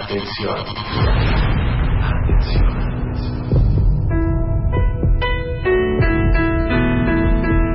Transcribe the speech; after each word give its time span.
Atención. 0.00 0.56
Atención. 2.00 2.70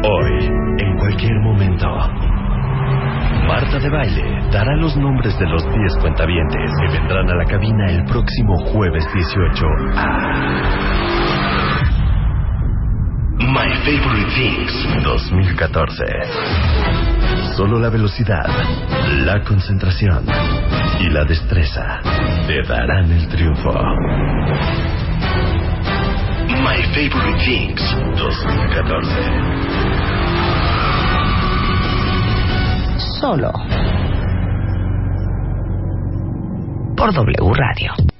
Hoy, 0.05 0.46
en 0.79 0.97
cualquier 0.99 1.39
momento, 1.41 1.88
Marta 3.46 3.78
de 3.78 3.89
Baile 3.89 4.49
dará 4.54 4.73
los 4.78 4.96
nombres 4.96 5.38
de 5.38 5.47
los 5.47 5.63
10 5.63 5.97
cuentavientes 5.99 6.71
que 6.79 6.97
vendrán 6.97 7.29
a 7.29 7.36
la 7.36 7.46
cabina 7.46 7.91
el 7.91 8.05
próximo 8.05 8.55
jueves 8.71 9.05
18 9.13 9.65
a 9.97 10.07
My 13.39 13.69
Favorite 13.83 14.31
Things 14.33 15.03
2014. 15.03 16.05
Solo 17.57 17.79
la 17.79 17.89
velocidad, 17.89 18.47
la 19.25 19.43
concentración 19.43 20.25
y 21.04 21.09
la 21.09 21.25
destreza 21.25 21.99
te 22.47 22.63
darán 22.63 23.11
el 23.11 23.27
triunfo. 23.27 23.73
My 26.64 26.82
Favorite 26.93 27.43
Things 27.43 27.82
2014. 28.18 29.09
Solo 33.19 33.52
por 36.95 37.14
W 37.14 37.53
Radio. 37.53 38.12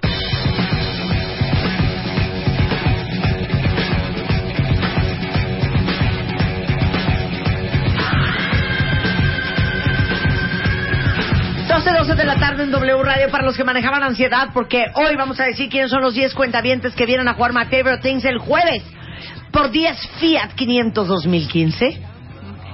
De 11.74 12.24
la 12.24 12.36
tarde 12.36 12.64
en 12.64 12.72
W 12.72 13.02
Radio 13.02 13.32
para 13.32 13.44
los 13.44 13.58
que 13.58 13.64
manejaban 13.64 14.04
ansiedad, 14.04 14.50
porque 14.54 14.86
hoy 14.94 15.16
vamos 15.16 15.40
a 15.40 15.46
decir 15.46 15.70
quiénes 15.70 15.90
son 15.90 16.04
los 16.04 16.14
10 16.14 16.36
cuentavientes 16.36 16.94
que 16.94 17.08
vienen 17.08 17.28
a 17.28 17.34
jugar 17.34 17.52
My 17.52 17.66
Favorite 17.66 17.98
Things 17.98 18.24
el 18.26 18.38
jueves 18.38 18.84
por 19.52 19.72
10 19.72 19.98
Fiat 20.20 20.54
500 20.54 21.08
2015. 21.08 22.00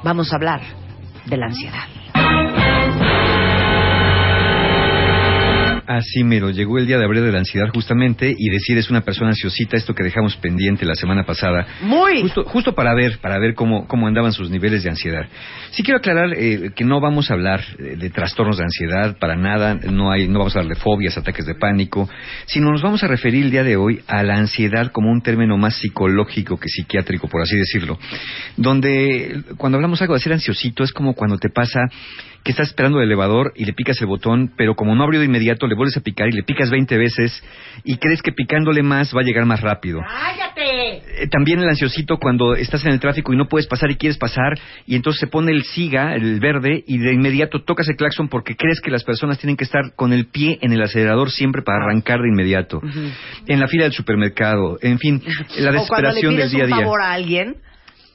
Vamos 0.03 0.33
a 0.33 0.35
hablar 0.35 0.61
de 1.25 1.37
la 1.37 1.45
ansiedad. 1.45 1.98
Así 5.89 6.23
mero, 6.23 6.51
llegó 6.51 6.77
el 6.77 6.85
día 6.85 6.99
de 6.99 7.05
abril 7.05 7.23
de 7.23 7.31
la 7.31 7.39
ansiedad 7.39 7.67
justamente 7.73 8.31
y 8.37 8.49
decir 8.51 8.77
es 8.77 8.91
una 8.91 9.01
persona 9.01 9.31
ansiosita, 9.31 9.75
esto 9.75 9.95
que 9.95 10.03
dejamos 10.03 10.37
pendiente 10.37 10.85
la 10.85 10.93
semana 10.93 11.25
pasada. 11.25 11.65
Muy. 11.81 12.21
Justo, 12.21 12.43
justo 12.43 12.75
para 12.75 12.93
ver, 12.93 13.17
para 13.17 13.39
ver 13.39 13.55
cómo, 13.55 13.87
cómo 13.87 14.05
andaban 14.05 14.31
sus 14.31 14.51
niveles 14.51 14.83
de 14.83 14.91
ansiedad. 14.91 15.25
Sí 15.71 15.81
quiero 15.81 15.97
aclarar 15.97 16.35
eh, 16.35 16.73
que 16.75 16.85
no 16.85 17.01
vamos 17.01 17.31
a 17.31 17.33
hablar 17.33 17.63
eh, 17.79 17.95
de 17.97 18.09
trastornos 18.11 18.57
de 18.57 18.65
ansiedad 18.65 19.17
para 19.17 19.35
nada, 19.35 19.73
no 19.73 20.11
hay, 20.11 20.27
no 20.27 20.37
vamos 20.37 20.55
a 20.55 20.59
hablar 20.59 20.75
de 20.75 20.79
fobias, 20.79 21.17
ataques 21.17 21.47
de 21.47 21.55
pánico, 21.55 22.07
sino 22.45 22.71
nos 22.71 22.83
vamos 22.83 23.03
a 23.03 23.07
referir 23.07 23.45
el 23.45 23.49
día 23.49 23.63
de 23.63 23.75
hoy 23.75 23.99
a 24.05 24.21
la 24.21 24.35
ansiedad 24.35 24.91
como 24.91 25.09
un 25.09 25.23
término 25.23 25.57
más 25.57 25.77
psicológico 25.77 26.59
que 26.59 26.69
psiquiátrico, 26.69 27.27
por 27.27 27.41
así 27.41 27.55
decirlo. 27.55 27.97
Donde 28.57 29.41
cuando 29.57 29.79
hablamos 29.79 29.99
algo 30.03 30.13
de 30.13 30.19
ser 30.19 30.33
ansiosito 30.33 30.83
es 30.83 30.93
como 30.93 31.15
cuando 31.15 31.39
te 31.39 31.49
pasa 31.49 31.79
que 32.43 32.51
estás 32.51 32.69
esperando 32.69 32.99
el 32.99 33.05
elevador 33.05 33.53
y 33.55 33.65
le 33.65 33.73
picas 33.73 33.99
el 34.01 34.07
botón, 34.07 34.51
pero 34.55 34.75
como 34.75 34.95
no 34.95 35.03
abrió 35.03 35.19
de 35.19 35.25
inmediato, 35.25 35.67
le 35.67 35.75
vuelves 35.75 35.97
a 35.97 36.01
picar 36.01 36.27
y 36.29 36.31
le 36.31 36.43
picas 36.43 36.69
20 36.69 36.97
veces 36.97 37.43
y 37.83 37.97
crees 37.97 38.21
que 38.21 38.31
picándole 38.31 38.81
más 38.83 39.13
va 39.15 39.21
a 39.21 39.23
llegar 39.23 39.45
más 39.45 39.61
rápido. 39.61 39.99
¡Cállate! 40.01 41.23
Eh, 41.23 41.27
también 41.29 41.59
el 41.59 41.69
ansiosito 41.69 42.17
cuando 42.17 42.55
estás 42.55 42.85
en 42.85 42.93
el 42.93 42.99
tráfico 42.99 43.33
y 43.33 43.37
no 43.37 43.47
puedes 43.47 43.67
pasar 43.67 43.91
y 43.91 43.95
quieres 43.95 44.17
pasar 44.17 44.59
y 44.85 44.95
entonces 44.95 45.19
se 45.19 45.27
pone 45.27 45.51
el 45.51 45.63
siga, 45.63 46.15
el 46.15 46.39
verde, 46.39 46.83
y 46.87 46.97
de 46.97 47.13
inmediato 47.13 47.63
tocas 47.63 47.87
el 47.89 47.95
claxon 47.95 48.29
porque 48.29 48.55
crees 48.55 48.79
que 48.81 48.91
las 48.91 49.03
personas 49.03 49.37
tienen 49.37 49.57
que 49.57 49.65
estar 49.65 49.93
con 49.95 50.13
el 50.13 50.27
pie 50.27 50.59
en 50.61 50.71
el 50.73 50.81
acelerador 50.81 51.31
siempre 51.31 51.61
para 51.61 51.83
arrancar 51.83 52.21
de 52.21 52.29
inmediato. 52.29 52.81
En 53.47 53.59
la 53.59 53.67
fila 53.67 53.83
del 53.83 53.93
supermercado, 53.93 54.77
en 54.81 54.99
fin, 54.99 55.21
la 55.59 55.71
desesperación 55.71 56.35
del 56.35 56.49
día 56.49 56.63
a 56.63 56.67
día. 56.67 56.75
Un 56.77 56.83
favor 56.83 57.01
a 57.01 57.13
alguien 57.13 57.55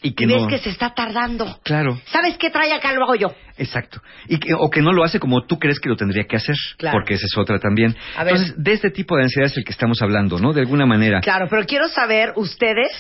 y 0.05 0.15
que 0.15 0.27
ves 0.27 0.43
no... 0.43 0.49
que 0.49 0.59
se 0.59 0.69
está 0.69 0.95
tardando. 0.95 1.59
Claro. 1.65 1.99
¿Sabes 2.07 2.37
qué 2.37 2.51
trae 2.51 2.73
acá? 2.75 2.93
Lo 2.93 3.03
hago 3.05 3.15
yo. 3.15 3.35
Exacto. 3.57 4.01
Y 4.29 4.39
que, 4.39 4.53
o 4.55 4.69
que 4.69 4.83
no 4.83 4.93
lo 4.93 5.03
hace 5.03 5.19
como 5.19 5.45
tú 5.47 5.59
crees 5.59 5.81
que 5.81 5.89
lo 5.89 5.97
tendría 5.97 6.25
que 6.25 6.37
hacer. 6.37 6.55
Claro. 6.77 6.99
Porque 6.99 7.15
esa 7.15 7.25
es 7.25 7.37
otra 7.39 7.59
también. 7.59 7.97
A 8.17 8.23
ver. 8.25 8.35
Entonces, 8.35 8.55
de 8.63 8.73
este 8.73 8.91
tipo 8.91 9.17
de 9.17 9.23
ansiedad 9.25 9.51
es 9.51 9.57
el 9.57 9.65
que 9.65 9.73
estamos 9.73 10.01
hablando, 10.03 10.39
¿no? 10.39 10.53
De 10.53 10.61
alguna 10.61 10.85
manera. 10.87 11.21
Claro, 11.21 11.47
pero 11.49 11.65
quiero 11.65 11.89
saber 11.89 12.33
ustedes 12.37 12.91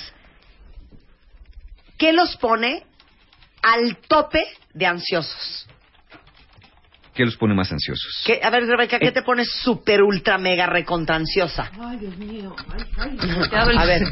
qué 1.98 2.12
los 2.12 2.36
pone 2.36 2.82
al 3.62 3.96
tope 4.08 4.44
de 4.72 4.86
ansiosos. 4.86 5.68
¿Qué 7.14 7.24
los 7.24 7.36
pone 7.36 7.54
más 7.54 7.70
ansiosos? 7.70 8.24
¿Qué- 8.26 8.40
a 8.42 8.50
ver, 8.50 8.64
Rebeca, 8.66 8.98
¿qué 8.98 9.06
Eh. 9.06 9.12
te 9.12 9.22
pones 9.22 9.48
súper, 9.62 10.02
ultra, 10.02 10.36
mega, 10.36 10.66
recontra 10.66 11.14
ansiosa? 11.14 11.70
Ay, 11.80 11.98
Dios 11.98 12.16
mío. 12.16 12.56
Ay, 12.98 13.16
ay. 13.52 13.76
A 13.78 13.84
ver. 13.84 14.02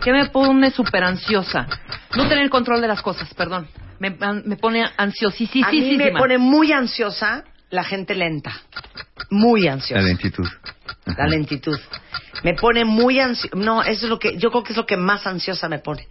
¿Qué 0.00 0.12
me 0.12 0.26
pone 0.26 0.70
súper 0.70 1.02
ansiosa? 1.02 1.66
No 2.16 2.28
tener 2.28 2.48
control 2.50 2.80
de 2.80 2.88
las 2.88 3.02
cosas, 3.02 3.32
perdón. 3.34 3.68
Me, 3.98 4.10
me 4.10 4.56
pone 4.56 4.84
ansiosísima. 4.96 5.68
A 5.68 5.70
mí 5.70 5.96
me 5.96 6.12
pone 6.12 6.38
muy 6.38 6.72
ansiosa 6.72 7.44
la 7.70 7.84
gente 7.84 8.14
lenta. 8.14 8.52
Muy 9.30 9.68
ansiosa. 9.68 10.02
La 10.02 10.08
lentitud. 10.08 10.46
La 11.16 11.26
lentitud. 11.26 11.78
Me 12.42 12.54
pone 12.54 12.84
muy 12.84 13.20
ansiosa. 13.20 13.56
No, 13.56 13.82
eso 13.82 14.06
es 14.06 14.10
lo 14.10 14.18
que. 14.18 14.36
Yo 14.36 14.50
creo 14.50 14.62
que 14.62 14.72
es 14.72 14.76
lo 14.76 14.86
que 14.86 14.96
más 14.96 15.26
ansiosa 15.26 15.68
me 15.68 15.78
pone. 15.78 16.06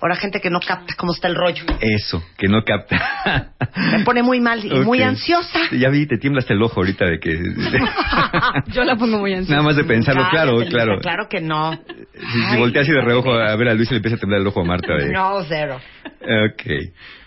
Ahora, 0.00 0.14
gente 0.16 0.40
que 0.40 0.48
no 0.48 0.60
capta 0.60 0.94
cómo 0.96 1.12
está 1.12 1.26
el 1.26 1.34
rollo. 1.34 1.64
Eso, 1.80 2.22
que 2.36 2.46
no 2.46 2.62
capta. 2.62 3.52
Me 3.92 4.04
pone 4.04 4.22
muy 4.22 4.40
mal 4.40 4.64
y 4.64 4.70
muy 4.80 5.00
Ok. 5.00 5.06
ansiosa. 5.08 5.58
Ya 5.72 5.88
vi, 5.90 6.06
te 6.06 6.18
tiembla 6.18 6.38
hasta 6.40 6.54
el 6.54 6.62
ojo 6.62 6.80
ahorita 6.80 7.04
de 7.06 7.18
que... 7.18 7.36
Yo 8.72 8.84
la 8.84 8.94
pongo 8.96 9.18
muy 9.18 9.32
ansiosa. 9.32 9.54
Nada 9.54 9.64
más 9.64 9.76
de 9.76 9.84
pensarlo, 9.84 10.22
claro, 10.30 10.52
Cállate, 10.58 10.70
claro. 10.70 11.00
Claro 11.00 11.28
que 11.28 11.40
no. 11.40 11.72
Si, 11.72 12.20
si 12.20 12.44
Ay, 12.48 12.58
volteas 12.60 12.88
y 12.88 12.92
de 12.92 13.00
reojo 13.00 13.32
a 13.32 13.56
ver 13.56 13.68
a 13.68 13.74
Luis 13.74 13.88
y 13.90 13.94
le 13.94 13.96
empieza 13.98 14.16
a 14.16 14.20
temblar 14.20 14.40
el 14.40 14.46
ojo 14.46 14.60
a 14.60 14.64
Marta. 14.64 14.94
De... 14.94 15.10
No, 15.10 15.42
cero. 15.48 15.80
Ok. 16.20 16.62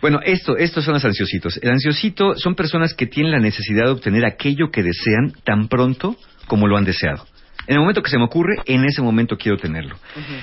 Bueno, 0.02 0.20
esto, 0.24 0.56
estos 0.58 0.86
son 0.86 0.94
los 0.94 1.04
ansiositos. 1.04 1.60
El 1.62 1.72
ansiosito 1.72 2.36
son 2.36 2.56
personas 2.56 2.94
que 2.94 3.06
tienen 3.06 3.32
la 3.34 3.40
necesidad 3.40 3.86
de 3.86 3.92
obtener 3.92 4.26
aquello 4.26 4.72
que 4.72 4.82
desean 4.84 5.34
tan 5.44 5.68
pronto 5.68 6.16
como 6.48 6.68
lo 6.68 6.78
han 6.78 6.86
deseado. 6.86 7.26
En 7.68 7.76
el 7.76 7.80
momento 7.80 8.02
que 8.02 8.10
se 8.10 8.18
me 8.18 8.24
ocurre, 8.26 8.56
en 8.66 8.84
ese 8.86 9.02
momento 9.02 9.38
quiero 9.38 9.58
tenerlo. 9.58 9.96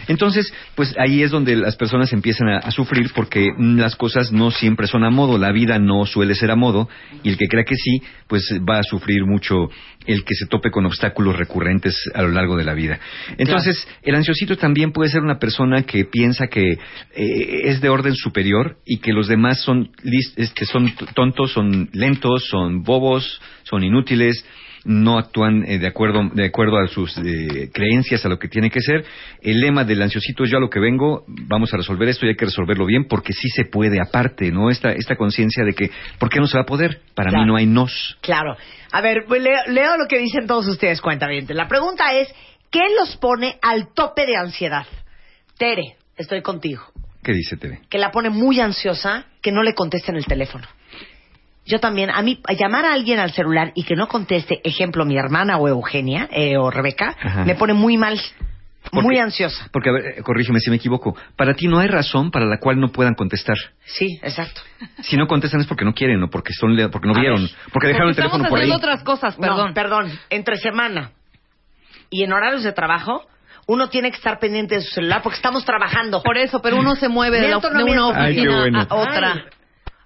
Entonces, 0.06 0.53
pues 0.75 0.95
ahí 0.99 1.23
es 1.23 1.31
donde 1.31 1.56
las 1.56 1.77
personas 1.77 2.12
empiezan 2.12 2.49
a, 2.49 2.59
a 2.59 2.71
sufrir 2.71 3.11
porque 3.15 3.49
las 3.59 3.97
cosas 3.97 4.33
no 4.33 4.51
siempre 4.51 4.87
son 4.87 5.05
a 5.05 5.11
modo, 5.11 5.37
la 5.39 5.53
vida 5.53 5.78
no 5.78 6.07
suele 6.07 6.34
ser 6.34 6.51
a 6.51 6.57
modo 6.57 6.89
y 7.23 7.28
el 7.31 7.37
que 7.37 7.49
crea 7.49 7.65
que 7.65 7.77
sí, 7.77 8.03
pues 8.28 8.45
va 8.69 8.78
a 8.78 8.83
sufrir 8.83 9.25
mucho 9.25 9.69
el 10.07 10.25
que 10.25 10.34
se 10.34 10.47
tope 10.47 10.71
con 10.71 10.87
obstáculos 10.87 11.37
recurrentes 11.37 11.97
a 12.15 12.23
lo 12.23 12.28
largo 12.28 12.57
de 12.57 12.65
la 12.65 12.73
vida. 12.75 12.99
Entonces, 13.37 13.87
el 14.03 14.15
ansiosito 14.15 14.57
también 14.57 14.93
puede 14.93 15.11
ser 15.11 15.21
una 15.23 15.39
persona 15.39 15.83
que 15.83 16.05
piensa 16.05 16.47
que 16.47 16.73
eh, 16.73 16.78
es 17.65 17.81
de 17.81 17.89
orden 17.89 18.15
superior 18.15 18.77
y 18.87 18.99
que 18.99 19.12
los 19.12 19.28
demás 19.28 19.61
son, 19.62 19.91
lis- 20.03 20.33
este, 20.37 20.65
son 20.65 20.93
tontos, 21.15 21.53
son 21.53 21.91
lentos, 21.93 22.47
son 22.49 22.83
bobos, 22.83 23.41
son 23.65 23.84
inútiles, 23.84 24.45
no 24.84 25.19
actúan 25.19 25.65
eh, 25.66 25.78
de 25.78 25.87
acuerdo 25.87 26.28
de 26.33 26.47
acuerdo 26.47 26.78
a 26.78 26.87
sus 26.89 27.16
eh, 27.19 27.71
creencias 27.72 28.25
a 28.25 28.28
lo 28.28 28.39
que 28.39 28.49
tiene 28.49 28.71
que 28.71 28.81
ser 28.81 29.05
el 29.43 29.61
lema 29.61 29.84
del 29.84 30.00
ansiosito 30.03 30.44
es 30.44 30.50
yo 30.50 30.59
a 30.59 30.61
lo 30.61 30.71
que 30.71 30.81
vengo 30.81 31.25
vamos 31.27 31.72
a 31.75 31.77
resolver 31.77 32.09
esto 32.09 32.27
y 32.27 32.31
hay 32.31 32.37
que 32.37 32.44
resolverlo 32.47 32.87
bien 32.87 33.06
porque 33.06 33.33
sí 33.33 33.49
se 33.49 33.65
puede 33.65 34.00
aparte 34.00 34.50
no 34.50 34.71
esta 34.71 34.91
esta 34.93 35.16
conciencia 35.16 35.65
de 35.65 35.72
que 35.75 35.91
por 36.19 36.28
qué 36.31 36.39
no 36.41 36.47
se 36.47 36.56
va 36.56 36.62
a 36.62 36.66
poder 36.66 37.00
para 37.15 37.31
Claro. 37.31 37.44
mí 37.44 37.50
no 37.50 37.56
hay 37.56 37.66
nos 37.66 38.16
Claro. 38.21 38.56
A 38.93 39.00
ver, 39.00 39.25
pues 39.28 39.43
leo, 39.43 39.59
leo 39.69 39.97
lo 39.99 40.06
que 40.09 40.19
dicen 40.19 40.47
todos 40.47 40.66
ustedes, 40.66 41.00
cuenta 41.03 41.27
bien. 41.28 41.47
La 41.50 41.69
pregunta 41.69 42.15
es, 42.15 42.28
¿qué 42.71 42.81
los 42.99 43.16
pone 43.19 43.59
al 43.60 43.93
tope 43.93 44.25
de 44.25 44.37
ansiedad? 44.37 44.87
Tere, 45.59 45.97
estoy 46.16 46.41
contigo. 46.43 46.83
qué 47.22 47.33
dice 47.33 47.56
TV 47.56 47.81
Que 47.91 47.99
la 47.99 48.10
pone 48.10 48.31
muy 48.31 48.60
ansiosa 48.60 49.27
que 49.43 49.53
no 49.53 49.62
le 49.62 49.75
contesten 49.75 50.16
el 50.16 50.25
teléfono. 50.25 50.66
Yo 51.69 51.79
también, 51.81 52.11
a 52.11 52.23
mí, 52.23 52.41
llamar 52.59 52.84
a 52.87 52.95
alguien 52.95 53.19
al 53.21 53.31
celular 53.33 53.73
y 53.75 53.84
que 53.84 53.95
no 53.95 54.09
conteste, 54.09 54.61
ejemplo, 54.65 55.05
mi 55.05 55.17
hermana 55.19 55.59
o 55.59 55.69
Eugenia 55.69 56.28
eh, 56.33 56.57
o 56.57 56.71
Rebeca, 56.71 57.15
Ajá. 57.21 57.45
me 57.45 57.54
pone 57.57 57.75
muy 57.75 57.97
mal, 57.98 58.19
¿Por 58.91 59.03
muy 59.04 59.19
ansiosa. 59.19 59.69
porque 59.71 59.91
a 59.91 59.92
ver 59.92 60.04
eh, 60.19 60.22
corrígeme 60.22 60.60
si 60.60 60.71
me 60.71 60.77
equivoco 60.77 61.15
para 61.37 61.53
ti 61.53 61.69
no 61.69 61.78
hay 61.78 61.89
razón 61.89 62.31
para 62.31 62.47
la 62.47 62.59
cual 62.59 62.81
no 62.81 62.89
puedan 62.89 63.15
contestar 63.15 63.57
Sí, 63.84 64.19
exacto. 64.22 64.63
si 65.03 65.16
no 65.19 65.27
contestan 65.27 65.60
es 65.60 65.66
porque 65.66 65.84
no 65.84 65.92
quieren 65.92 66.22
o 66.22 66.31
porque 66.31 66.54
son 66.54 66.75
le- 66.75 66.89
porque 66.89 67.07
no 67.09 67.15
A 67.15 67.21
vieron 67.21 67.42
ver. 67.42 67.51
porque 67.72 67.89
dejaron 67.89 68.09
el 68.10 68.16
teléfono 68.16 68.45
estamos 68.45 68.48
por 68.51 68.59
ahí 68.60 68.71
haciendo 68.71 68.87
otras 68.87 69.03
cosas, 69.04 69.37
perdón. 69.37 69.69
No, 69.69 69.75
perdón, 69.75 70.10
entre 70.31 70.57
semana 70.57 71.10
y 72.09 72.22
en 72.22 72.33
horarios 72.33 72.63
de 72.63 72.72
trabajo, 72.72 73.27
uno 73.66 73.91
tiene 73.91 74.10
que 74.10 74.16
estar 74.16 74.39
pendiente 74.39 74.77
de 74.77 74.81
su 74.81 74.91
celular 74.95 75.21
porque 75.22 75.37
estamos 75.37 75.66
trabajando. 75.66 76.22
Por 76.22 76.39
eso, 76.39 76.63
pero 76.63 76.78
uno 76.78 76.97
se 76.97 77.09
mueve 77.10 77.41
de, 77.42 77.48
la- 77.48 77.59
de 77.59 77.84
una. 77.84 78.07
Ay, 78.25 78.33
oficina 78.33 78.60
bueno. 78.60 78.87
a 78.89 78.95
otra. 78.95 79.33
Ay, 79.34 79.42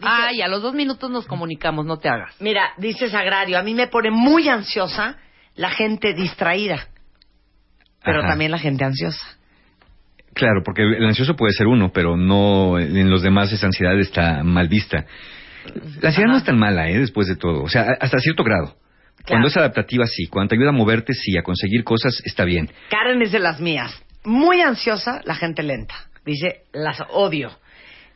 Ay, 0.02 0.42
a 0.42 0.48
los 0.48 0.62
dos 0.62 0.74
minutos 0.74 1.10
nos 1.10 1.26
comunicamos, 1.26 1.86
no 1.86 1.98
te 1.98 2.08
hagas. 2.08 2.34
Mira, 2.40 2.72
dice 2.78 3.08
Sagrario, 3.08 3.58
a 3.58 3.62
mí 3.62 3.74
me 3.74 3.88
pone 3.88 4.10
muy 4.10 4.48
ansiosa 4.48 5.16
la 5.54 5.70
gente 5.70 6.14
distraída, 6.14 6.88
pero 8.04 8.20
Ajá. 8.20 8.28
también 8.28 8.50
la 8.50 8.58
gente 8.58 8.84
ansiosa. 8.84 9.24
Claro, 10.34 10.62
porque 10.64 10.82
el 10.82 11.04
ansioso 11.04 11.36
puede 11.36 11.52
ser 11.52 11.66
uno, 11.66 11.90
pero 11.92 12.16
no 12.16 12.78
en 12.78 13.10
los 13.10 13.22
demás 13.22 13.52
esa 13.52 13.66
ansiedad 13.66 13.98
está 13.98 14.42
mal 14.42 14.68
vista. 14.68 15.04
La 16.00 16.08
ansiedad 16.08 16.28
no 16.28 16.38
es 16.38 16.44
tan 16.44 16.58
mala, 16.58 16.88
¿eh? 16.88 16.98
Después 16.98 17.28
de 17.28 17.36
todo, 17.36 17.62
o 17.62 17.68
sea, 17.68 17.86
hasta 18.00 18.18
cierto 18.18 18.42
grado. 18.42 18.74
Cuando 19.26 19.48
es 19.48 19.56
adaptativa, 19.56 20.06
sí. 20.06 20.26
Cuando 20.26 20.48
te 20.48 20.56
ayuda 20.56 20.70
a 20.70 20.72
moverte, 20.72 21.12
sí. 21.14 21.36
A 21.36 21.42
conseguir 21.42 21.84
cosas, 21.84 22.20
está 22.24 22.44
bien. 22.44 22.70
Karen 22.90 23.22
es 23.22 23.30
de 23.30 23.38
las 23.38 23.60
mías. 23.60 24.02
Muy 24.24 24.60
ansiosa, 24.60 25.20
la 25.24 25.34
gente 25.34 25.62
lenta. 25.62 25.94
Dice, 26.24 26.64
las 26.72 27.00
odio. 27.10 27.50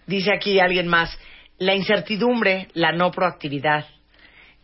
Dice 0.06 0.32
aquí 0.34 0.58
alguien 0.58 0.88
más, 0.88 1.16
la 1.58 1.74
incertidumbre, 1.74 2.68
la 2.74 2.92
no 2.92 3.10
proactividad. 3.10 3.84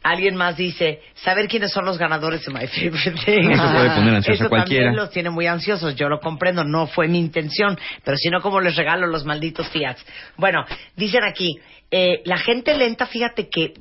Alguien 0.05 0.35
más 0.35 0.57
dice, 0.57 1.01
saber 1.15 1.47
quiénes 1.47 1.71
son 1.71 1.85
los 1.85 1.97
ganadores 1.97 2.45
de 2.45 2.53
My 2.53 2.67
Favorite 2.67 3.13
Thing. 3.25 3.51
Eso 3.53 3.73
puede 3.73 3.91
poner 3.91 4.15
ansioso 4.17 4.33
Eso 4.35 4.45
a 4.47 4.49
cualquiera. 4.49 4.85
también 4.87 5.01
los 5.01 5.11
tiene 5.11 5.31
muy 5.31 5.47
ansiosos. 5.47 5.95
Yo 5.95 6.09
lo 6.09 6.19
comprendo, 6.19 6.65
no 6.65 6.89
fue 6.89 7.07
mi 7.07 7.21
intención. 7.21 7.79
Pero 8.05 8.17
si 8.17 8.29
no, 8.29 8.41
¿cómo 8.41 8.61
les 8.61 8.75
regalo 8.75 9.07
los 9.07 9.25
malditos 9.25 9.69
Fiats? 9.69 10.05
Bueno, 10.37 10.65
dicen 10.97 11.23
aquí, 11.23 11.57
eh, 11.91 12.21
la 12.25 12.37
gente 12.39 12.77
lenta, 12.77 13.07
fíjate 13.07 13.49
que 13.49 13.75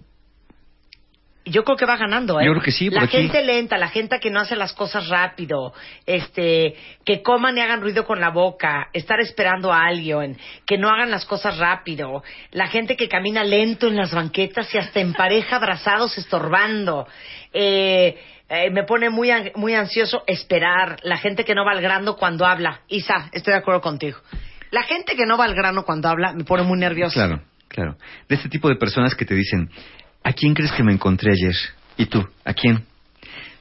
yo 1.45 1.63
creo 1.63 1.75
que 1.77 1.85
va 1.85 1.97
ganando, 1.97 2.39
¿eh? 2.39 2.45
Yo 2.45 2.51
creo 2.51 2.63
que 2.63 2.71
sí, 2.71 2.89
La 2.89 3.03
aquí. 3.03 3.17
gente 3.17 3.41
lenta, 3.43 3.77
la 3.77 3.87
gente 3.89 4.19
que 4.19 4.29
no 4.29 4.39
hace 4.39 4.55
las 4.55 4.73
cosas 4.73 5.07
rápido, 5.09 5.73
este, 6.05 6.75
que 7.03 7.21
coman 7.23 7.57
y 7.57 7.61
hagan 7.61 7.81
ruido 7.81 8.05
con 8.05 8.19
la 8.19 8.29
boca, 8.29 8.89
estar 8.93 9.19
esperando 9.19 9.73
a 9.73 9.85
alguien, 9.85 10.37
que 10.65 10.77
no 10.77 10.89
hagan 10.89 11.09
las 11.09 11.25
cosas 11.25 11.57
rápido, 11.57 12.23
la 12.51 12.67
gente 12.67 12.95
que 12.95 13.07
camina 13.09 13.43
lento 13.43 13.87
en 13.87 13.95
las 13.95 14.13
banquetas 14.13 14.73
y 14.75 14.77
hasta 14.77 14.99
en 14.99 15.13
pareja 15.13 15.55
abrazados 15.55 16.17
estorbando, 16.17 17.07
eh, 17.53 18.17
eh, 18.49 18.69
me 18.69 18.83
pone 18.83 19.09
muy, 19.09 19.31
an- 19.31 19.51
muy 19.55 19.73
ansioso 19.73 20.23
esperar, 20.27 20.97
la 21.03 21.17
gente 21.17 21.43
que 21.45 21.55
no 21.55 21.65
va 21.65 21.71
al 21.71 21.81
grano 21.81 22.17
cuando 22.17 22.45
habla. 22.45 22.81
Isa, 22.87 23.29
estoy 23.31 23.53
de 23.53 23.59
acuerdo 23.59 23.81
contigo. 23.81 24.19
La 24.71 24.83
gente 24.83 25.15
que 25.15 25.25
no 25.25 25.37
va 25.37 25.45
al 25.45 25.55
grano 25.55 25.83
cuando 25.83 26.07
habla 26.09 26.33
me 26.33 26.43
pone 26.43 26.63
muy 26.63 26.77
nerviosa. 26.77 27.13
Claro, 27.25 27.41
claro. 27.67 27.95
De 28.29 28.35
este 28.35 28.47
tipo 28.49 28.69
de 28.69 28.75
personas 28.75 29.15
que 29.15 29.25
te 29.25 29.35
dicen, 29.35 29.69
¿a 30.23 30.33
quién 30.33 30.53
crees 30.53 30.71
que 30.71 30.83
me 30.83 30.93
encontré 30.93 31.31
ayer? 31.31 31.55
¿Y 31.97 32.05
tú? 32.05 32.25
¿A 32.45 32.53
quién? 32.53 32.85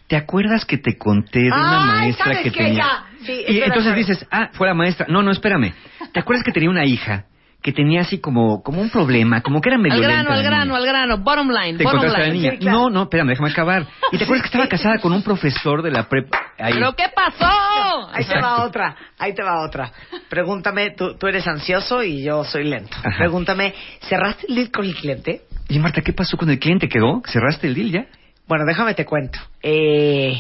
¿Te 0.07 0.17
acuerdas 0.17 0.65
que 0.65 0.79
te 0.79 0.99
conté 0.99 1.41
de 1.41 1.47
una 1.53 1.81
maestra 1.81 2.25
¿sabes 2.27 2.43
que 2.43 2.51
tenía... 2.51 3.05
Sí, 3.25 3.33
y 3.33 3.39
espera, 3.39 3.67
entonces 3.67 3.93
espera. 3.93 3.97
dices, 3.97 4.29
ah, 4.31 4.49
fue 4.53 4.67
la 4.67 4.75
maestra. 4.75 5.07
No, 5.09 5.23
no, 5.23 5.31
espérame. 5.31 5.73
¿Te 6.13 6.21
acuerdas 6.21 6.43
que 6.45 6.53
tenía 6.53 6.71
una 6.71 6.85
hija 6.85 7.27
que 7.63 7.73
tenía 7.73 8.01
así 8.01 8.19
como, 8.19 8.63
como 8.63 8.81
un 8.81 8.89
problema, 8.91 9.43
como 9.43 9.61
que 9.61 9.69
era 9.69 9.79
medio 9.79 9.97
Al 9.97 10.03
grano, 10.03 10.31
al 10.33 10.43
grano, 10.43 10.75
al 10.77 10.87
grano. 10.87 11.19
Bottom 11.19 11.51
line, 11.51 11.77
Te 11.77 11.85
bottom 11.85 11.99
encontraste 12.01 12.17
a 12.17 12.21
la 12.21 12.27
line. 12.33 12.39
niña. 12.39 12.51
Sí, 12.53 12.59
claro. 12.59 12.79
No, 12.79 12.91
no, 12.91 13.03
espérame, 13.03 13.29
déjame 13.29 13.51
acabar. 13.51 13.87
¿Y 14.13 14.17
te 14.19 14.25
acuerdas 14.25 14.43
que 14.43 14.47
estaba 14.49 14.67
casada 14.67 14.99
con 14.99 15.13
un 15.13 15.23
profesor 15.23 15.83
de 15.83 15.91
la 15.91 16.09
prepa? 16.09 16.39
Ahí. 16.59 16.73
¿Pero 16.75 16.97
qué 16.97 17.05
pasó? 17.15 18.09
Ahí 18.13 18.25
te 18.25 18.41
va 18.41 18.65
otra, 18.65 18.97
ahí 19.19 19.35
te 19.35 19.43
va 19.43 19.61
otra. 19.63 19.93
Pregúntame, 20.31 20.93
tú, 20.97 21.17
tú 21.19 21.27
eres 21.27 21.47
ansioso 21.47 22.03
y 22.03 22.25
yo 22.25 22.45
soy 22.45 22.65
lento. 22.65 22.97
Ajá. 22.97 23.19
Pregúntame, 23.19 23.75
¿cerraste 24.09 24.47
el 24.49 24.55
deal 24.55 24.71
con 24.71 24.87
el 24.87 24.95
cliente? 24.95 25.43
Y 25.71 25.79
Marta, 25.79 26.03
¿qué 26.03 26.13
pasó 26.13 26.37
con 26.37 26.51
el 26.51 26.59
cliente? 26.59 26.89
¿Quedó? 26.89 27.23
¿Cerraste 27.27 27.69
el 27.69 27.75
deal 27.75 27.93
ya? 27.93 28.07
Bueno, 28.49 28.65
déjame 28.67 28.93
te 28.95 29.05
cuento. 29.05 29.39
Eh, 29.63 30.33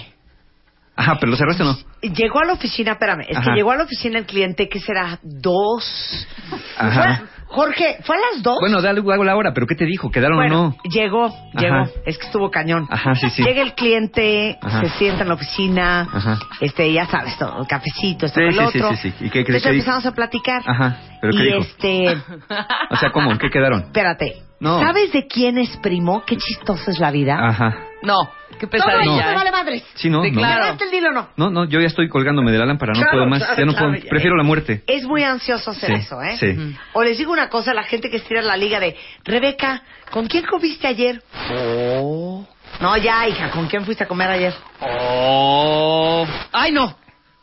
Ajá, 1.00 1.16
pero 1.18 1.30
lo 1.32 1.36
cerraste 1.36 1.62
o 1.62 1.66
no. 1.66 1.78
llegó 2.02 2.40
a 2.40 2.44
la 2.44 2.52
oficina, 2.52 2.92
espérame, 2.92 3.22
es 3.28 3.36
Ajá. 3.36 3.50
que 3.50 3.56
llegó 3.56 3.70
a 3.72 3.76
la 3.76 3.84
oficina 3.84 4.18
el 4.18 4.26
cliente, 4.26 4.68
¿qué 4.68 4.80
será? 4.80 5.18
¿Dos? 5.22 6.26
Ajá. 6.76 7.16
Fue- 7.18 7.26
Jorge, 7.52 7.96
¿fue 8.04 8.14
a 8.14 8.18
las 8.32 8.42
dos? 8.44 8.58
Bueno, 8.60 8.80
dale 8.80 9.00
hago 9.00 9.24
la 9.24 9.34
hora, 9.36 9.52
pero 9.52 9.66
¿qué 9.66 9.74
te 9.74 9.84
dijo? 9.84 10.08
¿Quedaron 10.10 10.36
Bueno, 10.38 10.60
o 10.60 10.64
no? 10.68 10.76
llegó, 10.84 11.34
llegó. 11.58 11.74
Ajá. 11.78 11.90
Es 12.06 12.16
que 12.16 12.26
estuvo 12.26 12.48
cañón. 12.48 12.86
Ajá, 12.88 13.16
sí, 13.16 13.28
sí. 13.30 13.42
Llega 13.42 13.62
el 13.62 13.74
cliente, 13.74 14.56
Ajá. 14.62 14.82
se 14.82 14.88
sienta 14.98 15.22
en 15.22 15.28
la 15.28 15.34
oficina, 15.34 16.02
Ajá. 16.12 16.38
este, 16.60 16.92
ya 16.92 17.06
sabes, 17.06 17.36
todo, 17.38 17.60
el 17.62 17.66
cafecito, 17.66 18.26
esto, 18.26 18.38
Sí, 18.38 18.46
el 18.46 18.52
sí, 18.54 18.58
sí, 18.72 18.78
otro. 18.78 18.96
sí, 18.96 19.10
sí. 19.10 19.14
¿Y 19.24 19.30
qué- 19.30 19.44
qué- 19.44 19.52
Entonces 19.52 19.66
empezamos 19.66 20.06
a 20.06 20.12
platicar. 20.12 20.62
Ajá. 20.64 20.98
¿Pero 21.20 21.32
qué 21.32 21.38
y 21.40 21.44
dijo? 21.46 21.58
este, 21.58 22.16
O 22.90 22.96
sea, 22.96 23.10
¿cómo? 23.10 23.32
¿En 23.32 23.38
qué 23.38 23.50
quedaron? 23.50 23.80
espérate. 23.80 24.34
No. 24.60 24.78
¿Sabes 24.78 25.10
de 25.12 25.26
quién 25.26 25.58
es 25.58 25.76
primo? 25.78 26.22
Qué 26.24 26.36
chistosa 26.36 26.90
es 26.92 27.00
la 27.00 27.10
vida. 27.10 27.36
Ajá. 27.48 27.78
No, 28.02 28.14
qué 28.60 28.66
Todo 28.68 28.78
eso 28.78 28.86
pesadilla. 28.98 29.24
te 29.24 29.32
¿eh? 29.32 29.34
vale 29.34 29.50
madres. 29.50 29.84
Sí, 29.94 30.08
no, 30.10 30.22
Sí, 30.22 30.30
no. 30.30 30.38
claro. 30.40 30.62
¿Cerraste 30.64 30.84
el 30.84 30.90
deal 30.92 31.06
o 31.06 31.12
no? 31.12 31.28
No, 31.36 31.50
no, 31.50 31.64
yo 31.64 31.80
ya 31.80 31.86
estoy 31.88 32.08
colgándome 32.08 32.52
de 32.52 32.58
la 32.58 32.66
lámpara, 32.66 32.92
no 32.92 33.00
Claro, 33.00 33.10
puedo 33.12 33.26
más, 33.26 33.38
claro, 33.40 33.56
ya 33.58 33.64
no 33.64 33.72
claro, 33.72 33.88
puedo, 33.92 34.02
ya. 34.04 34.10
prefiero 34.10 34.36
la 34.36 34.42
muerte. 34.44 34.84
Es 34.86 35.04
muy 35.04 35.22
ansioso 35.24 35.70
hacer 35.72 35.88
Sí, 35.88 35.94
eso, 35.96 36.22
¿eh? 36.22 36.36
sí. 36.38 36.50
Ujú. 36.50 36.72
O 36.92 37.02
les 37.02 37.18
digo 37.18 37.32
una 37.32 37.48
cosa 37.48 37.72
a 37.72 37.74
la 37.74 37.82
gente 37.84 38.10
que 38.10 38.18
estira 38.18 38.42
la 38.42 38.56
liga 38.56 38.78
de, 38.78 38.96
Rebeca, 39.24 39.82
¿con 40.10 40.26
quién 40.26 40.44
comiste 40.44 40.86
ayer? 40.86 41.22
Oh. 41.52 42.46
No, 42.80 42.96
ya, 42.96 43.26
hija, 43.28 43.50
¿con 43.50 43.66
quién 43.66 43.84
fuiste 43.84 44.04
a 44.04 44.06
comer 44.06 44.30
ayer? 44.30 44.54
Oh. 44.80 46.26
Ay, 46.52 46.72
no. 46.72 46.96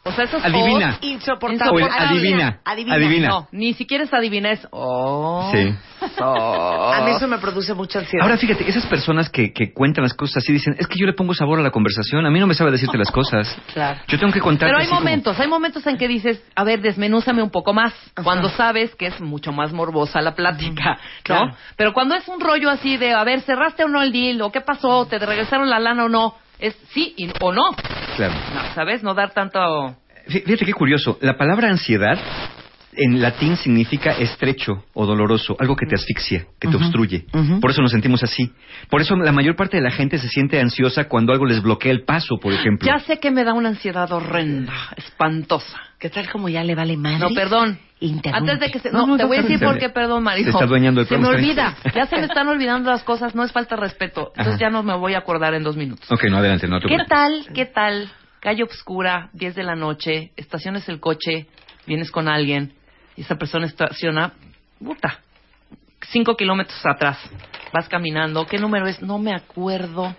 O 0.08 0.12
sea, 0.14 0.24
esos 0.26 0.44
Adivina. 0.44 0.98
oh, 1.02 1.06
Insoportable. 1.06 1.84
O 1.84 1.88
adivina. 1.92 2.60
Adivina. 2.64 2.96
Adivina. 2.96 3.28
No, 3.28 3.48
ni 3.52 3.74
siquiera 3.74 4.04
es 4.06 4.14
adivina, 4.14 4.52
es 4.52 4.66
oh. 4.72 5.50
Sí. 5.52 5.74
Oh. 6.22 6.92
A 6.94 7.02
mí 7.04 7.12
eso 7.12 7.28
me 7.28 7.38
produce 7.40 7.74
mucha 7.74 8.00
ansiedad. 8.00 8.24
Ahora 8.26 8.38
fíjate, 8.38 8.70
esas 8.70 8.86
personas 8.86 9.30
que, 9.30 9.52
que 9.52 9.74
cuentan 9.74 10.04
las 10.04 10.14
cosas 10.14 10.38
así 10.38 10.54
dicen, 10.54 10.76
es 10.80 10.88
que 10.88 10.96
yo 11.00 11.06
le 11.06 11.14
pongo 11.14 11.34
sabor 11.34 11.60
a 11.60 11.62
la 11.62 11.72
conversación, 11.72 12.26
a 12.26 12.30
mí 12.30 12.40
no 12.40 12.48
me 12.48 12.54
sabe 12.54 12.72
decirte 12.72 12.98
las 12.98 13.12
cosas. 13.12 13.56
Claro. 13.74 14.00
Yo 14.08 14.18
tengo 14.18 14.34
que 14.34 14.40
contar. 14.40 14.70
Pero 14.70 14.80
hay 14.80 14.88
momentos, 14.88 15.40
hay 15.40 15.48
momentos 15.48 15.86
en 15.86 15.98
que 15.98 16.08
dices, 16.08 16.42
a 16.56 16.64
ver, 16.64 16.82
desmenúzame 16.82 17.44
un 17.44 17.50
poco 17.52 17.74
más, 17.74 17.94
Ajá. 18.16 18.24
cuando 18.24 18.50
sabes 18.50 18.96
que 18.96 19.08
es 19.08 19.22
mucho 19.22 19.52
más 19.52 19.72
morbosa 19.74 20.22
la 20.22 20.34
plática, 20.36 20.92
¿no? 20.94 20.98
Claro. 21.24 21.52
Pero 21.76 21.94
cuando 21.94 22.16
es 22.16 22.28
un 22.28 22.40
rollo 22.40 22.70
así 22.70 22.98
de, 22.98 23.14
a 23.14 23.24
ver, 23.24 23.42
cerraste 23.42 23.84
o 23.84 23.88
no 23.88 24.02
el 24.02 24.12
deal, 24.12 24.42
o 24.42 24.52
qué 24.52 24.62
pasó, 24.62 25.06
te 25.06 25.20
regresaron 25.20 25.70
la 25.70 25.80
lana 25.80 26.06
o 26.06 26.10
no, 26.10 26.36
es 26.60 26.76
sí 26.92 27.14
y- 27.18 27.30
o 27.40 27.52
no, 27.52 27.62
Claro. 28.18 28.34
No, 28.52 28.62
¿sabes? 28.74 29.04
No 29.04 29.14
dar 29.14 29.32
tanto... 29.32 29.60
Fí- 30.28 30.44
Fíjate 30.44 30.66
qué 30.66 30.74
curioso. 30.74 31.18
La 31.22 31.38
palabra 31.38 31.70
ansiedad 31.70 32.18
en 32.98 33.22
latín 33.22 33.56
significa 33.58 34.12
estrecho 34.12 34.84
o 34.94 35.06
doloroso, 35.06 35.56
algo 35.60 35.76
que 35.76 35.86
te 35.86 35.96
asfixia, 35.96 36.46
que 36.60 36.68
te 36.68 36.76
Ujú, 36.76 36.84
obstruye. 36.86 37.26
ujú. 37.34 37.60
Por 37.60 37.72
eso 37.72 37.82
nos 37.82 37.92
sentimos 37.92 38.24
así. 38.24 38.52
Por 38.90 39.02
eso 39.02 39.16
la 39.16 39.32
mayor 39.32 39.56
parte 39.56 39.78
de 39.78 39.84
la 39.84 39.92
gente 39.92 40.18
se 40.18 40.28
siente 40.28 40.60
ansiosa 40.60 41.06
cuando 41.08 41.32
algo 41.34 41.46
les 41.46 41.62
bloquea 41.62 41.92
el 41.92 42.04
paso, 42.04 42.38
por 42.42 42.54
ejemplo. 42.54 42.88
Ya 42.88 43.00
sé 43.06 43.20
que 43.20 43.32
me 43.32 43.44
da 43.44 43.54
una 43.54 43.70
ansiedad 43.70 44.12
horrenda, 44.12 44.74
espantosa. 44.98 45.80
¿Qué 46.00 46.10
tal 46.10 46.30
como 46.30 46.50
ya 46.50 46.64
le 46.64 46.76
vale 46.76 46.96
madre? 46.98 47.20
No, 47.20 47.30
perdón. 47.34 47.80
Interrumpe. 48.00 48.52
Antes 48.52 48.60
de 48.60 48.72
que 48.72 48.80
se... 48.80 48.92
No, 48.92 49.00
No, 49.00 49.08
no, 49.08 49.18
te 49.18 49.26
voy 49.26 49.38
a 49.38 49.42
decir 49.42 49.60
por 49.60 49.80
qué, 49.80 49.90
perdón, 49.90 50.24
Mario. 50.24 50.44
Se 50.44 50.52
está 50.52 50.66
adueñando 50.66 51.02
del 51.02 51.08
Se 51.08 51.18
me 51.18 51.28
olvida. 51.28 51.76
bien. 51.84 51.94
Ya 51.96 52.06
se 52.06 52.16
me 52.18 52.26
están 52.26 52.48
olvidando 52.48 52.92
las 52.92 53.04
cosas, 53.04 53.34
no 53.34 53.44
es 53.44 53.52
falta 53.52 53.76
de 53.76 53.82
respeto. 53.82 54.28
Entonces 54.36 54.54
Ajá. 54.56 54.62
ya 54.62 54.70
no 54.70 54.84
me 54.84 54.96
voy 54.96 55.16
a 55.16 55.20
acordar 55.20 55.56
en 55.56 55.64
dos 55.64 55.76
minutos. 55.76 56.06
Ok, 56.12 56.26
no, 56.30 56.38
adelante, 56.38 56.68
no 56.68 56.80
te 56.80 56.88
¿Qué 56.88 56.96
preocupes. 56.96 57.10
tal, 57.46 57.54
qué 57.56 57.66
tal? 57.66 58.12
Calle 58.40 58.64
oscura, 58.64 59.30
10 59.34 59.56
de 59.56 59.64
la 59.64 59.76
noche, 59.76 60.32
estaciones 60.38 60.88
el 60.90 61.00
coche, 61.00 61.48
vienes 61.88 62.12
con 62.12 62.28
alguien 62.28 62.74
y 63.18 63.22
esa 63.22 63.36
persona 63.36 63.66
estaciona, 63.66 64.32
puta, 64.80 65.20
5 66.12 66.38
kilómetros 66.38 66.80
atrás. 66.86 67.18
Vas 67.74 67.90
caminando, 67.90 68.46
¿qué 68.46 68.58
número 68.60 68.88
es? 68.88 69.02
No 69.02 69.18
me 69.18 69.34
acuerdo 69.34 70.16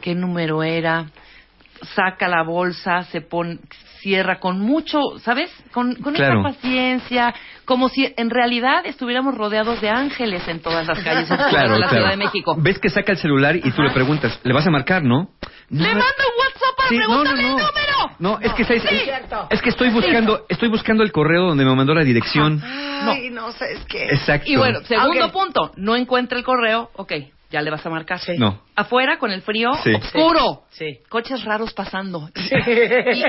qué 0.00 0.14
número 0.14 0.62
era. 0.62 1.06
Saca 1.94 2.28
la 2.28 2.42
bolsa, 2.44 3.02
se 3.04 3.20
pone, 3.20 3.58
cierra 4.00 4.38
con 4.38 4.60
mucho, 4.60 5.00
¿sabes? 5.20 5.50
Con, 5.72 5.96
con 5.96 6.14
Claro. 6.14 6.40
esa 6.40 6.48
paciencia, 6.54 7.34
como 7.64 7.88
si 7.88 8.12
en 8.16 8.30
realidad 8.30 8.84
estuviéramos 8.86 9.34
rodeados 9.36 9.80
de 9.80 9.88
ángeles 9.90 10.46
en 10.48 10.60
todas 10.60 10.86
las 10.86 10.98
calles 11.02 11.26
Claro, 11.28 11.74
de 11.74 11.78
la 11.80 11.86
claro. 11.86 11.88
Ciudad 11.90 12.10
de 12.10 12.16
México. 12.16 12.54
Ves 12.58 12.78
que 12.78 12.90
saca 12.90 13.12
el 13.12 13.18
celular 13.18 13.56
y 13.56 13.70
tú 13.72 13.82
le 13.82 13.90
preguntas, 13.90 14.38
¿le 14.42 14.52
vas 14.52 14.66
a 14.66 14.70
marcar, 14.70 15.02
no? 15.02 15.30
No, 15.70 15.82
¡Le 15.82 15.88
mando 15.88 16.04
un 16.04 16.38
WhatsApp 16.40 16.76
para 16.76 16.88
Sí, 16.90 16.96
preguntarle 16.96 17.42
no, 17.42 17.48
no. 17.48 17.58
el 17.58 17.64
número! 17.64 18.16
No, 18.18 18.38
es 18.40 18.52
que, 18.52 18.62
es, 18.62 18.82
Sí, 18.82 19.10
es 19.50 19.62
que 19.62 19.68
estoy 19.70 19.88
buscando, 19.90 20.44
estoy 20.48 20.68
buscando 20.68 21.02
el 21.02 21.10
correo 21.10 21.48
donde 21.48 21.64
me 21.64 21.74
mandó 21.74 21.94
la 21.94 22.04
dirección. 22.04 22.62
Ay, 22.62 23.30
no, 23.30 23.50
¿sabes 23.52 23.84
qué? 23.88 24.04
Exacto. 24.04 24.48
Y 24.50 24.56
bueno, 24.56 24.80
segundo 24.84 25.26
Ok. 25.26 25.32
punto, 25.32 25.72
no 25.76 25.96
encuentra 25.96 26.38
el 26.38 26.44
correo, 26.44 26.90
ok, 26.96 27.12
ya 27.54 27.62
le 27.62 27.70
vas 27.70 27.86
a 27.86 27.90
marcar. 27.90 28.18
Sí. 28.18 28.32
No. 28.36 28.60
Afuera, 28.76 29.18
con 29.18 29.30
el 29.30 29.40
frío, 29.42 29.72
Sí. 29.84 29.92
oscuro. 29.94 30.64
Sí. 30.70 30.98
Coches 31.08 31.44
raros 31.44 31.72
pasando. 31.72 32.28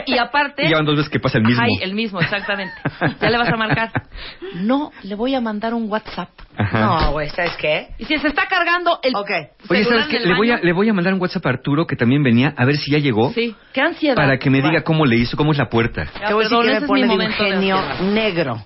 Y, 0.06 0.14
y 0.14 0.18
aparte... 0.18 0.66
Y 0.66 0.70
ya 0.70 0.78
van 0.78 0.86
dos 0.86 0.96
veces 0.98 1.10
que 1.12 1.20
pasa 1.20 1.38
el 1.38 1.44
mismo. 1.44 1.62
Ay, 1.64 1.72
el 1.82 1.94
mismo, 1.94 2.20
exactamente. 2.20 2.74
Ya 3.22 3.30
le 3.30 3.38
vas 3.38 3.50
a 3.50 3.56
marcar. 3.56 3.92
No, 4.56 4.92
le 5.04 5.16
voy 5.16 5.36
a 5.36 5.42
mandar 5.42 5.74
un 5.74 5.90
WhatsApp. 5.92 6.30
Ajá. 6.58 6.80
No, 6.80 7.12
güey, 7.12 7.30
¿sabes 7.30 7.52
qué? 7.58 7.90
Y 8.00 8.06
si 8.06 8.18
se 8.18 8.28
está 8.30 8.48
cargando 8.48 9.00
el 9.04 9.14
Ok. 9.16 9.30
Oye, 9.70 9.84
celular 9.84 10.06
¿sabes 10.06 10.08
qué? 10.08 10.28
Le 10.28 10.36
voy, 10.36 10.50
a, 10.52 10.58
le 10.58 10.72
voy 10.74 10.90
a 10.90 10.94
mandar 10.94 11.14
un 11.14 11.22
WhatsApp 11.22 11.46
a 11.46 11.50
Arturo, 11.50 11.86
que 11.86 11.96
también 11.96 12.24
venía, 12.24 12.54
a 12.58 12.66
ver 12.66 12.78
si 12.78 12.90
ya 12.92 12.98
llegó, 12.98 13.32
Sí, 13.34 13.54
qué 13.74 13.82
ansiedad. 13.82 14.16
para 14.16 14.40
que 14.40 14.50
me 14.50 14.62
diga 14.62 14.82
cómo 14.84 15.06
le 15.06 15.18
hizo, 15.18 15.36
cómo 15.38 15.52
es 15.52 15.58
la 15.58 15.70
puerta. 15.70 16.06
Ya, 16.20 16.28
Te 16.28 16.34
voy 16.34 16.46
a 16.46 16.50
decir 16.50 16.60
que 16.74 16.80
me 16.82 16.88
pone 16.88 17.08
de 17.08 17.14
un 17.26 17.32
genio 17.34 17.78
negro. 18.14 18.66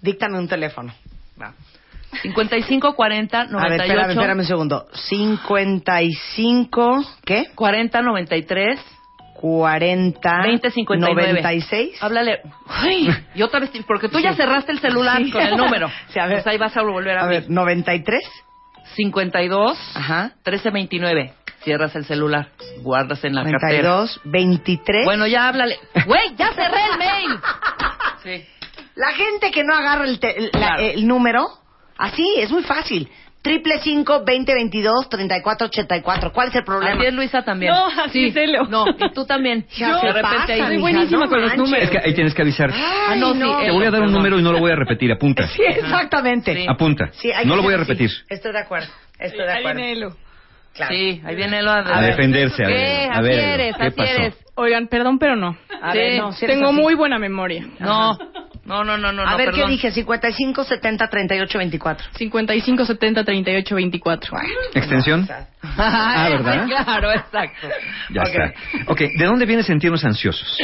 Díctame 0.00 0.38
un 0.38 0.48
teléfono. 0.48 0.92
Va. 2.14 2.20
55 2.22 2.94
40 2.94 3.40
A 3.40 3.44
ver, 3.44 3.52
98 3.52 3.84
espérame, 3.84 4.10
espérame 4.10 4.38
un 4.40 4.44
segundo. 4.46 4.86
55, 4.92 7.04
¿qué? 7.24 7.46
40 7.54 8.02
93 8.02 8.80
40, 9.40 10.42
20 10.42 10.70
59 10.70 11.32
96. 11.42 12.02
Háblale. 12.02 12.40
Ay, 12.68 13.08
y 13.34 13.42
otra 13.42 13.60
vez, 13.60 13.70
porque 13.86 14.08
tú 14.08 14.18
ya 14.18 14.34
cerraste 14.34 14.72
el 14.72 14.78
celular 14.78 15.22
Sí. 15.22 15.30
con 15.30 15.42
el 15.42 15.56
número. 15.56 15.90
Sí, 16.08 16.18
a 16.18 16.26
ver. 16.26 16.36
Pues 16.36 16.46
ahí 16.46 16.58
vas 16.58 16.74
a 16.76 16.82
volver 16.82 17.18
a, 17.18 17.24
A 17.24 17.26
ver, 17.26 17.42
ver. 17.42 17.50
93. 17.50 18.22
52 18.96 19.78
Ajá. 19.96 20.32
13 20.44 20.70
29. 20.70 21.34
Cierras 21.62 21.96
el 21.96 22.04
celular, 22.04 22.48
guardas 22.82 23.24
en 23.24 23.34
la 23.34 23.42
cartera. 23.42 23.88
92, 23.88 24.20
23. 24.24 25.04
Bueno, 25.06 25.26
ya 25.26 25.48
háblale. 25.48 25.78
Güey, 26.06 26.34
ya 26.36 26.52
cerré 26.52 26.78
el 26.92 26.98
mail. 26.98 27.38
Sí. 28.22 28.42
La 28.94 29.12
gente 29.12 29.50
que 29.50 29.64
no 29.64 29.74
agarra 29.74 30.04
el, 30.04 30.18
te- 30.18 30.38
el- 30.38 30.44
la- 30.54 30.76
Claro. 30.76 30.82
el 30.82 31.06
número, 31.06 31.46
así, 31.98 32.26
es 32.38 32.50
muy 32.50 32.62
fácil. 32.62 33.08
Triple 33.42 33.78
cinco 33.82 34.24
veinte 34.24 34.54
veintidós 34.54 35.06
treinta 35.10 35.36
y 35.36 35.42
cuatro 35.42 35.66
ochenta 35.66 35.94
y 35.94 36.00
cuatro. 36.00 36.32
¿Cuál 36.32 36.48
es 36.48 36.54
el 36.54 36.64
problema? 36.64 36.96
Así 36.96 37.04
es 37.08 37.12
Luisa 37.12 37.42
también. 37.42 37.72
No, 37.72 37.88
así 38.02 38.28
es 38.28 38.36
Elo. 38.36 38.64
No, 38.68 38.86
y 38.88 39.12
tú 39.12 39.26
también. 39.26 39.66
Ya 39.76 39.96
de 39.96 40.00
se 40.00 40.12
repente 40.12 40.52
ahí- 40.54 40.60
Soy 40.62 40.78
buenísima 40.78 41.24
no 41.24 41.28
con 41.28 41.40
los 41.42 41.50
manches. 41.50 41.58
números. 41.58 41.84
Es 41.84 41.90
que 41.90 41.98
ahí 41.98 42.14
tienes 42.14 42.32
que 42.34 42.40
avisar. 42.40 42.70
Ay, 42.72 43.20
no, 43.20 43.34
sí, 43.34 43.38
no. 43.40 43.58
Te 43.58 43.70
voy 43.70 43.84
a 43.84 43.90
dar 43.90 44.00
un 44.02 44.12
número 44.12 44.38
y 44.38 44.42
no 44.42 44.50
lo 44.50 44.60
voy 44.60 44.70
a 44.72 44.76
repetir. 44.76 45.12
Apunta. 45.12 45.46
Sí, 45.48 45.62
exactamente. 45.62 46.54
Sí. 46.54 46.66
Apunta. 46.66 47.10
Sí, 47.12 47.30
hay 47.32 47.44
no 47.46 47.54
lo 47.56 47.62
voy 47.62 47.74
a 47.74 47.78
repetir. 47.78 48.10
Estoy 48.30 48.52
de 48.52 48.60
acuerdo. 48.60 48.88
Estoy 49.18 49.44
de 49.44 49.52
Ahí 49.52 49.58
acuerdo. 49.58 49.76
viene 49.76 49.92
Elo. 49.92 50.16
Claro. 50.72 50.94
Sí, 50.96 51.20
ahí 51.24 51.36
viene 51.36 51.62
lo 51.62 51.70
a, 51.70 51.80
A 51.98 52.00
defenderse, 52.00 52.64
a 52.64 52.66
¿Qué? 52.66 52.72
ver, 52.72 53.12
a 53.12 53.20
ver, 53.20 53.74
¿qué 53.76 53.82
así 53.84 53.90
pasó? 53.96 54.10
eres. 54.10 54.34
Oigan, 54.56 54.88
perdón, 54.88 55.18
pero 55.18 55.36
no. 55.36 55.56
A 55.82 55.92
Sí. 55.92 55.98
ver, 55.98 56.18
no, 56.20 56.32
si 56.32 56.46
Tengo 56.46 56.70
así. 56.70 56.76
muy 56.80 56.94
buena 56.94 57.18
memoria. 57.18 57.64
No, 57.78 58.18
no, 58.66 58.82
no, 58.82 58.96
no, 58.96 59.12
no. 59.12 59.22
A 59.22 59.32
no, 59.32 59.36
ver, 59.36 59.50
perdón. 59.50 59.66
¿qué 59.66 59.72
dije? 59.72 59.90
55, 59.90 60.64
70, 60.64 61.08
38, 61.08 61.58
24. 61.58 62.06
55 62.16 62.84
70 62.84 63.24
38 63.24 63.74
24. 63.74 64.36
¿Extensión? 64.74 65.28
Ah, 65.76 66.28
¿verdad? 66.30 66.66
Claro, 66.84 67.10
exacto. 67.10 67.68
Ya 68.10 68.22
está. 68.22 68.52
Ok, 68.86 69.00
¿de 69.18 69.24
dónde 69.24 69.46
viene 69.46 69.62
sentirnos 69.62 70.04
ansiosos? 70.04 70.58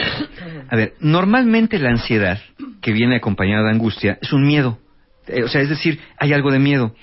A 0.68 0.76
ver, 0.76 0.92
normalmente 1.00 1.78
la 1.78 1.88
ansiedad 1.88 2.38
que 2.82 2.92
viene 2.92 3.16
acompañada 3.16 3.64
de 3.64 3.70
angustia 3.70 4.18
es 4.20 4.32
un 4.32 4.46
miedo. 4.46 4.78
Eh, 5.26 5.42
o 5.42 5.48
sea, 5.48 5.62
es 5.62 5.70
decir, 5.70 6.00
hay 6.18 6.34
algo 6.34 6.50
de 6.50 6.58
miedo. 6.58 6.94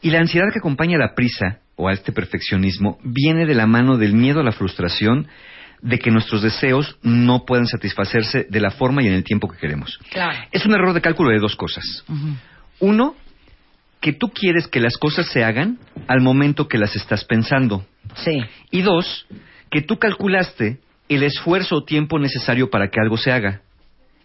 Y 0.00 0.10
la 0.10 0.20
ansiedad 0.20 0.46
que 0.50 0.60
acompaña 0.60 0.96
a 0.96 1.00
la 1.00 1.14
prisa 1.14 1.58
o 1.76 1.88
a 1.88 1.92
este 1.92 2.10
perfeccionismo 2.10 2.98
viene 3.04 3.46
de 3.46 3.54
la 3.54 3.66
mano 3.66 3.98
del 3.98 4.14
miedo 4.14 4.40
a 4.40 4.44
la 4.44 4.52
frustración 4.52 5.28
de 5.82 5.98
que 5.98 6.10
nuestros 6.10 6.42
deseos 6.42 6.96
no 7.02 7.44
puedan 7.44 7.66
satisfacerse 7.66 8.46
de 8.48 8.60
la 8.60 8.70
forma 8.70 9.02
y 9.02 9.08
en 9.08 9.14
el 9.14 9.24
tiempo 9.24 9.48
que 9.48 9.58
queremos. 9.58 9.98
Claro. 10.10 10.38
Es 10.52 10.64
un 10.64 10.72
error 10.72 10.94
de 10.94 11.00
cálculo 11.00 11.30
de 11.30 11.40
dos 11.40 11.56
cosas. 11.56 12.04
Uno, 12.78 13.16
que 14.00 14.12
tú 14.12 14.28
quieres 14.28 14.68
que 14.68 14.80
las 14.80 14.96
cosas 14.96 15.26
se 15.26 15.44
hagan 15.44 15.78
al 16.06 16.20
momento 16.20 16.68
que 16.68 16.78
las 16.78 16.94
estás 16.94 17.24
pensando. 17.24 17.84
Sí. 18.14 18.40
Y 18.70 18.82
dos, 18.82 19.26
que 19.70 19.82
tú 19.82 19.98
calculaste 19.98 20.78
el 21.08 21.24
esfuerzo 21.24 21.76
o 21.76 21.84
tiempo 21.84 22.18
necesario 22.18 22.70
para 22.70 22.88
que 22.88 23.00
algo 23.00 23.16
se 23.16 23.32
haga. 23.32 23.62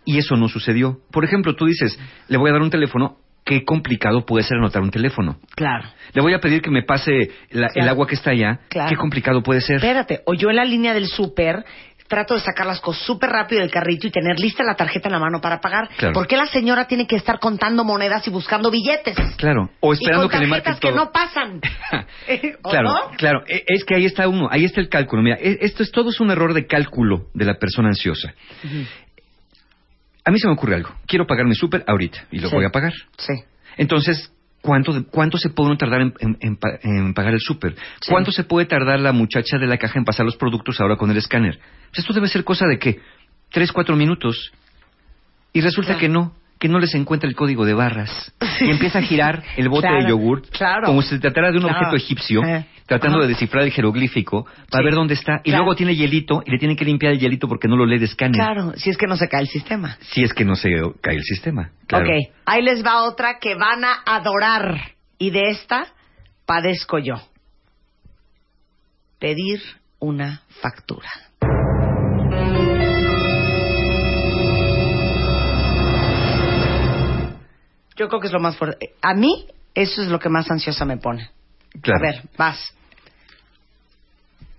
Y 0.06 0.20
eso 0.20 0.36
no 0.36 0.48
sucedió. 0.48 1.02
Por 1.12 1.26
ejemplo, 1.26 1.56
tú 1.56 1.66
dices, 1.66 2.00
le 2.28 2.38
voy 2.38 2.50
a 2.50 2.54
dar 2.54 2.62
un 2.62 2.70
teléfono, 2.70 3.18
qué 3.48 3.63
complicado 3.63 4.25
puede 4.25 4.44
ser 4.44 4.58
anotar 4.58 4.82
un 4.82 4.92
teléfono. 4.92 5.38
Claro. 5.56 5.86
Le 6.13 6.22
voy 6.22 6.34
a 6.34 6.39
pedir 6.39 6.62
que 6.62 6.70
me 6.70 6.84
pase 6.84 7.32
la- 7.51 7.72
el 7.74 7.88
agua 7.88 8.06
que 8.06 8.16
está 8.16 8.32
allá, 8.32 8.60
Claro. 8.70 8.89
qué 8.89 8.98
complicado 8.98 9.42
puede 9.42 9.62
ser. 9.62 9.77
Espérate, 9.77 10.22
o 10.25 10.34
yo 10.34 10.50
en 10.50 10.58
la 10.58 10.66
línea 10.66 10.94
del 10.94 11.08
súper 11.08 11.63
trato 12.10 12.36
de 12.36 12.39
sacar 12.39 12.66
las 12.66 12.80
cosas 12.80 13.04
súper 13.06 13.30
rápido 13.30 13.60
del 13.62 13.70
carrito 13.70 14.08
y 14.08 14.12
tener 14.12 14.39
lista 14.39 14.63
la 14.63 14.75
tarjeta 14.75 15.10
en 15.10 15.12
la 15.13 15.20
mano 15.20 15.42
para 15.42 15.60
pagar. 15.60 15.89
Claro. 15.98 16.13
¿Por 16.13 16.25
qué 16.25 16.38
la 16.38 16.46
señora 16.46 16.88
tiene 16.88 17.06
que 17.06 17.18
estar 17.18 17.38
contando 17.39 17.84
monedas 17.84 18.25
y 18.27 18.30
buscando 18.32 18.72
billetes? 18.72 19.18
Claro, 19.38 19.70
o 19.82 19.92
esperando 19.94 20.25
y 20.25 20.30
con 20.30 20.39
que 20.39 20.46
le 20.46 20.50
marquen 20.50 20.74
tarjetas 20.75 20.80
que 20.80 20.88
todo. 20.96 21.06
no 21.06 21.12
pasan. 21.12 21.60
¿O 22.63 22.70
claro, 22.70 22.89
no? 22.89 23.12
claro, 23.18 23.44
E- 23.48 23.63
es 23.68 23.84
que 23.84 23.96
ahí 23.96 24.06
está 24.06 24.27
uno, 24.30 24.48
ahí 24.50 24.63
está 24.63 24.80
el 24.80 24.88
cálculo. 24.88 25.22
Mira, 25.22 25.36
e- 25.39 25.58
esto 25.62 25.84
es 25.84 25.92
todo 25.92 26.10
es 26.10 26.20
un 26.22 26.32
error 26.32 26.54
de 26.54 26.66
cálculo 26.66 27.27
de 27.34 27.44
la 27.46 27.56
persona 27.56 27.89
ansiosa. 27.89 28.34
A 30.28 30.32
mí 30.32 30.40
se 30.40 30.48
me 30.48 30.54
ocurre 30.54 30.76
algo. 30.76 30.90
Quiero 31.08 31.26
pagar 31.26 31.46
mi 31.46 31.56
súper 31.56 31.86
ahorita 31.88 32.26
y 32.32 32.40
lo 32.40 32.50
Sí. 32.50 32.56
voy 32.56 32.66
a 32.66 32.70
pagar. 32.70 32.92
Sí. 33.18 33.34
Entonces, 33.78 34.32
¿cuánto, 34.62 35.06
cuánto 35.10 35.38
se 35.38 35.50
puede 35.50 35.70
uno 35.70 35.78
tardar 35.78 36.02
en, 36.02 36.14
en- 36.20 36.38
en 36.42 36.56
pa- 36.58 36.80
en 36.84 37.14
pagar 37.14 37.34
el 37.34 37.40
súper? 37.40 37.76
¿Cuánto 38.10 38.32
se 38.32 38.44
puede 38.44 38.66
tardar 38.66 39.00
la 39.00 39.14
muchacha 39.14 39.58
de 39.58 39.68
la 39.68 39.78
caja 39.78 39.98
en 39.98 40.04
pasar 40.04 40.26
los 40.26 40.36
productos 40.36 40.82
ahora 40.82 40.98
con 40.98 41.10
el 41.12 41.18
escáner? 41.18 41.60
Pues 41.92 42.00
esto 42.00 42.14
debe 42.14 42.28
ser 42.28 42.44
cosa 42.44 42.66
de 42.68 42.78
qué? 42.78 43.00
Tres, 43.52 43.72
cuatro 43.72 43.96
minutos. 43.96 44.52
Y 45.54 45.62
resulta 45.62 45.94
Claro. 45.94 46.00
que 46.02 46.10
no, 46.10 46.34
que 46.60 46.68
no 46.68 46.80
les 46.80 46.94
encuentra 46.96 47.30
el 47.30 47.36
código 47.36 47.66
de 47.66 47.74
barras. 47.74 48.34
Y 48.60 48.70
empieza 48.72 49.00
a 49.00 49.02
girar 49.04 49.44
el 49.58 49.70
bote 49.70 49.88
Claro, 49.88 50.04
de 50.04 50.10
yogur 50.10 50.42
claro. 50.50 50.88
como 50.88 51.02
si 51.02 51.10
se 51.10 51.20
tratara 51.20 51.52
de 51.52 51.58
un 51.58 51.64
Claro. 51.64 51.78
objeto 51.78 51.96
egipcio, 51.96 52.44
Eh. 52.44 52.66
tratando 52.88 53.20
de 53.22 53.28
descifrar 53.28 53.64
el 53.64 53.72
jeroglífico 53.72 54.46
para 54.72 54.82
Sí. 54.82 54.86
ver 54.86 54.94
dónde 54.96 55.14
está. 55.14 55.42
Y 55.44 55.52
luego 55.52 55.76
tiene 55.76 55.96
hielito 55.96 56.42
y 56.46 56.52
le 56.52 56.58
tienen 56.58 56.76
que 56.78 56.86
limpiar 56.86 57.14
el 57.14 57.20
hielito 57.20 57.48
porque 57.48 57.68
no 57.68 57.76
lo 57.76 57.86
lee 57.86 58.00
de 58.00 58.06
escáner. 58.06 58.36
Claro, 58.36 58.74
si 58.78 58.90
es 58.90 58.98
que 58.98 59.06
no 59.08 59.16
se 59.18 59.28
cae 59.28 59.42
el 59.42 59.48
sistema. 59.48 59.98
Si 60.02 60.24
es 60.24 60.34
que 60.34 60.46
no 60.46 60.56
se 60.56 60.70
cae 61.02 61.16
el 61.16 61.24
sistema. 61.24 61.70
Claro. 61.86 62.06
Ok, 62.06 62.12
ahí 62.46 62.62
les 62.64 62.84
va 62.86 63.04
otra 63.04 63.38
que 63.40 63.56
van 63.56 63.84
a 63.84 63.98
adorar. 64.06 64.94
Y 65.20 65.30
de 65.32 65.50
esta 65.50 65.88
padezco 66.46 66.98
yo. 67.00 67.16
Pedir 69.20 69.62
una 70.00 70.42
factura. 70.62 71.10
Yo 77.98 78.08
creo 78.08 78.20
que 78.22 78.27
es 78.27 78.34
lo 78.34 78.39
más 78.39 78.56
fuerte. 78.56 78.92
A 79.01 79.13
mí, 79.13 79.46
eso 79.74 80.01
es 80.01 80.08
lo 80.10 80.20
que 80.20 80.30
más 80.30 80.50
ansiosa 80.51 80.86
me 80.86 80.98
pone. 80.98 81.30
Claro. 81.82 82.00
A 82.00 82.12
ver, 82.12 82.22
vas. 82.38 82.74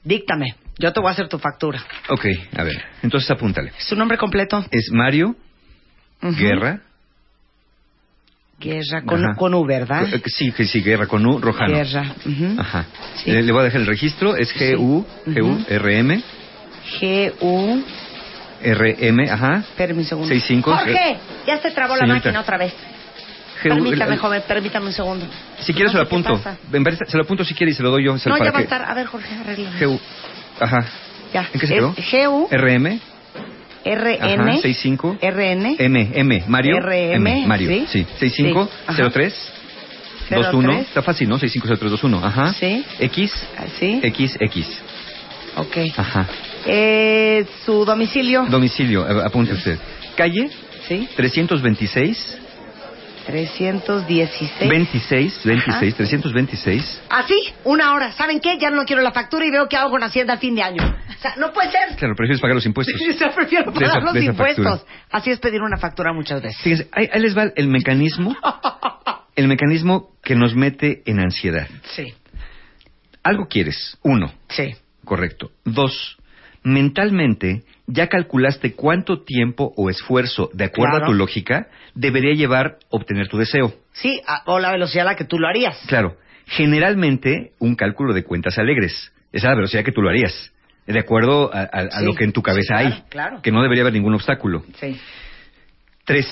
Díctame. 0.05 0.55
Yo 0.79 0.93
te 0.93 1.01
voy 1.01 1.09
a 1.09 1.13
hacer 1.13 1.29
tu 1.29 1.39
factura. 1.39 1.83
Ok, 2.09 2.25
a 2.57 2.63
ver. 2.63 2.83
Entonces 3.03 3.31
apúntale. 3.31 3.73
¿Su 3.79 3.97
nombre 3.97 4.17
completo? 4.17 4.65
Es 4.71 4.91
Mario. 4.93 5.35
Guerra. 6.21 6.81
Guerra 8.61 9.03
con, 9.05 9.25
Ajá. 9.25 9.35
con 9.37 9.55
U, 9.55 9.65
¿verdad? 9.65 10.03
Eh, 10.13 10.21
Sí, 10.27 10.51
sí, 10.53 10.83
Guerra 10.83 11.07
con 11.07 11.25
U, 11.27 11.39
Rojano. 11.39 11.75
Guerra. 11.75 12.15
ujú. 12.27 12.57
Ajá. 12.61 12.87
Sí. 13.17 13.31
Le, 13.31 13.43
le 13.43 13.53
voy 13.53 13.61
a 13.61 13.65
dejar 13.65 13.81
el 13.83 13.87
registro. 13.87 14.35
Es. 14.37 14.53
G-U, 14.55 15.05
G-U, 15.27 15.65
R-M, 15.69 16.23
G-U. 17.01 17.85
R-M, 18.61 19.31
ajá. 19.31 19.59
Espérame 19.59 19.99
un 19.99 20.05
segundo. 20.05 20.29
65, 20.29 20.73
Jorge, 20.75 21.19
ya 21.47 21.59
se 21.63 21.71
trabó 21.71 21.95
la 21.97 22.07
máquina 22.07 22.41
otra 22.41 22.59
vez. 22.59 22.75
Permítame, 23.63 24.15
el- 24.15 24.21
joven, 24.21 24.43
permítame 24.47 24.87
un 24.87 24.93
segundo. 24.93 25.27
Si 25.61 25.73
quieres 25.73 25.93
No 25.93 25.99
se 25.99 26.03
lo 26.05 26.05
apunto. 26.05 26.41
Se 27.07 27.17
lo 27.17 27.23
apunto 27.23 27.45
si 27.45 27.55
quiere 27.55 27.73
y 27.73 27.75
se 27.75 27.83
lo 27.83 27.91
doy 27.91 28.05
yo. 28.05 28.13
No, 28.13 28.39
ya 28.39 28.51
va 28.53 28.59
a 28.59 28.63
estar. 28.63 28.83
A 28.83 28.95
ver, 28.95 29.07
Jorge, 29.07 29.35
arregla. 29.35 29.71
G-U, 29.79 30.01
ajá. 30.61 30.85
Ya. 31.33 31.49
¿En 31.53 31.61
qué 31.61 31.67
se 31.67 31.75
quedó? 31.75 31.95
G-U, 31.95 32.49
R-M, 32.51 33.01
R-N, 33.85 34.43
ajá, 34.43 34.53
65, 34.57 35.19
R-N, 35.21 35.77
M, 35.79 36.11
M, 36.15 36.45
Mario, 36.49 36.79
RM, 36.81 37.15
M, 37.15 37.47
Mario, 37.47 37.69
¿sí? 37.71 37.87
sí. 37.89 38.07
65, 38.19 38.67
Sí, 38.67 38.71
ajá. 38.87 39.11
03, 39.11 39.53
21, 40.31 40.73
03. 40.73 40.89
está 40.89 41.03
fácil, 41.03 41.29
¿no? 41.29 41.39
650321, 41.39 42.25
ajá. 42.25 42.53
Sí. 42.55 42.85
X, 43.01 43.47
¿Sí? 43.79 44.01
X, 44.03 44.37
X, 44.41 44.79
Ok. 45.57 45.77
ajá. 45.97 46.27
Eh, 46.67 47.47
¿Su 47.65 47.85
domicilio? 47.85 48.45
Domicilio, 48.49 49.09
eh, 49.09 49.23
apunte 49.25 49.53
usted. 49.53 49.79
Calle 50.17 50.51
Sí. 50.87 51.09
326, 51.17 52.39
316. 53.29 54.69
26, 54.71 55.45
26, 55.45 55.69
Ajá. 55.69 55.81
326. 55.81 57.03
Así, 57.11 57.35
una 57.65 57.93
hora. 57.93 58.11
¿Saben 58.13 58.41
qué? 58.41 58.57
Ya 58.59 58.71
no 58.71 58.85
quiero 58.87 59.03
la 59.03 59.13
factura 59.13 59.45
y 59.45 59.51
veo 59.51 59.69
que 59.69 59.77
hago 59.77 59.91
con 59.91 60.03
Hacienda 60.03 60.35
a 60.35 60.39
fin 60.39 60.55
de 60.55 60.63
año. 60.63 60.83
O 60.83 61.21
sea, 61.21 61.35
no 61.37 61.53
puede 61.53 61.71
ser. 61.71 61.95
Claro, 61.97 62.15
prefieres 62.17 62.41
pagar 62.41 62.55
los 62.55 62.65
impuestos. 62.71 62.95
Yo 62.99 63.31
prefiero 63.35 63.71
esa- 63.71 63.81
pagar 64.01 64.03
los 64.15 64.23
impuestos. 64.25 64.65
factura. 64.65 64.93
Así 65.11 65.31
es 65.31 65.39
pedir 65.41 65.61
una 65.61 65.77
factura 65.77 66.13
muchas 66.15 66.41
veces. 66.41 66.59
Fíjense, 66.63 66.89
ahí, 66.93 67.09
ahí 67.13 67.21
les 67.21 67.37
va 67.37 67.45
el 67.55 67.69
mecanismo, 67.69 68.35
el 69.37 69.47
mecanismo 69.47 70.11
que 70.23 70.35
nos 70.35 70.55
mete 70.55 71.03
en 71.05 71.21
ansiedad. 71.21 71.69
Sí, 71.95 72.15
Algo 73.23 73.47
quieres, 73.49 73.99
uno, 74.03 74.33
sí. 74.49 74.75
correcto. 75.05 75.51
Dos, 75.67 76.17
mentalmente 76.63 77.63
ya 77.91 78.09
calculaste 78.09 78.75
cuánto 78.75 79.23
tiempo 79.23 79.73
o 79.77 79.89
esfuerzo, 79.89 80.51
de 80.53 80.65
acuerdo 80.67 80.97
Claro. 80.99 81.05
a 81.07 81.09
tu 81.09 81.15
lógica, 81.15 81.69
debería 81.99 82.35
llevar 82.35 82.79
obtener 82.91 83.29
tu 83.29 83.39
deseo. 83.39 83.75
Sí, 83.93 84.21
a- 84.27 84.43
o 84.47 84.59
la 84.61 84.71
velocidad 84.73 85.07
a 85.07 85.11
la 85.13 85.17
que 85.17 85.25
tú 85.25 85.39
lo 85.39 85.49
harías. 85.49 85.77
Claro, 85.89 86.17
generalmente 86.47 87.53
un 87.59 87.75
cálculo 87.75 88.15
de 88.15 88.25
cuentas 88.25 88.59
alegres. 88.59 89.13
Esa 89.33 89.47
es 89.49 89.51
la 89.51 89.55
velocidad 89.57 89.85
que 89.85 89.93
tú 89.93 90.01
lo 90.03 90.09
harías. 90.09 90.53
De 90.87 90.99
acuerdo 90.99 91.53
a, 91.53 91.61
a- 91.61 91.65
a 91.65 91.99
Sí, 92.01 92.05
lo 92.07 92.15
que 92.15 92.25
en 92.25 92.33
tu 92.33 92.41
cabeza 92.43 92.79
sí, 92.79 92.85
claro, 92.85 92.95
hay. 92.95 93.03
claro. 93.11 93.43
Que 93.43 93.51
no 93.53 93.63
debería 93.63 93.83
haber 93.83 93.93
ningún 93.93 94.15
obstáculo. 94.15 94.65
Sí. 94.81 94.99
Tres, 96.05 96.27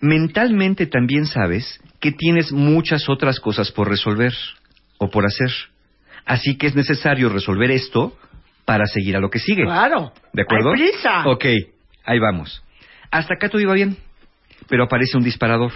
mentalmente 0.00 0.86
también 0.86 1.26
sabes 1.26 1.78
que 2.00 2.10
tienes 2.12 2.50
muchas 2.52 3.08
otras 3.08 3.38
cosas 3.38 3.70
por 3.70 3.88
resolver 3.88 4.32
o 4.98 5.10
por 5.10 5.26
hacer. 5.26 5.50
Así 6.24 6.56
que 6.56 6.66
es 6.66 6.74
necesario 6.74 7.28
resolver 7.28 7.70
esto 7.70 8.16
para 8.64 8.86
seguir 8.86 9.16
a 9.16 9.20
lo 9.20 9.30
que 9.30 9.38
sigue. 9.38 9.64
Claro. 9.64 10.12
¿De 10.32 10.42
acuerdo? 10.42 10.72
Hay 10.72 10.78
prisa. 10.80 11.28
Ok, 11.28 11.44
ahí 12.04 12.18
vamos. 12.18 12.62
Hasta 13.10 13.34
acá 13.34 13.48
todo 13.48 13.60
iba 13.60 13.74
bien, 13.74 13.96
pero 14.70 14.84
aparece 14.84 15.18
un 15.18 15.24
disparador. 15.24 15.72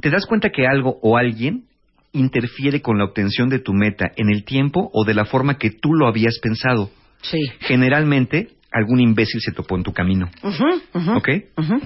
¿Te 0.00 0.08
das 0.08 0.24
cuenta 0.26 0.50
que 0.50 0.66
algo 0.66 0.98
o 1.02 1.18
alguien 1.18 1.64
interfiere 2.12 2.80
con 2.80 2.96
la 2.96 3.04
obtención 3.04 3.48
de 3.50 3.58
tu 3.58 3.74
meta 3.74 4.12
en 4.16 4.30
el 4.30 4.44
tiempo 4.44 4.88
o 4.94 5.04
de 5.04 5.14
la 5.14 5.24
forma 5.24 5.58
que 5.58 5.70
tú 5.70 5.92
lo 5.92 6.06
habías 6.06 6.38
pensado? 6.38 6.90
Sí. 7.22 7.38
Generalmente, 7.60 8.50
algún 8.72 9.00
imbécil 9.00 9.40
se 9.40 9.52
topó 9.52 9.76
en 9.76 9.82
tu 9.82 9.92
camino. 9.92 10.30
Ujú, 10.42 10.64
ujú, 10.94 11.16
¿Ok? 11.16 11.28
ujú. 11.56 11.80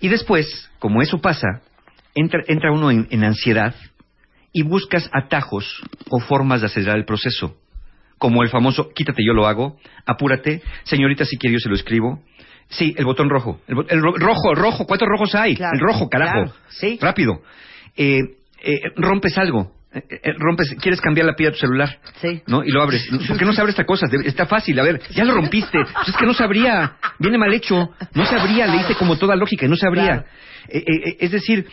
Y 0.00 0.08
después, 0.08 0.70
como 0.78 1.02
eso 1.02 1.20
pasa, 1.20 1.62
entra, 2.14 2.42
entra 2.48 2.72
uno 2.72 2.90
en, 2.90 3.06
en 3.10 3.24
ansiedad 3.24 3.74
y 4.52 4.62
buscas 4.62 5.08
atajos 5.12 5.82
o 6.08 6.18
formas 6.18 6.60
de 6.60 6.66
acelerar 6.66 6.96
el 6.98 7.04
proceso. 7.04 7.56
Como 8.18 8.42
el 8.42 8.48
famoso, 8.48 8.90
quítate, 8.94 9.24
yo 9.24 9.32
lo 9.32 9.46
hago, 9.46 9.78
apúrate, 10.04 10.62
señorita, 10.84 11.24
si 11.24 11.38
quiere 11.38 11.54
yo 11.54 11.60
se 11.60 11.68
lo 11.68 11.74
escribo. 11.74 12.22
Sí, 12.70 12.94
el 12.96 13.04
botón 13.04 13.28
rojo. 13.28 13.60
El, 13.68 13.74
bo- 13.74 13.84
el 13.88 14.00
ro- 14.00 14.14
rojo, 14.16 14.54
rojo, 14.54 14.86
¿cuántos 14.86 15.08
rojos 15.08 15.34
hay? 15.34 15.56
Claro, 15.56 15.74
el 15.74 15.80
rojo, 15.80 16.08
carajo. 16.08 16.32
claro, 16.32 16.52
sí. 16.68 16.98
Rápido. 17.00 17.42
Eh, 17.96 18.20
eh, 18.62 18.80
rompes 18.96 19.36
algo. 19.38 19.72
Eh, 19.92 20.02
eh, 20.08 20.32
rompes, 20.38 20.72
quieres 20.80 21.00
cambiar 21.00 21.26
la 21.26 21.34
pila 21.34 21.48
de 21.50 21.54
tu 21.56 21.60
celular. 21.60 21.98
Sí. 22.20 22.42
¿No? 22.46 22.62
Y 22.64 22.70
lo 22.70 22.80
abres. 22.80 23.08
¿Por 23.26 23.36
qué 23.36 23.44
no 23.44 23.52
se 23.52 23.60
abre 23.60 23.70
esta 23.70 23.84
cosa? 23.84 24.06
Está 24.24 24.46
fácil. 24.46 24.78
A 24.78 24.84
ver, 24.84 25.00
ya 25.10 25.24
lo 25.24 25.34
rompiste. 25.34 25.78
Pues 25.82 26.08
es 26.08 26.16
que 26.16 26.26
no 26.26 26.32
sabría. 26.34 26.92
Viene 27.18 27.38
mal 27.38 27.52
hecho. 27.52 27.90
No 28.14 28.24
sabría. 28.24 28.68
Le 28.68 28.82
hice 28.82 28.94
como 28.94 29.16
toda 29.18 29.34
lógica 29.34 29.66
y 29.66 29.68
no 29.68 29.74
sabría. 29.76 30.04
Claro. 30.06 30.24
Eh, 30.68 30.78
eh, 30.78 31.08
eh, 31.10 31.16
es 31.18 31.32
decir, 31.32 31.66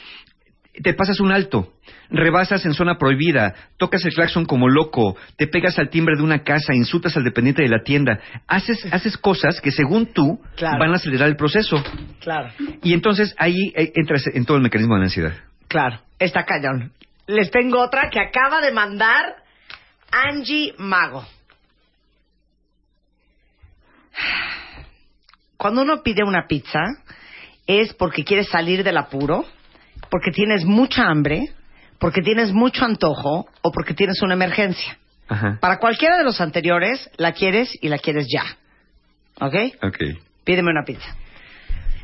te 0.83 0.93
pasas 0.93 1.19
un 1.19 1.31
alto. 1.31 1.73
Rebasas 2.09 2.65
en 2.65 2.73
zona 2.73 2.97
prohibida, 2.97 3.53
tocas 3.77 4.05
el 4.05 4.13
claxon 4.13 4.45
como 4.45 4.69
loco, 4.69 5.17
te 5.35 5.47
pegas 5.47 5.77
al 5.77 5.89
timbre 5.89 6.15
de 6.15 6.23
una 6.23 6.43
casa, 6.43 6.73
insultas 6.73 7.17
al 7.17 7.23
dependiente 7.23 7.61
de 7.63 7.69
la 7.69 7.83
tienda, 7.83 8.19
haces, 8.47 8.85
haces 8.93 9.17
cosas 9.17 9.59
que 9.59 9.71
según 9.71 10.13
tú 10.13 10.39
Claro. 10.55 10.79
van 10.79 10.91
a 10.91 10.95
acelerar 10.95 11.27
el 11.27 11.35
proceso. 11.35 11.83
Claro. 12.21 12.49
Y 12.83 12.93
entonces 12.93 13.35
ahí 13.37 13.73
entras 13.75 14.25
en 14.27 14.45
todo 14.45 14.57
el 14.57 14.63
mecanismo 14.63 14.93
de 14.95 14.99
la 14.99 15.05
ansiedad. 15.05 15.33
Claro, 15.67 15.99
está 16.17 16.45
cañón. 16.45 16.93
Les 17.27 17.51
tengo 17.51 17.79
otra 17.81 18.09
que 18.09 18.19
acaba 18.21 18.61
de 18.61 18.71
mandar 18.71 19.35
Angie 20.11 20.73
Mago. 20.77 21.25
Cuando 25.57 25.81
uno 25.81 26.01
pide 26.03 26.23
una 26.23 26.47
pizza 26.47 26.79
es 27.65 27.93
porque 27.93 28.23
quieres 28.23 28.47
salir 28.47 28.83
del 28.83 28.97
apuro, 28.97 29.45
porque 30.09 30.31
tienes 30.31 30.65
mucha 30.65 31.07
hambre, 31.07 31.51
porque 31.99 32.21
tienes 32.21 32.51
mucho 32.53 32.85
antojo 32.85 33.47
o 33.61 33.71
porque 33.71 33.93
tienes 33.93 34.21
una 34.21 34.33
emergencia. 34.33 34.97
Ajá. 35.27 35.57
Para 35.59 35.77
cualquiera 35.79 36.17
de 36.17 36.23
los 36.23 36.39
anteriores, 36.39 37.09
la 37.17 37.33
quieres 37.33 37.69
y 37.81 37.89
la 37.89 37.97
quieres 37.97 38.27
ya. 38.33 38.45
¿Ok? 39.45 39.55
Ok. 39.83 39.97
Pídeme 40.43 40.71
una 40.71 40.83
pizza. 40.85 41.15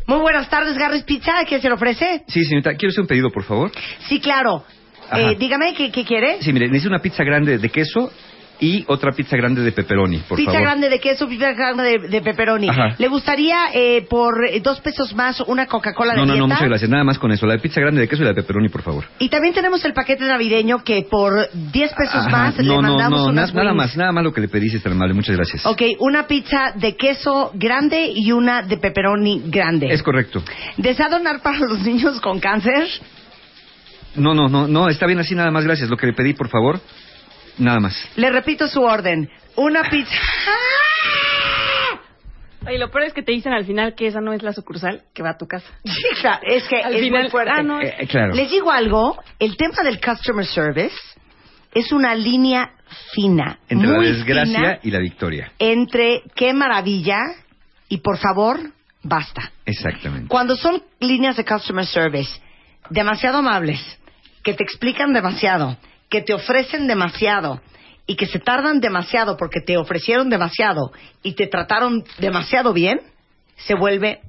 Muy 0.06 0.20
buenas 0.20 0.50
tardes, 0.50 0.78
Garris 0.78 1.04
Pizza. 1.04 1.32
¿Qué 1.48 1.62
se 1.62 1.68
le 1.70 1.76
ofrece? 1.76 2.24
Sí, 2.28 2.44
señorita, 2.44 2.76
quiero 2.76 2.90
hacer 2.90 3.02
un 3.02 3.08
pedido, 3.08 3.32
por 3.32 3.44
favor. 3.44 3.72
Sí, 4.08 4.20
claro. 4.20 4.66
Eh, 5.14 5.36
dígame, 5.38 5.74
¿qué, 5.74 5.92
qué 5.92 6.04
quiere? 6.04 6.42
Sí, 6.42 6.52
mire, 6.52 6.68
necesito 6.68 6.90
una 6.90 7.02
pizza 7.02 7.24
grande 7.24 7.58
de 7.58 7.70
queso 7.70 8.12
y 8.60 8.86
otra 8.88 9.12
pizza 9.12 9.36
grande 9.36 9.62
de 9.62 9.72
pepperoni, 9.72 10.20
por 10.20 10.38
pizza 10.38 10.52
favor. 10.52 10.62
grande 10.68 10.90
de 10.90 11.00
queso, 11.00 11.28
pizza 11.28 11.52
grande 11.54 11.84
de, 11.84 12.08
de 12.08 12.22
pepperoni. 12.22 12.70
Ajá. 12.70 12.96
¿Le 12.98 13.08
gustaría 13.10 13.58
eh, 13.74 14.06
por 14.10 14.46
eh, 14.48 14.62
dos 14.62 14.80
pesos 14.80 15.14
más 15.16 15.42
una 15.42 15.66
Coca-Cola 15.66 16.14
de 16.14 16.20
No, 16.20 16.26
no, 16.26 16.36
no, 16.38 16.48
muchas 16.48 16.68
gracias. 16.70 16.90
Nada 16.90 17.04
más 17.04 17.20
con 17.20 17.32
eso. 17.32 17.46
La 17.46 17.54
de 17.56 17.60
pizza 17.60 17.82
grande 17.82 18.00
de 18.02 18.08
queso 18.08 18.22
y 18.22 18.26
la 18.26 18.32
de 18.32 18.42
pepperoni, 18.42 18.70
por 18.70 18.82
favor. 18.84 19.06
Y 19.20 19.28
también 19.30 19.54
tenemos 19.54 19.84
el 19.84 19.94
paquete 19.94 20.24
navideño 20.26 20.84
que 20.84 21.06
por 21.10 21.50
10 21.54 21.94
pesos 21.94 22.16
Ajá. 22.16 22.30
más 22.30 22.58
le 22.58 22.64
no, 22.64 22.76
no, 22.82 22.90
mandamos 22.90 23.20
no, 23.22 23.28
unas 23.28 23.54
na- 23.54 23.64
nada 23.64 23.72
wings. 23.74 23.78
más, 23.88 23.98
nada 23.98 24.12
más 24.14 24.24
lo 24.24 24.32
que 24.32 24.42
le 24.42 24.48
pedí, 24.48 24.70
si 24.70 24.78
es 24.78 24.84
tan 24.84 24.94
amable. 24.94 25.14
Muchas 25.14 25.36
gracias. 25.36 25.66
Ok, 25.66 25.82
una 26.00 26.28
pizza 26.28 26.72
de 26.76 26.96
queso 26.96 27.52
grande 27.56 28.12
y 28.16 28.32
una 28.32 28.62
de 28.62 28.78
pepperoni 28.78 29.42
grande. 29.48 29.88
Es 29.92 30.02
correcto. 30.04 30.42
¿Desea 30.78 31.10
donar 31.10 31.42
para 31.42 31.60
los 31.60 31.80
niños 31.82 32.22
con 32.22 32.40
cáncer? 32.40 32.88
No, 34.16 34.34
no, 34.36 34.48
no, 34.48 34.68
no, 34.68 34.90
está 34.90 35.08
bien 35.08 35.20
así, 35.20 35.34
nada 35.34 35.50
más, 35.50 35.64
gracias. 35.66 35.90
Lo 35.90 35.98
que 35.98 36.06
le 36.08 36.14
pedí, 36.14 36.34
por 36.34 36.48
favor, 36.48 36.80
nada 37.58 37.80
más. 37.80 37.96
Le 38.16 38.30
repito 38.30 38.68
su 38.68 38.82
orden. 38.82 39.30
Una 39.56 39.84
pizza... 39.90 40.20
Y 42.72 42.78
lo 42.78 42.90
peor 42.90 43.04
es 43.04 43.14
que 43.14 43.22
te 43.24 43.34
dicen 43.34 43.52
al 43.52 43.66
final 43.66 43.94
que 43.94 44.08
esa 44.08 44.22
no 44.22 44.32
es 44.32 44.42
la 44.42 44.54
sucursal 44.54 45.04
que 45.14 45.22
va 45.22 45.32
a 45.32 45.38
tu 45.38 45.48
casa. 45.48 45.68
Sí, 45.84 46.02
claro, 46.22 46.40
es 46.44 46.64
que 46.68 46.78
Al 46.82 46.94
es 46.96 47.02
final- 47.02 47.22
muy 47.24 47.32
fuerte. 47.32 47.52
ah, 47.54 47.62
no. 47.64 47.82
Eh, 47.82 47.94
eh, 48.00 48.08
claro. 48.08 48.34
Les 48.34 48.50
digo 48.50 48.72
algo, 48.72 49.22
el 49.40 49.58
tema 49.58 49.84
del 49.84 50.00
customer 50.00 50.46
service 50.46 50.96
es 51.74 51.92
una 51.92 52.16
línea 52.16 52.72
fina, 53.14 53.60
Entre 53.68 53.88
muy 53.88 54.06
la 54.06 54.12
desgracia 54.14 54.58
fina, 54.60 54.80
y 54.84 54.92
la 54.92 55.00
victoria. 55.00 55.52
entre 55.60 56.22
qué 56.36 56.54
maravilla 56.54 57.20
y 57.90 57.98
por 57.98 58.18
favor, 58.18 58.60
basta. 59.02 59.52
Exactamente. 59.66 60.28
Cuando 60.30 60.56
son 60.56 60.82
líneas 61.00 61.36
de 61.36 61.44
customer 61.44 61.86
service 61.86 62.40
demasiado 62.90 63.40
amables, 63.40 63.82
que 64.44 64.54
te 64.54 64.64
explican 64.64 65.12
demasiado, 65.12 65.76
que 66.14 66.22
te 66.22 66.36
ofrecen 66.36 66.86
demasiado 66.86 67.60
y 68.06 68.16
que 68.16 68.28
se 68.28 68.38
tardan 68.38 68.80
demasiado 68.80 69.36
porque 69.36 69.62
te 69.62 69.78
ofrecieron 69.78 70.30
demasiado 70.30 70.92
y 71.24 71.34
te 71.34 71.48
trataron 71.48 72.04
demasiado 72.20 72.72
bien, 72.72 73.02
se 73.56 73.74
vuelve 73.74 74.20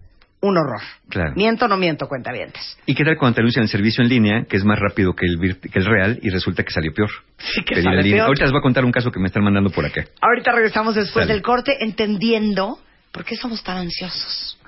un 0.40 0.56
horror. 0.56 0.80
Claro. 1.10 1.34
Miento 1.36 1.66
o 1.66 1.68
no 1.68 1.76
miento, 1.76 2.06
cuentavientes. 2.08 2.78
¿Y 2.86 2.94
qué 2.94 3.04
tal 3.04 3.18
cuando 3.18 3.34
te 3.34 3.40
anuncian 3.42 3.64
el 3.64 3.68
servicio 3.68 4.02
en 4.02 4.08
línea, 4.08 4.44
que 4.48 4.56
es 4.56 4.64
más 4.64 4.78
rápido 4.78 5.12
que 5.12 5.26
el, 5.26 5.58
que 5.60 5.78
el 5.78 5.84
real, 5.84 6.18
y 6.22 6.30
resulta 6.30 6.62
que 6.62 6.70
salió 6.70 6.90
peor? 6.94 7.10
Sí, 7.36 7.62
que 7.64 7.74
Pedir 7.74 7.84
sale 7.84 8.02
peor. 8.02 8.20
Ahorita 8.28 8.44
les 8.44 8.52
voy 8.52 8.60
a 8.60 8.62
contar 8.62 8.84
un 8.86 8.92
caso 8.92 9.10
que 9.10 9.20
me 9.20 9.26
están 9.26 9.44
mandando 9.44 9.68
por 9.68 9.84
acá. 9.84 10.06
Ahorita 10.22 10.52
regresamos 10.52 10.94
después 10.94 11.28
del 11.28 11.42
corte 11.42 11.76
entendiendo 11.80 12.78
por 13.12 13.26
qué 13.26 13.36
somos 13.36 13.62
tan 13.62 13.76
ansiosos. 13.76 14.58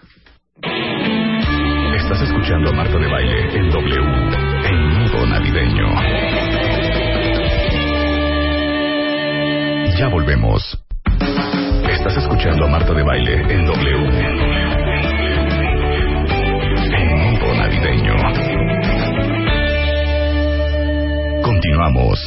Estás 1.97 2.21
escuchando 2.21 2.69
a 2.69 2.73
Marta 2.75 2.99
de 2.99 3.11
Baile 3.11 3.57
en 3.57 3.71
W, 3.71 4.01
en 4.69 4.89
modo 4.99 5.27
navideño. 5.27 6.46
Ya 9.99 10.09
volvemos. 10.09 10.79
Estás 11.91 12.19
escuchando 12.19 12.67
a 12.67 12.69
Marta 12.69 12.93
de 12.93 13.03
Baile 13.03 13.33
en 13.49 13.65
W, 13.65 14.09
en 16.93 17.23
modo 17.23 17.55
navideño. 17.55 18.15
Continuamos. 21.43 22.19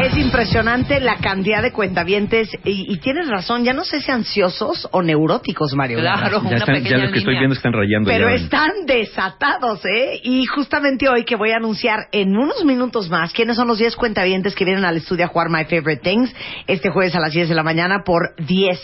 Es 0.00 0.16
impresionante 0.16 1.00
la 1.00 1.16
cantidad 1.16 1.60
de 1.60 1.72
cuentavientes 1.72 2.48
y, 2.64 2.92
y 2.92 2.98
tienes 2.98 3.26
razón, 3.28 3.64
ya 3.64 3.72
no 3.72 3.84
sé 3.84 4.00
si 4.00 4.10
ansiosos 4.12 4.88
o 4.92 5.02
neuróticos, 5.02 5.74
Mario. 5.74 5.98
Claro. 5.98 6.40
Ya, 6.42 6.48
Una 6.48 6.56
están- 6.58 6.74
ya 6.76 6.82
pequeña 6.82 7.04
lo 7.06 7.12
que 7.12 7.18
estoy 7.18 7.34
viendo 7.36 7.54
están 7.56 7.72
rayando. 7.72 8.08
Pero 8.08 8.28
ya. 8.28 8.36
están 8.36 8.70
desatados, 8.86 9.84
¿eh? 9.86 10.20
Y 10.22 10.46
justamente 10.46 11.08
hoy 11.08 11.24
que 11.24 11.34
voy 11.34 11.50
a 11.50 11.56
anunciar 11.56 12.06
en 12.12 12.36
unos 12.36 12.64
minutos 12.64 13.10
más 13.10 13.32
quiénes 13.32 13.56
son 13.56 13.66
los 13.66 13.78
10 13.78 13.96
cuentavientes 13.96 14.54
que 14.54 14.64
vienen 14.64 14.84
al 14.84 14.96
estudio 14.98 15.24
a 15.24 15.28
jugar 15.28 15.48
My 15.50 15.64
Favorite 15.64 16.02
Things 16.02 16.32
este 16.68 16.90
jueves 16.90 17.16
a 17.16 17.20
las 17.20 17.32
10 17.32 17.48
de 17.48 17.54
la 17.56 17.64
mañana 17.64 18.02
por 18.04 18.36
10 18.38 18.78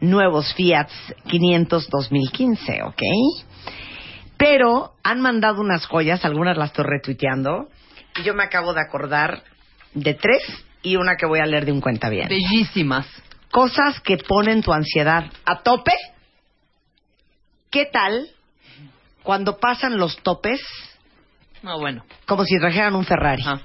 nuevos 0.00 0.52
Fiat 0.54 0.88
500 1.26 1.88
2015, 1.88 2.82
¿ok? 2.82 3.02
Pero 4.36 4.92
han 5.02 5.20
mandado 5.20 5.60
unas 5.60 5.86
joyas, 5.86 6.24
algunas 6.24 6.56
las 6.58 6.70
estoy 6.70 6.84
retuiteando, 6.86 7.68
y 8.18 8.24
yo 8.24 8.34
me 8.34 8.42
acabo 8.42 8.72
de 8.74 8.80
acordar 8.80 9.42
de 9.94 10.14
tres 10.14 10.42
y 10.82 10.96
una 10.96 11.16
que 11.16 11.26
voy 11.26 11.40
a 11.40 11.46
leer 11.46 11.64
de 11.66 11.72
un 11.72 11.80
cuentaviente. 11.80 12.34
Bellísimas. 12.34 13.06
Cosas 13.50 14.00
que 14.00 14.16
ponen 14.18 14.62
tu 14.62 14.72
ansiedad 14.72 15.24
a 15.44 15.62
tope. 15.62 15.92
¿Qué 17.70 17.86
tal 17.86 18.28
cuando 19.22 19.58
pasan 19.58 19.98
los 19.98 20.16
topes 20.22 20.60
No, 21.62 21.78
bueno. 21.78 22.04
como 22.26 22.44
si 22.44 22.58
trajeran 22.58 22.94
un 22.94 23.04
Ferrari? 23.04 23.42
Ajá. 23.42 23.60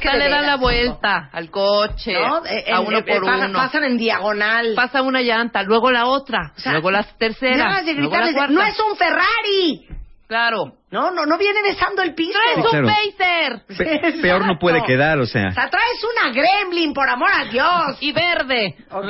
que 0.00 0.08
Hasta 0.08 0.16
le 0.16 0.28
dan 0.28 0.46
la 0.46 0.56
vuelta 0.56 1.28
al 1.32 1.50
coche, 1.50 2.12
¿No? 2.14 2.44
Eh, 2.46 2.64
a 2.72 2.78
en- 2.80 2.86
uno 2.86 2.98
eh, 2.98 3.02
por 3.02 3.24
pasan, 3.24 3.50
uno. 3.50 3.58
pasan 3.58 3.84
en 3.84 3.96
diagonal. 3.98 4.72
Pasa 4.76 5.02
una 5.02 5.20
llanta, 5.20 5.62
luego 5.64 5.90
la 5.90 6.06
otra, 6.06 6.52
O 6.56 6.60
sea, 6.60 6.72
luego 6.72 6.90
la 6.92 7.02
tercera, 7.02 7.82
luego 7.94 8.16
la 8.16 8.32
cuarta. 8.32 8.52
no 8.54 8.62
es 8.62 8.78
un 8.80 8.96
Ferrari. 8.96 9.86
Claro. 10.30 10.76
No, 10.92 11.10
no, 11.10 11.26
no 11.26 11.36
viene 11.38 11.60
besando 11.60 12.02
el 12.02 12.14
piso. 12.14 12.38
¡No 12.38 12.44
es 12.50 12.54
Sí, 12.54 12.76
un 12.76 12.84
claro. 12.84 12.86
Pacer! 12.86 13.62
Pe- 13.76 14.12
peor 14.22 14.46
no 14.46 14.60
puede 14.60 14.80
quedar, 14.84 15.18
o 15.18 15.26
sea. 15.26 15.48
O 15.48 15.52
sea, 15.52 15.68
traes 15.68 16.04
una 16.04 16.32
gremlin, 16.32 16.94
por 16.94 17.08
amor 17.08 17.30
a 17.34 17.46
Dios. 17.46 17.96
Y 17.98 18.12
verde. 18.12 18.76
Ok, 18.92 19.06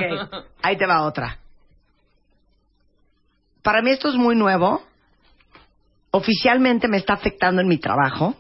ahí 0.62 0.78
te 0.78 0.86
va 0.86 1.02
otra. 1.02 1.36
Para 3.62 3.82
mí 3.82 3.90
esto 3.90 4.08
es 4.08 4.14
muy 4.14 4.34
nuevo. 4.34 4.82
Oficialmente 6.10 6.88
me 6.88 6.96
está 6.96 7.12
afectando 7.12 7.60
en 7.60 7.68
mi 7.68 7.76
trabajo. 7.76 8.34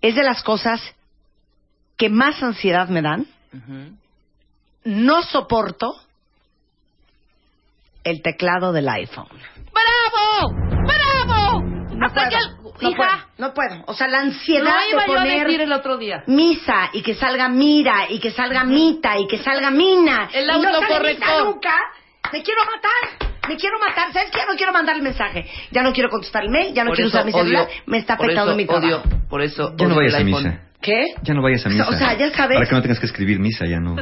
Es 0.00 0.14
de 0.14 0.22
las 0.22 0.42
cosas 0.42 0.80
que 1.98 2.08
más 2.08 2.42
ansiedad 2.42 2.88
me 2.88 3.02
dan. 3.02 3.26
No 4.84 5.22
soporto 5.22 5.92
el 8.04 8.22
teclado 8.22 8.72
del 8.72 8.88
iPhone. 8.88 9.28
¡Bravo! 9.70 10.71
No 12.02 12.06
Hasta 12.08 12.28
puedo, 12.28 12.30
que 12.30 12.36
el- 12.36 12.82
no 12.82 12.90
hija, 12.90 12.96
puedo, 12.96 13.48
no 13.48 13.54
puedo. 13.54 13.84
O 13.86 13.94
sea, 13.94 14.08
la 14.08 14.18
ansiedad 14.20 14.64
no 14.74 14.80
de 14.80 14.90
yo 14.90 14.96
a 15.00 15.06
poner 15.06 15.46
decir 15.46 15.60
el 15.60 15.72
otro 15.72 15.96
día. 15.98 16.24
misa 16.26 16.90
y 16.92 17.02
que 17.02 17.14
salga 17.14 17.48
mira 17.48 18.06
y 18.10 18.18
que 18.18 18.30
salga 18.30 18.64
mita 18.64 19.18
y 19.18 19.26
que 19.26 19.38
salga 19.38 19.70
mina. 19.70 20.28
El 20.32 20.44
y 20.44 20.48
no 20.48 20.58
misa 21.02 21.44
nunca. 21.44 21.74
Me 22.32 22.42
quiero 22.42 22.60
matar. 22.64 23.28
Me 23.48 23.56
quiero 23.56 23.78
matar. 23.78 24.12
¿Sabes 24.12 24.30
qué? 24.30 24.38
Ya 24.38 24.46
no 24.46 24.54
quiero 24.56 24.72
mandar 24.72 24.96
el 24.96 25.02
mensaje. 25.02 25.50
Ya 25.70 25.82
no 25.82 25.92
quiero 25.92 26.08
contestar 26.10 26.44
el 26.44 26.50
mail. 26.50 26.72
Ya 26.74 26.84
no 26.84 26.90
Por 26.90 26.96
quiero 26.96 27.08
usar 27.08 27.24
mi 27.24 27.32
celular. 27.32 27.66
odio- 27.66 27.82
Me 27.86 27.98
está 27.98 28.16
por 28.16 28.26
afectando 28.26 28.52
eso 28.52 28.56
mi 28.56 28.66
trabajo. 28.66 28.86
odio- 28.86 29.28
por 29.28 29.42
eso 29.42 29.74
no 29.76 30.00
el 30.00 30.14
a 30.14 30.20
misa. 30.20 30.60
¿Qué? 30.82 31.14
Ya 31.22 31.32
no 31.34 31.42
vayas 31.42 31.64
a 31.64 31.68
misa. 31.68 31.88
O 31.88 31.92
sea, 31.92 32.14
ya 32.18 32.30
sabes. 32.32 32.56
Para 32.56 32.68
que 32.68 32.74
no 32.74 32.82
tengas 32.82 32.98
que 32.98 33.06
escribir 33.06 33.38
misa, 33.38 33.64
ya 33.66 33.78
no. 33.78 33.94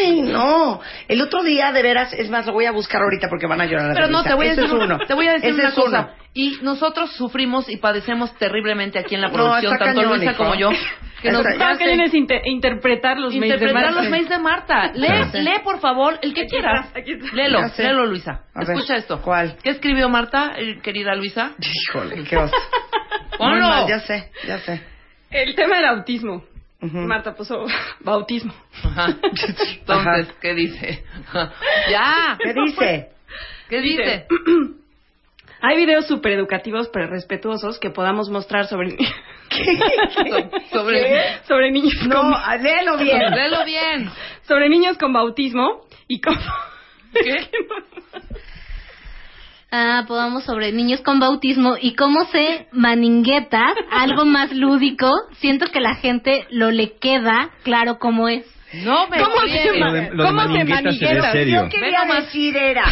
Ay, 0.00 0.22
no. 0.22 0.80
El 1.06 1.20
otro 1.20 1.42
día, 1.42 1.70
de 1.72 1.82
veras, 1.82 2.12
es 2.14 2.30
más, 2.30 2.46
lo 2.46 2.52
voy 2.54 2.64
a 2.64 2.72
buscar 2.72 3.02
ahorita 3.02 3.28
porque 3.28 3.46
van 3.46 3.60
a 3.60 3.66
llorar. 3.66 3.92
Pero 3.94 4.08
no, 4.08 4.22
te 4.24 4.32
voy 4.34 4.46
a 4.48 4.52
Ese 4.52 4.62
decir, 4.62 4.74
es 4.76 4.82
una- 4.82 4.94
uno. 4.96 5.06
te 5.06 5.14
voy 5.14 5.26
a 5.28 5.32
decir 5.34 5.50
Ese 5.50 5.60
una 5.60 5.68
es 5.68 5.74
cosa. 5.74 6.00
uno. 6.00 6.10
Y 6.34 6.58
nosotros 6.62 7.12
sufrimos 7.12 7.68
y 7.68 7.76
padecemos 7.76 8.34
terriblemente 8.36 8.98
aquí 8.98 9.14
en 9.16 9.20
la 9.20 9.28
No, 9.28 9.34
producción, 9.34 9.76
tanto 9.78 10.02
Luisa 10.02 10.34
como 10.34 10.54
yo, 10.54 10.70
que 11.22 11.30
nos 11.30 11.44
Está- 11.44 11.72
Lo 11.72 11.78
que 11.78 11.84
viene 11.86 12.04
es 12.04 12.14
inte- 12.14 12.40
interpretar 12.44 13.18
los 13.18 13.34
mails 13.34 13.40
de 13.40 13.46
interpretar 13.66 13.82
Marta. 13.92 14.00
los 14.00 14.10
mails 14.10 14.28
de 14.30 14.38
Marta. 14.38 14.92
Lee, 14.94 15.40
lee 15.42 15.60
por 15.62 15.78
favor 15.80 16.18
el 16.22 16.32
que 16.32 16.42
Aquí 16.42 16.50
quieras. 16.50 16.86
está, 16.86 17.00
aquí 17.00 17.12
está. 17.12 17.34
Léelo, 17.36 17.60
léelo 17.76 18.06
Luisa. 18.06 18.42
A 18.54 18.60
ver, 18.64 18.70
Escucha 18.76 18.96
esto. 18.96 19.20
¿cuál? 19.20 19.56
¿Qué 19.62 19.70
escribió 19.70 20.08
Marta, 20.08 20.52
eh, 20.56 20.78
querida 20.82 21.14
Luisa? 21.14 21.52
Híjole, 21.60 22.22
qué 22.24 22.36
oso. 22.36 22.54
Mal, 23.40 23.86
ya 23.88 24.00
sé, 24.00 24.30
ya 24.46 24.58
sé. 24.60 24.80
El 25.30 25.54
tema 25.54 25.76
del 25.76 25.84
autismo. 25.86 26.44
Ujú. 26.80 26.96
Marta 26.98 27.34
puso 27.34 27.66
bautismo. 28.00 28.54
Ajá. 28.84 29.08
Entonces, 29.22 30.28
Ajá. 30.28 30.34
¿qué 30.40 30.54
dice? 30.54 31.04
ya. 31.90 32.38
¿Qué 32.42 32.52
dice? 32.54 33.08
¿Qué 33.68 33.80
dice? 33.80 34.26
Hay 35.60 35.76
videos 35.76 36.06
súper 36.06 36.32
educativos 36.32 36.88
pero 36.92 37.08
respetuosos 37.08 37.80
que 37.80 37.90
podamos 37.90 38.30
mostrar 38.30 38.66
sobre, 38.66 38.90
So- 38.90 40.50
sobre. 40.70 41.38
sobre 41.48 41.72
niños 41.72 41.94
No, 42.06 42.20
con, 42.20 42.62
léelo 42.62 42.96
bien. 42.96 43.18
Léelo 43.34 43.64
bien. 43.64 44.08
sobre 44.46 44.68
niños 44.68 44.96
con 44.98 45.12
bautismo 45.12 45.80
y 46.06 46.20
cómo 46.20 46.38
¿Qué? 47.12 47.50
Ah, 49.70 50.04
podamos 50.08 50.44
sobre 50.44 50.72
niños 50.72 51.02
con 51.02 51.20
bautismo 51.20 51.76
y 51.80 51.94
cómo 51.94 52.24
se 52.26 52.68
maningueta, 52.72 53.74
algo 53.90 54.24
más 54.24 54.50
lúdico. 54.52 55.10
Siento 55.40 55.66
que 55.66 55.80
la 55.80 55.94
gente 55.96 56.46
lo 56.50 56.70
le 56.70 56.96
queda 56.96 57.50
claro 57.64 57.98
cómo 57.98 58.28
es. 58.28 58.46
No 58.72 59.06
me 59.08 59.18
¿Cómo 59.18 59.40
se 59.40 59.78
Lo 59.78 59.92
de, 59.92 60.10
lo 60.12 60.22
de 60.24 60.28
¿Cómo 60.28 60.40
se 60.42 60.46
Maningueta 60.48 60.92
se 60.92 61.04
ve 61.04 61.14
manigueta? 61.14 61.32
serio. 61.32 61.62
Yo 61.64 61.68
quería 61.70 62.00
Ve 62.00 62.06
nomás. 62.06 62.24
decir 62.26 62.56
era, 62.56 62.84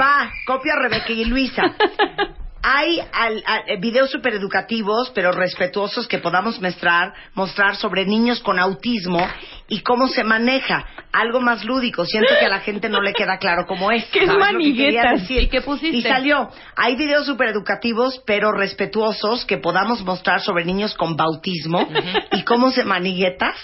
va, 0.00 0.30
copia 0.46 0.72
a 0.74 0.82
Rebeca 0.82 1.12
y 1.12 1.24
Luisa. 1.26 1.62
Hay 2.66 2.98
al- 3.12 3.42
al- 3.46 3.62
eh, 3.68 3.76
videos 3.78 4.10
super 4.10 4.32
educativos, 4.32 5.12
pero 5.14 5.32
respetuosos 5.32 6.08
que 6.08 6.18
podamos 6.18 6.58
mostrar, 6.62 7.12
mostrar 7.34 7.76
sobre 7.76 8.06
niños 8.06 8.40
con 8.40 8.58
autismo 8.58 9.18
y 9.68 9.80
cómo 9.80 10.08
se 10.08 10.24
maneja. 10.24 10.86
Algo 11.12 11.40
más 11.42 11.62
lúdico. 11.64 12.06
Siento 12.06 12.32
que 12.40 12.46
a 12.46 12.48
la 12.48 12.60
gente 12.60 12.88
no 12.88 13.02
le 13.02 13.12
queda 13.12 13.36
claro 13.36 13.66
cómo 13.66 13.90
es. 13.92 14.04
¿Qué 14.12 14.20
es 14.20 14.26
¿Sabes 14.26 14.52
lo 14.52 14.58
que 14.58 14.64
quería 14.74 15.04
maniguetas? 15.04 15.30
¿Y 15.30 15.48
qué 15.48 15.60
pusiste? 15.60 15.96
Y 15.98 16.02
salió. 16.02 16.48
Hay 16.76 16.96
videos 16.96 17.26
super 17.26 17.48
educativos, 17.48 18.22
pero 18.26 18.50
respetuosos 18.50 19.44
que 19.44 19.58
podamos 19.58 20.02
mostrar 20.02 20.40
sobre 20.40 20.64
niños 20.64 20.94
con 20.94 21.16
bautismo 21.16 21.86
y 22.32 22.42
cómo 22.44 22.70
se 22.70 22.84
maniguetas. 22.84 23.56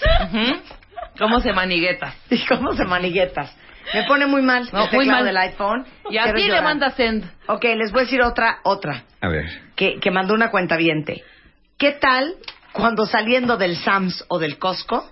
¿Cómo 1.17 1.39
se 1.39 1.51
manigueta? 1.53 2.13
¿Y 2.29 2.45
cómo 2.45 2.73
se 2.73 2.85
maniguetas? 2.85 3.51
Me 3.93 4.03
pone 4.03 4.25
muy 4.27 4.41
mal 4.41 4.69
No, 4.71 4.85
el 4.85 4.91
muy 4.91 5.05
teclado 5.05 5.19
mal. 5.19 5.25
del 5.25 5.37
iPhone. 5.37 5.85
Y 6.09 6.17
a 6.17 6.33
ti 6.33 6.47
le 6.47 6.61
manda 6.61 6.91
send. 6.91 7.25
Ok, 7.47 7.63
les 7.75 7.91
voy 7.91 8.01
a 8.01 8.03
decir 8.03 8.21
otra, 8.21 8.59
otra, 8.63 9.03
A 9.21 9.27
ver. 9.27 9.45
que, 9.75 9.99
que 9.99 10.11
mandó 10.11 10.33
una 10.33 10.49
cuenta 10.51 10.77
¿Qué 11.77 11.91
tal 11.93 12.35
cuando 12.73 13.05
saliendo 13.05 13.57
del 13.57 13.75
Sams 13.77 14.23
o 14.27 14.39
del 14.39 14.57
Costco 14.57 15.09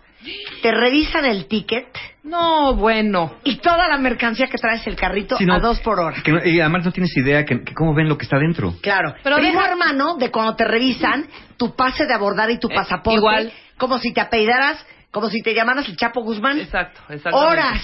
te 0.62 0.72
revisan 0.72 1.26
el 1.26 1.48
ticket 1.48 1.88
No, 2.24 2.76
bueno. 2.76 3.38
y 3.44 3.56
toda 3.58 3.88
la 3.88 3.98
mercancía 3.98 4.48
que 4.48 4.58
traes 4.58 4.86
el 4.86 4.96
carrito 4.96 5.38
Sí, 5.38 5.46
no, 5.46 5.56
a 5.56 5.60
dos 5.60 5.80
por 5.80 6.00
hora? 6.00 6.22
Que 6.22 6.32
no- 6.32 6.46
y 6.46 6.60
además 6.60 6.86
no 6.86 6.92
tienes 6.92 7.16
idea 7.18 7.46
que, 7.46 7.64
que 7.64 7.74
cómo 7.74 7.94
ven 7.96 8.08
lo 8.10 8.18
que 8.18 8.24
está 8.26 8.38
dentro. 8.38 8.76
Claro, 8.82 9.16
Pero 9.24 9.38
primo 9.38 9.54
deja- 9.60 9.72
hermano 9.72 10.16
de 10.18 10.30
cuando 10.30 10.56
te 10.56 10.66
revisan 10.66 11.28
tu 11.58 11.76
pase 11.76 12.06
de 12.06 12.14
abordar 12.14 12.50
y 12.52 12.60
tu 12.60 12.68
Eh, 12.70 12.76
pasaporte, 12.76 13.18
igual. 13.18 13.52
como 13.78 13.98
si 13.98 14.14
te 14.14 14.22
apellidaras, 14.22 14.86
como 15.12 15.30
si 15.30 15.42
te 15.42 15.54
llamaras 15.56 15.88
el 15.88 15.96
Chapo 15.98 16.22
Guzmán. 16.22 16.60
Exacto, 16.60 17.02
exacto. 17.10 17.38
horas, 17.38 17.82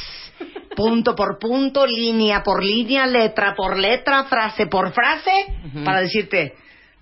punto 0.75 1.15
por 1.15 1.39
punto, 1.39 1.85
línea 1.85 2.43
por 2.43 2.63
línea, 2.63 3.05
letra 3.07 3.53
por 3.55 3.77
letra, 3.77 4.25
frase 4.25 4.67
por 4.67 4.91
frase, 4.93 5.31
para 5.83 6.01
decirte, 6.01 6.53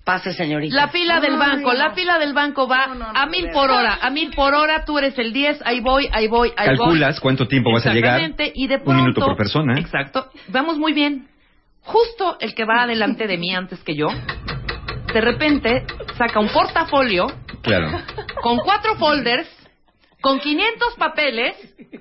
pase 0.04 0.34
señorita. 0.34 0.76
La 0.76 0.88
fila 0.90 1.20
del 1.20 1.34
Ay, 1.34 1.40
banco, 1.40 1.72
no. 1.74 1.80
la 1.80 1.92
fila 1.92 2.20
del 2.20 2.34
banco 2.34 2.68
va 2.68 2.88
No, 2.88 2.96
no, 2.96 3.14
no, 3.14 3.20
a 3.20 3.26
mil 3.26 3.50
por 3.52 3.72
hora, 3.72 4.00
a 4.02 4.10
mil 4.10 4.32
por 4.36 4.54
hora, 4.54 4.86
tú 4.86 4.98
eres 4.98 5.18
el 5.18 5.34
10, 5.34 5.62
ahí 5.66 5.80
voy, 5.80 6.08
ahí 6.12 6.28
voy, 6.28 6.52
ahí 6.58 6.68
voy. 6.70 6.78
Calculas 6.78 7.20
cuánto 7.20 7.48
tiempo 7.48 7.72
vas 7.72 7.86
a 7.86 7.94
llegar. 7.94 8.20
Exactamente, 8.20 8.52
y 8.56 8.68
de 8.68 8.76
Un 8.76 8.84
pronto, 8.84 9.02
minuto 9.02 9.22
por 9.26 9.36
persona. 9.38 9.80
Exacto, 9.80 10.30
vamos 10.50 10.78
muy 10.78 10.94
bien. 10.94 11.28
Justo 11.82 12.38
el 12.40 12.54
que 12.54 12.64
va 12.66 12.84
adelante 12.84 13.28
de 13.28 13.38
mí 13.38 13.54
antes 13.56 13.84
que 13.84 13.96
yo, 13.96 14.08
de 15.14 15.22
repente 15.22 15.86
saca 16.18 16.40
un 16.40 16.50
portafolio 16.50 17.28
Claro. 17.62 17.92
con 18.42 18.58
cuatro 18.60 18.96
folders, 18.98 19.48
con 20.22 20.40
500 20.40 20.96
papeles 20.98 21.56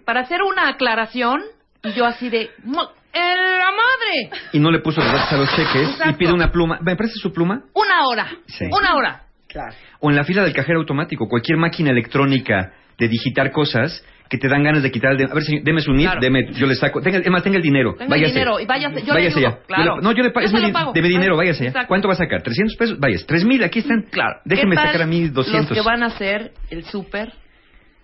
para 0.04 0.20
hacer 0.20 0.42
una 0.42 0.68
aclaración 0.68 1.40
y 1.82 1.92
yo 1.92 2.04
así 2.06 2.28
de 2.28 2.50
"Mo- 2.64 2.90
¡En 3.14 3.36
la 3.58 3.66
madre! 3.70 4.40
Y 4.54 4.58
no 4.58 4.70
le 4.70 4.78
puso 4.78 5.02
los 5.02 5.12
datos 5.12 5.30
a 5.32 5.36
los 5.36 5.50
cheques 5.54 5.98
y 6.08 6.12
pide 6.14 6.32
una 6.32 6.50
pluma. 6.50 6.78
¿Me 6.80 6.96
presta 6.96 7.18
su 7.20 7.30
pluma? 7.30 7.62
Una 7.74 8.06
hora, 8.06 8.26
Sí. 8.46 8.64
una 8.70 8.94
hora. 8.94 9.22
Claro. 9.48 9.74
O 10.00 10.08
en 10.08 10.16
la 10.16 10.24
fila 10.24 10.42
del 10.44 10.54
cajero 10.54 10.78
automático, 10.80 11.28
cualquier 11.28 11.58
máquina 11.58 11.90
electrónica 11.90 12.72
de 12.98 13.08
digitar 13.08 13.50
cosas 13.52 14.02
que 14.30 14.38
te 14.38 14.48
dan 14.48 14.62
ganas 14.62 14.82
de 14.82 14.90
quitar 14.90 15.10
el 15.12 15.18
de- 15.18 15.24
A 15.24 15.34
ver, 15.34 15.42
señor, 15.42 15.62
deme 15.62 15.82
su 15.82 15.92
Claro. 15.92 16.20
deme, 16.22 16.52
yo 16.54 16.66
le 16.66 16.74
saco. 16.74 17.02
Tenga, 17.02 17.18
es 17.18 17.28
más, 17.30 17.42
tenga 17.42 17.58
el 17.58 17.62
dinero. 17.62 17.92
Tenga 17.92 18.04
el 18.04 18.10
váyase. 18.22 18.32
dinero 18.32 18.58
y 18.60 18.64
váyase, 18.64 19.00
yo 19.02 19.12
le 19.12 19.20
váyase 19.20 19.38
ayudo, 19.40 19.50
ya. 19.50 19.56
Yo 19.60 19.66
claro. 19.66 19.96
le- 19.96 20.02
no, 20.02 20.12
yo 20.12 20.22
le 20.22 20.30
pago. 20.30 20.46
Yo 20.46 20.56
Es 20.56 20.64
mi, 20.64 20.72
pago. 20.72 20.92
dinero, 20.94 21.36
váyase 21.36 21.64
ya. 21.64 21.68
exacto. 21.68 21.88
¿Cuánto 21.88 22.08
va 22.08 22.14
a 22.14 22.16
sacar? 22.16 22.42
¿300 22.42 22.76
pesos? 22.78 22.98
Váyase. 22.98 23.26
¿3000? 23.26 23.62
Aquí 23.62 23.80
están. 23.80 24.06
Claro. 24.10 24.40
Déjeme 24.46 24.70
¿Qué 24.70 24.76
tal 24.76 24.86
sacar 24.86 25.02
a 25.02 25.06
mí 25.06 25.28
200. 25.28 25.68
Los 25.76 25.78
que 25.78 25.84
van 25.86 26.02
a 26.02 26.06
hacer 26.06 26.52
el 26.70 26.84
súper 26.84 27.34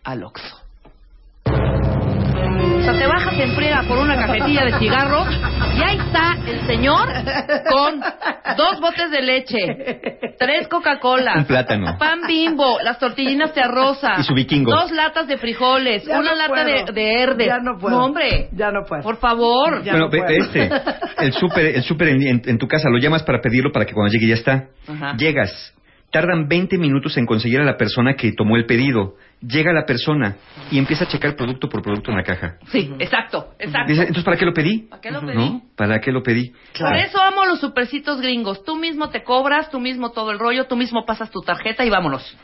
al 0.05 0.23
Oxxo. 0.23 0.59
Sea, 2.89 2.99
te 2.99 3.07
bajas 3.07 3.35
en 3.39 3.55
friega 3.55 3.83
por 3.87 3.99
una 3.99 4.17
cajetilla 4.17 4.65
de 4.65 4.79
cigarros 4.79 5.29
y 5.77 5.83
ahí 5.83 5.99
está 5.99 6.37
el 6.47 6.67
señor 6.67 7.07
con 7.71 8.01
dos 8.57 8.81
botes 8.81 9.11
de 9.11 9.21
leche, 9.23 9.57
tres 10.39 10.69
Coca-Cola, 10.69 11.35
Un 11.37 11.45
plátano. 11.45 11.97
pan 11.99 12.21
bimbo, 12.27 12.79
las 12.83 12.99
tortillinas 12.99 13.55
de 13.55 13.61
arroza, 13.61 14.13
Y 14.19 14.23
su 14.23 14.33
vikingo. 14.33 14.71
dos 14.71 14.91
latas 14.93 15.27
de 15.27 15.37
frijoles, 15.37 16.05
Ya 16.07 16.19
una 16.19 16.31
no 16.31 16.37
lata 16.37 16.65
de, 16.65 16.73
puedo. 16.85 16.93
de 16.95 17.23
herde. 17.23 17.47
Ya 17.47 17.59
no 17.59 17.79
puedo. 17.79 17.99
hombre, 17.99 18.49
Ya 18.53 18.71
no 18.71 18.85
puedo. 18.89 19.03
por 19.03 19.17
favor. 19.19 19.83
Ya 19.85 19.93
bueno, 19.93 20.07
no 20.07 20.11
ve- 20.11 20.23
puedo. 20.23 20.45
este, 20.45 20.71
el 21.19 21.33
súper 21.35 21.67
el 21.67 21.83
súper 21.83 22.09
en, 22.09 22.23
en- 22.23 22.43
en 22.47 22.59
tu 22.59 22.67
casa, 22.67 22.89
lo 22.89 22.99
llamas 22.99 23.23
para 23.23 23.41
pedirlo 23.43 23.71
para 23.71 23.85
que 23.85 23.93
cuando 23.93 24.11
llegue 24.13 24.29
ya 24.29 24.35
está. 24.35 24.69
Ajá. 24.89 25.15
Llegas, 25.19 25.75
tardan 26.11 26.49
20 26.49 26.79
minutos 26.79 27.17
en 27.19 27.27
conseguir 27.27 27.61
a 27.61 27.65
la 27.65 27.77
persona 27.77 28.15
que 28.15 28.33
tomó 28.33 28.57
el 28.57 28.65
pedido. 28.65 29.17
Llega 29.41 29.73
la 29.73 29.87
persona 29.87 30.37
y 30.71 30.79
empieza 30.79 31.05
a 31.05 31.09
checar 31.09 31.37
producto 31.37 31.69
por 31.69 31.83
producto 31.83 32.11
en 32.11 32.17
la 32.17 32.25
caja. 32.25 32.59
Sí, 32.73 32.93
exacto, 32.99 33.55
exacto. 33.59 33.89
Dice, 33.89 34.03
entonces, 34.03 34.25
¿para 34.25 34.37
qué 34.37 34.45
lo 34.45 34.53
pedí? 34.53 34.89
¿Para 34.89 35.01
qué 35.01 35.11
lo 35.11 35.21
pedí? 35.21 35.37
¿No? 35.37 35.63
¿Para 35.77 36.01
qué 36.01 36.11
lo 36.11 36.23
pedí? 36.23 36.53
Claro. 36.73 36.97
Por 36.97 37.05
eso 37.05 37.23
amo 37.23 37.47
los 37.47 37.61
supercitos 37.61 38.21
gringos. 38.21 38.65
Tú 38.65 38.77
mismo 38.77 39.11
te 39.11 39.23
cobras, 39.23 39.71
tú 39.71 39.79
mismo 39.79 40.11
todo 40.11 40.33
el 40.33 40.39
rollo, 40.39 40.67
tú 40.67 40.77
mismo 40.77 41.07
pasas 41.07 41.31
tu 41.31 41.41
tarjeta 41.41 41.85
y 41.85 41.91
vámonos. 41.91 42.37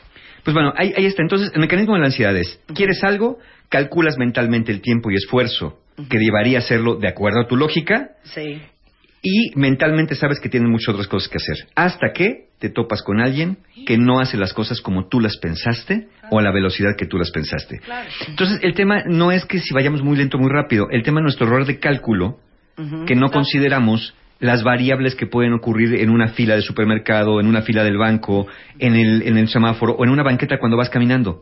Pues 0.43 0.53
bueno, 0.53 0.73
ahí, 0.77 0.93
ahí 0.95 1.05
está. 1.05 1.23
Entonces, 1.23 1.51
el 1.53 1.59
mecanismo 1.59 1.95
de 1.95 1.99
la 1.99 2.05
ansiedad 2.05 2.35
es, 2.37 2.61
¿quieres 2.73 3.03
algo? 3.03 3.39
Calculas 3.67 4.17
mentalmente 4.17 4.71
el 4.71 4.79
tiempo 4.81 5.11
y 5.11 5.15
esfuerzo 5.15 5.79
que 6.09 6.17
llevaría 6.17 6.59
a 6.59 6.61
hacerlo 6.61 6.95
de 6.95 7.07
acuerdo 7.07 7.41
a 7.41 7.47
tu 7.47 7.55
lógica 7.55 8.11
Sí. 8.23 8.61
Y 9.27 9.51
mentalmente 9.55 10.13
sabes 10.13 10.39
que 10.39 10.49
tienes 10.49 10.69
muchas 10.69 10.89
otras 10.89 11.07
cosas 11.07 11.29
que 11.29 11.37
hacer. 11.37 11.67
Hasta 11.73 12.13
que 12.13 12.49
te 12.59 12.69
topas 12.69 13.01
con 13.01 13.19
alguien 13.19 13.57
que 13.87 13.97
no 13.97 14.19
hace 14.19 14.37
las 14.37 14.53
cosas 14.53 14.81
como 14.81 15.07
tú 15.07 15.19
las 15.19 15.37
pensaste 15.37 16.09
o 16.29 16.37
a 16.37 16.43
la 16.43 16.51
velocidad 16.51 16.95
que 16.95 17.07
tú 17.07 17.17
las 17.17 17.31
pensaste. 17.31 17.81
Entonces, 18.27 18.59
el 18.61 18.75
tema 18.75 19.03
no 19.07 19.31
es 19.31 19.43
que 19.45 19.57
si 19.57 19.73
vayamos 19.73 20.03
muy 20.03 20.15
lento 20.15 20.37
o 20.37 20.39
muy 20.39 20.51
rápido, 20.51 20.89
el 20.91 21.01
tema 21.01 21.21
es 21.21 21.23
nuestro 21.23 21.47
error 21.47 21.65
de 21.65 21.79
cálculo 21.79 22.37
que 23.07 23.15
no 23.15 23.31
consideramos 23.31 24.13
las 24.39 24.63
variables 24.63 25.15
que 25.15 25.25
pueden 25.25 25.53
ocurrir 25.53 25.99
en 26.01 26.11
una 26.11 26.27
fila 26.27 26.55
de 26.55 26.61
supermercado, 26.61 27.39
en 27.39 27.47
una 27.47 27.63
fila 27.63 27.83
del 27.83 27.97
banco, 27.97 28.45
en 28.77 28.95
el, 28.95 29.23
en 29.23 29.39
el 29.39 29.47
semáforo 29.47 29.93
o 29.93 30.03
en 30.03 30.11
una 30.11 30.21
banqueta 30.21 30.59
cuando 30.59 30.77
vas 30.77 30.91
caminando. 30.91 31.41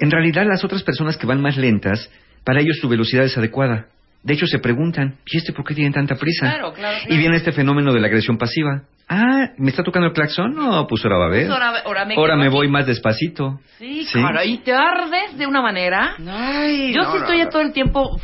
En 0.00 0.10
realidad, 0.10 0.46
las 0.48 0.64
otras 0.64 0.82
personas 0.82 1.16
que 1.16 1.26
van 1.26 1.40
más 1.40 1.56
lentas, 1.56 2.10
para 2.42 2.60
ellos 2.60 2.78
su 2.80 2.88
velocidad 2.88 3.24
es 3.24 3.38
adecuada. 3.38 3.86
De 4.22 4.34
hecho, 4.34 4.46
se 4.46 4.58
preguntan, 4.58 5.16
¿y 5.26 5.36
este 5.38 5.52
por 5.52 5.64
qué 5.64 5.74
tiene 5.74 5.90
tanta 5.92 6.16
prisa? 6.16 6.46
Claro, 6.50 6.72
claro, 6.72 6.98
claro. 6.98 7.14
Y 7.14 7.16
viene 7.18 7.36
este 7.36 7.52
fenómeno 7.52 7.92
de 7.92 8.00
la 8.00 8.08
agresión 8.08 8.36
pasiva. 8.36 8.82
Ah, 9.08 9.50
¿me 9.56 9.70
está 9.70 9.82
tocando 9.82 10.08
el 10.08 10.12
claxon? 10.12 10.54
No, 10.54 10.86
pues 10.86 11.02
ahora 11.04 11.16
va 11.18 11.26
a 11.26 11.30
ver. 11.30 11.46
Pues 11.46 11.52
ahora- 11.58 11.82
ahora 11.84 12.04
me 12.04 12.14
Ahora 12.16 12.36
me 12.36 12.48
voy 12.50 12.68
más 12.68 12.86
despacito. 12.86 13.60
Sí, 13.78 14.04
Sí. 14.04 14.18
claro, 14.18 14.42
y 14.44 14.58
te 14.58 14.74
ardes 14.74 15.38
de 15.38 15.46
una 15.46 15.62
manera. 15.62 16.14
Ay, 16.28 16.92
Yo 16.92 17.02
no, 17.02 17.12
sí 17.12 17.16
no, 17.18 17.24
estoy 17.24 17.38
no. 17.42 17.48
todo 17.48 17.62
el 17.62 17.72
tiempo 17.72 18.20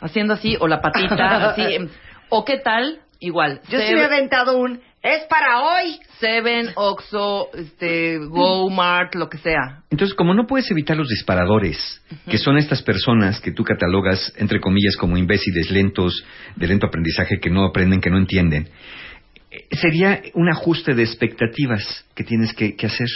haciendo 0.00 0.34
así, 0.34 0.56
o 0.60 0.68
la 0.68 0.80
patita, 0.80 1.06
así. 1.50 1.62
em, 1.62 1.88
O 2.28 2.44
qué 2.44 2.58
tal, 2.58 2.98
igual. 3.20 3.60
Yo 3.70 3.78
sí 3.78 3.86
Seven- 3.86 3.94
me 3.94 4.00
he 4.02 4.04
aventado 4.04 4.58
un, 4.58 4.80
es 5.06 5.24
para 5.28 5.60
hoy. 5.60 5.98
Seven, 6.18 6.70
Oxxo, 6.74 7.48
este, 7.54 8.18
Go 8.18 8.70
Mart, 8.70 9.14
lo 9.14 9.28
que 9.28 9.38
sea. 9.38 9.82
Entonces, 9.90 10.14
como 10.14 10.34
no 10.34 10.46
puedes 10.46 10.70
evitar 10.70 10.96
los 10.96 11.08
disparadores, 11.08 12.02
que 12.28 12.38
son 12.38 12.56
estas 12.56 12.82
personas 12.82 13.38
que 13.40 13.52
tú 13.52 13.62
catalogas, 13.64 14.32
entre 14.36 14.60
comillas, 14.60 14.96
como 14.96 15.18
imbéciles 15.18 15.70
lentos, 15.70 16.24
de 16.56 16.66
lento 16.66 16.86
aprendizaje, 16.86 17.38
que 17.38 17.50
no 17.50 17.64
aprenden, 17.64 18.00
que 18.00 18.10
no 18.10 18.16
entienden, 18.16 18.68
eh, 19.50 19.66
sería 19.72 20.22
un 20.34 20.48
ajuste 20.48 20.94
de 20.94 21.02
expectativas 21.02 22.06
que 22.14 22.24
tienes 22.24 22.54
que, 22.54 22.74
que 22.76 22.86
hacer. 22.86 23.08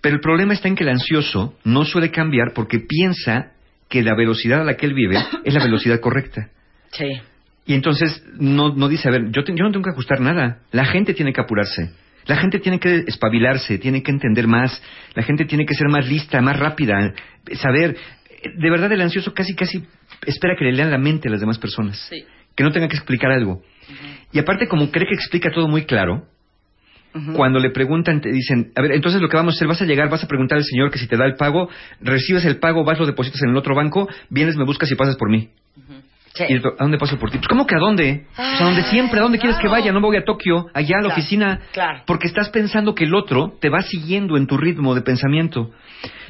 Pero 0.00 0.14
el 0.14 0.20
problema 0.20 0.54
está 0.54 0.68
en 0.68 0.76
que 0.76 0.84
el 0.84 0.90
ansioso 0.90 1.58
no 1.64 1.84
suele 1.84 2.10
cambiar 2.10 2.52
porque 2.54 2.78
piensa 2.78 3.52
que 3.88 4.02
la 4.02 4.14
velocidad 4.14 4.60
a 4.60 4.64
la 4.64 4.76
que 4.76 4.86
él 4.86 4.94
vive 4.94 5.16
es 5.44 5.54
la 5.54 5.64
velocidad 5.64 5.98
correcta. 6.00 6.50
Sí. 6.92 7.20
Y 7.68 7.74
entonces 7.74 8.24
no, 8.40 8.74
no 8.74 8.88
dice, 8.88 9.08
a 9.08 9.12
ver, 9.12 9.30
yo, 9.30 9.44
te- 9.44 9.52
yo 9.54 9.62
no 9.62 9.70
tengo 9.70 9.84
que 9.84 9.90
ajustar 9.90 10.20
nada. 10.20 10.62
La 10.72 10.86
gente 10.86 11.12
tiene 11.12 11.32
que 11.34 11.40
apurarse. 11.42 11.90
La 12.26 12.36
gente 12.36 12.58
tiene 12.60 12.78
que 12.80 13.04
espabilarse, 13.06 13.78
tiene 13.78 14.02
que 14.02 14.10
entender 14.10 14.46
más. 14.48 14.82
La 15.14 15.22
gente 15.22 15.44
tiene 15.44 15.66
que 15.66 15.74
ser 15.74 15.88
más 15.88 16.08
lista, 16.08 16.40
más 16.40 16.58
rápida, 16.58 17.12
saber. 17.54 17.94
De 18.56 18.70
verdad, 18.70 18.90
el 18.92 19.00
ansioso 19.02 19.34
casi, 19.34 19.54
casi 19.54 19.84
espera 20.26 20.54
que 20.58 20.64
le 20.64 20.72
lean 20.72 20.90
la 20.90 20.98
mente 20.98 21.28
a 21.28 21.30
las 21.30 21.40
demás 21.40 21.58
personas. 21.58 21.98
Sí. 22.10 22.24
Que 22.56 22.64
no 22.64 22.72
tenga 22.72 22.88
que 22.88 22.96
explicar 22.96 23.30
algo. 23.30 23.62
Y 24.32 24.38
aparte, 24.38 24.66
como 24.66 24.90
cree 24.90 25.06
que 25.06 25.14
explica 25.14 25.50
todo 25.50 25.68
muy 25.68 25.84
claro, 25.84 26.26
Cuando 27.34 27.58
le 27.58 27.70
preguntan, 27.70 28.20
te 28.20 28.30
dicen, 28.30 28.70
a 28.76 28.82
ver, 28.82 28.92
entonces 28.92 29.20
lo 29.20 29.28
que 29.28 29.36
vamos 29.36 29.54
a 29.54 29.56
hacer, 29.56 29.66
vas 29.66 29.80
a 29.82 29.86
llegar, 29.86 30.08
vas 30.10 30.22
a 30.22 30.28
preguntar 30.28 30.56
al 30.58 30.64
señor 30.64 30.90
que 30.90 30.98
si 30.98 31.06
te 31.08 31.16
da 31.16 31.24
el 31.26 31.34
pago, 31.36 31.68
recibes 32.00 32.44
el 32.44 32.58
pago, 32.58 32.84
vas, 32.84 32.98
lo 32.98 33.06
depositas 33.06 33.42
en 33.42 33.50
el 33.50 33.56
otro 33.56 33.74
banco, 33.74 34.08
vienes, 34.30 34.56
me 34.56 34.64
buscas 34.64 34.90
y 34.92 34.94
pasas 34.94 35.16
por 35.16 35.30
mí. 35.30 35.48
Sí. 36.34 36.44
Y 36.48 36.56
¿a 36.56 36.60
dónde 36.78 36.98
paso 36.98 37.18
por 37.18 37.30
ti? 37.30 37.38
Pues, 37.38 37.48
¿cómo 37.48 37.66
que 37.66 37.74
a 37.74 37.78
dónde? 37.78 38.26
Pues 38.36 38.60
a 38.60 38.64
donde 38.64 38.82
siempre, 38.84 39.18
¿a 39.18 39.22
dónde 39.22 39.38
quieres 39.38 39.58
que 39.58 39.68
vaya? 39.68 39.90
No 39.92 40.00
me 40.00 40.06
voy 40.06 40.16
a 40.16 40.24
Tokio, 40.24 40.66
allá 40.74 40.96
a 40.98 41.02
la 41.02 41.08
Claro, 41.08 41.12
oficina. 41.14 41.60
claro. 41.72 42.02
Porque 42.06 42.26
estás 42.28 42.50
pensando 42.50 42.94
que 42.94 43.04
el 43.04 43.14
otro 43.14 43.54
te 43.60 43.68
va 43.70 43.82
siguiendo 43.82 44.36
en 44.36 44.46
tu 44.46 44.56
ritmo 44.56 44.94
de 44.94 45.02
pensamiento. 45.02 45.70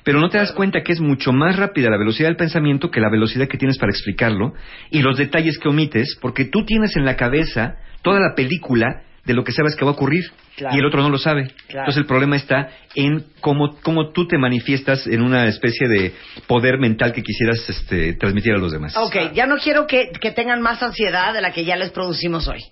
Pero 0.04 0.20
no 0.20 0.30
te 0.30 0.38
das 0.38 0.52
cuenta 0.52 0.82
que 0.82 0.92
es 0.92 1.00
mucho 1.00 1.32
más 1.32 1.56
rápida 1.56 1.90
la 1.90 1.98
velocidad 1.98 2.28
del 2.28 2.36
pensamiento 2.36 2.90
que 2.90 3.00
la 3.00 3.10
velocidad 3.10 3.48
que 3.48 3.58
tienes 3.58 3.76
para 3.78 3.90
explicarlo 3.90 4.54
y 4.90 5.02
los 5.02 5.18
detalles 5.18 5.58
que 5.58 5.68
omites, 5.68 6.16
porque 6.22 6.46
tú 6.46 6.64
tienes 6.64 6.96
en 6.96 7.04
la 7.04 7.16
cabeza 7.16 7.76
toda 8.02 8.20
la 8.20 8.34
película 8.34 9.02
de 9.28 9.34
lo 9.34 9.44
que 9.44 9.52
sabes 9.52 9.76
que 9.76 9.84
va 9.84 9.90
a 9.90 9.94
ocurrir 9.94 10.24
Claro. 10.56 10.74
y 10.74 10.78
el 10.80 10.86
otro 10.86 11.02
no 11.02 11.10
lo 11.10 11.18
sabe. 11.18 11.44
Claro. 11.68 11.80
Entonces 11.82 11.98
el 11.98 12.06
problema 12.06 12.34
está 12.34 12.70
en 12.94 13.26
cómo, 13.40 13.76
cómo 13.82 14.10
tú 14.10 14.26
te 14.26 14.38
manifiestas 14.38 15.06
en 15.06 15.20
una 15.22 15.46
especie 15.46 15.86
de 15.86 16.14
poder 16.48 16.78
mental 16.78 17.12
que 17.12 17.22
quisieras 17.22 17.68
este, 17.68 18.14
transmitir 18.14 18.54
a 18.54 18.58
los 18.58 18.72
demás. 18.72 18.96
Ok, 18.96 19.34
ya 19.34 19.46
no 19.46 19.58
quiero 19.58 19.86
que, 19.86 20.10
que 20.20 20.30
tengan 20.32 20.60
más 20.62 20.82
ansiedad 20.82 21.32
de 21.34 21.42
la 21.42 21.52
que 21.52 21.64
ya 21.64 21.76
les 21.76 21.90
producimos 21.90 22.48
hoy. 22.48 22.64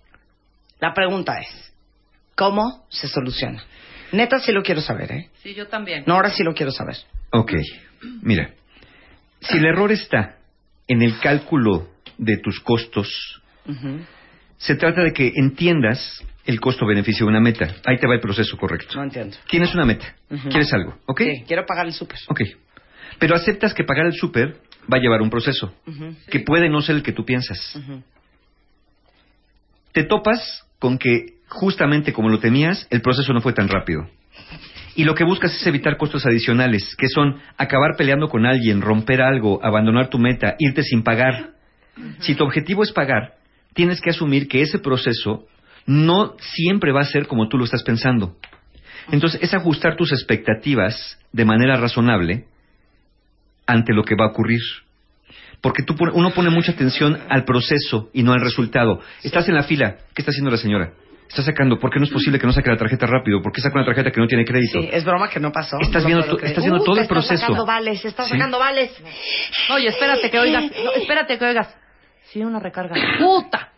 La 0.80 0.94
pregunta 0.94 1.38
es, 1.38 1.72
¿cómo 2.34 2.86
se 2.88 3.06
soluciona? 3.06 3.62
Neta 4.12 4.40
sí 4.40 4.50
lo 4.52 4.62
quiero 4.62 4.80
saber, 4.80 5.12
¿eh? 5.12 5.28
Sí, 5.42 5.54
yo 5.54 5.68
también. 5.68 6.04
No, 6.06 6.14
ahora 6.14 6.30
sí 6.30 6.42
lo 6.42 6.54
quiero 6.54 6.72
saber. 6.72 6.96
Ok, 7.32 7.52
mira, 8.22 8.50
si 9.40 9.58
el 9.58 9.66
error 9.66 9.92
está 9.92 10.36
en 10.88 11.02
el 11.02 11.18
cálculo 11.20 11.88
de 12.16 12.38
tus 12.38 12.60
costos, 12.60 13.42
se 14.56 14.74
trata 14.76 15.02
de 15.02 15.12
que 15.12 15.32
entiendas 15.36 16.22
el 16.46 16.60
costo-beneficio 16.60 17.26
de 17.26 17.30
una 17.30 17.40
meta. 17.40 17.76
Ahí 17.84 17.98
te 17.98 18.06
va 18.06 18.14
el 18.14 18.20
proceso 18.20 18.56
correcto. 18.56 18.96
No 18.96 19.04
entiendo. 19.04 19.36
Tienes 19.48 19.74
una 19.74 19.84
meta, 19.84 20.14
quieres 20.48 20.72
algo, 20.72 20.96
¿ok? 21.06 21.20
Sí, 21.20 21.44
quiero 21.46 21.66
pagar 21.66 21.86
el 21.86 21.92
súper. 21.92 22.18
Ok. 22.28 22.40
Pero 23.18 23.34
aceptas 23.34 23.74
que 23.74 23.84
pagar 23.84 24.06
el 24.06 24.12
súper 24.12 24.56
va 24.92 24.98
a 24.98 25.00
llevar 25.00 25.22
un 25.22 25.30
proceso, 25.30 25.74
que 26.30 26.40
puede 26.40 26.68
no 26.68 26.80
ser 26.80 26.96
el 26.96 27.02
que 27.02 27.12
tú 27.12 27.24
piensas. 27.24 27.58
Te 29.92 30.04
topas 30.04 30.64
con 30.78 30.98
que, 30.98 31.36
justamente 31.48 32.12
como 32.12 32.28
lo 32.28 32.38
temías, 32.38 32.86
el 32.90 33.00
proceso 33.00 33.32
no 33.32 33.40
fue 33.40 33.52
tan 33.52 33.68
rápido. 33.68 34.08
Y 34.94 35.04
lo 35.04 35.14
que 35.14 35.24
buscas 35.24 35.54
es 35.54 35.66
evitar 35.66 35.96
costos 35.96 36.24
adicionales, 36.26 36.94
que 36.96 37.08
son 37.08 37.40
acabar 37.56 37.96
peleando 37.96 38.28
con 38.28 38.46
alguien, 38.46 38.80
romper 38.80 39.20
algo, 39.20 39.62
abandonar 39.62 40.08
tu 40.08 40.18
meta, 40.18 40.54
irte 40.58 40.82
sin 40.82 41.02
pagar. 41.02 41.50
Si 42.20 42.34
tu 42.34 42.44
objetivo 42.44 42.82
es 42.82 42.92
pagar, 42.92 43.34
tienes 43.74 44.00
que 44.00 44.10
asumir 44.10 44.48
que 44.48 44.62
ese 44.62 44.78
proceso 44.78 45.46
no 45.86 46.34
siempre 46.38 46.92
va 46.92 47.00
a 47.00 47.04
ser 47.04 47.26
como 47.26 47.48
tú 47.48 47.58
lo 47.58 47.64
estás 47.64 47.82
pensando. 47.82 48.36
Entonces, 49.10 49.40
es 49.42 49.54
ajustar 49.54 49.96
tus 49.96 50.12
expectativas 50.12 51.18
de 51.32 51.44
manera 51.44 51.76
razonable 51.76 52.46
ante 53.66 53.92
lo 53.92 54.02
que 54.02 54.14
va 54.18 54.26
a 54.26 54.28
ocurrir. 54.30 54.60
Porque 55.60 55.82
tú 55.82 55.94
uno 56.12 56.30
pone 56.30 56.50
mucha 56.50 56.72
atención 56.72 57.18
al 57.28 57.44
proceso 57.44 58.10
y 58.12 58.22
no 58.22 58.32
al 58.32 58.40
resultado. 58.40 59.00
Estás 59.22 59.48
en 59.48 59.54
la 59.54 59.62
fila. 59.62 59.96
¿Qué 60.14 60.22
está 60.22 60.30
haciendo 60.30 60.50
la 60.50 60.56
señora? 60.58 60.92
Está 61.28 61.42
sacando. 61.42 61.78
¿Por 61.78 61.90
qué 61.90 61.98
no 61.98 62.04
es 62.04 62.10
posible 62.12 62.38
que 62.38 62.46
no 62.46 62.52
saque 62.52 62.70
la 62.70 62.76
tarjeta 62.76 63.06
rápido? 63.06 63.42
¿Por 63.42 63.52
qué 63.52 63.60
saca 63.60 63.74
una 63.76 63.84
tarjeta 63.86 64.10
que 64.12 64.20
no 64.20 64.26
tiene 64.28 64.44
crédito? 64.44 64.80
Sí, 64.80 64.88
es 64.92 65.04
broma 65.04 65.28
que 65.28 65.40
no 65.40 65.50
pasó. 65.50 65.76
Estás 65.80 66.02
No 66.02 66.08
viendo 66.08 66.24
estás 66.38 66.58
viendo 66.64 66.84
todo 66.84 66.96
el 66.96 67.02
está 67.02 67.14
proceso. 67.14 67.40
sacando 67.40 67.66
vales, 67.66 68.04
está 68.04 68.24
Sí. 68.24 68.30
sacando 68.30 68.58
vales. 68.58 68.92
Oye, 69.72 69.88
espérate 69.88 70.30
que 70.30 70.38
oigas. 70.38 70.64
No, 70.84 70.92
espérate 70.92 71.38
que 71.38 71.44
oigas. 71.46 71.74
Sí, 72.32 72.40
una 72.44 72.60
recarga. 72.60 72.94
¡Puta! 73.18 73.70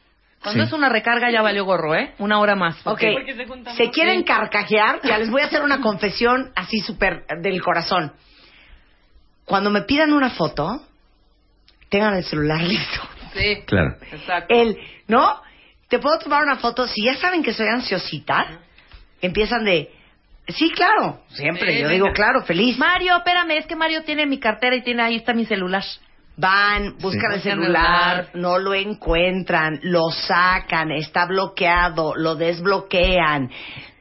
Cuando 0.42 0.62
Sí. 0.62 0.68
es 0.68 0.72
una 0.72 0.88
recarga 0.88 1.30
ya 1.30 1.42
valió 1.42 1.64
gorro, 1.64 1.94
¿eh? 1.96 2.14
Una 2.18 2.38
hora 2.38 2.54
más. 2.54 2.76
Ok, 2.86 3.02
porque- 3.12 3.46
se 3.76 3.90
quieren 3.90 4.22
carcajear, 4.22 5.00
ya 5.02 5.18
les 5.18 5.30
voy 5.30 5.42
a 5.42 5.46
hacer 5.46 5.62
una 5.62 5.80
confesión 5.80 6.52
así 6.54 6.78
súper 6.80 7.24
del 7.42 7.60
corazón. 7.62 8.12
Cuando 9.44 9.70
me 9.70 9.82
pidan 9.82 10.12
una 10.12 10.30
foto, 10.30 10.82
tengan 11.88 12.14
el 12.14 12.24
celular 12.24 12.60
listo. 12.62 13.00
Sí. 13.34 13.62
Claro. 13.66 13.96
Exacto. 14.12 14.54
El, 14.54 14.76
¿no? 15.06 15.40
Te 15.88 15.98
puedo 15.98 16.18
tomar 16.18 16.42
una 16.42 16.56
foto, 16.56 16.86
si 16.86 17.04
ya 17.04 17.14
saben 17.14 17.42
que 17.42 17.52
soy 17.52 17.66
ansiosita, 17.66 18.60
empiezan 19.22 19.64
de, 19.64 19.90
sí, 20.48 20.70
claro, 20.70 21.22
siempre, 21.30 21.72
Sí, 21.72 21.78
yo 21.80 21.88
venga. 21.88 21.94
digo, 21.94 22.12
claro, 22.14 22.42
feliz. 22.42 22.76
Mario, 22.78 23.16
espérame, 23.16 23.52
es 23.52 23.66
que 23.66 23.74
Mario 23.74 24.02
tiene 24.04 24.26
mi 24.26 24.38
cartera 24.38 24.76
y 24.76 24.82
tiene 24.82 25.02
ahí 25.02 25.16
está 25.16 25.32
mi 25.32 25.46
celular. 25.46 25.82
Van, 26.40 26.94
buscan 27.00 27.32
Sí. 27.32 27.36
el 27.36 27.42
celular, 27.42 28.28
no 28.34 28.58
lo 28.58 28.72
encuentran, 28.72 29.80
lo 29.82 30.08
sacan, 30.10 30.92
está 30.92 31.26
bloqueado, 31.26 32.14
lo 32.14 32.36
desbloquean, 32.36 33.50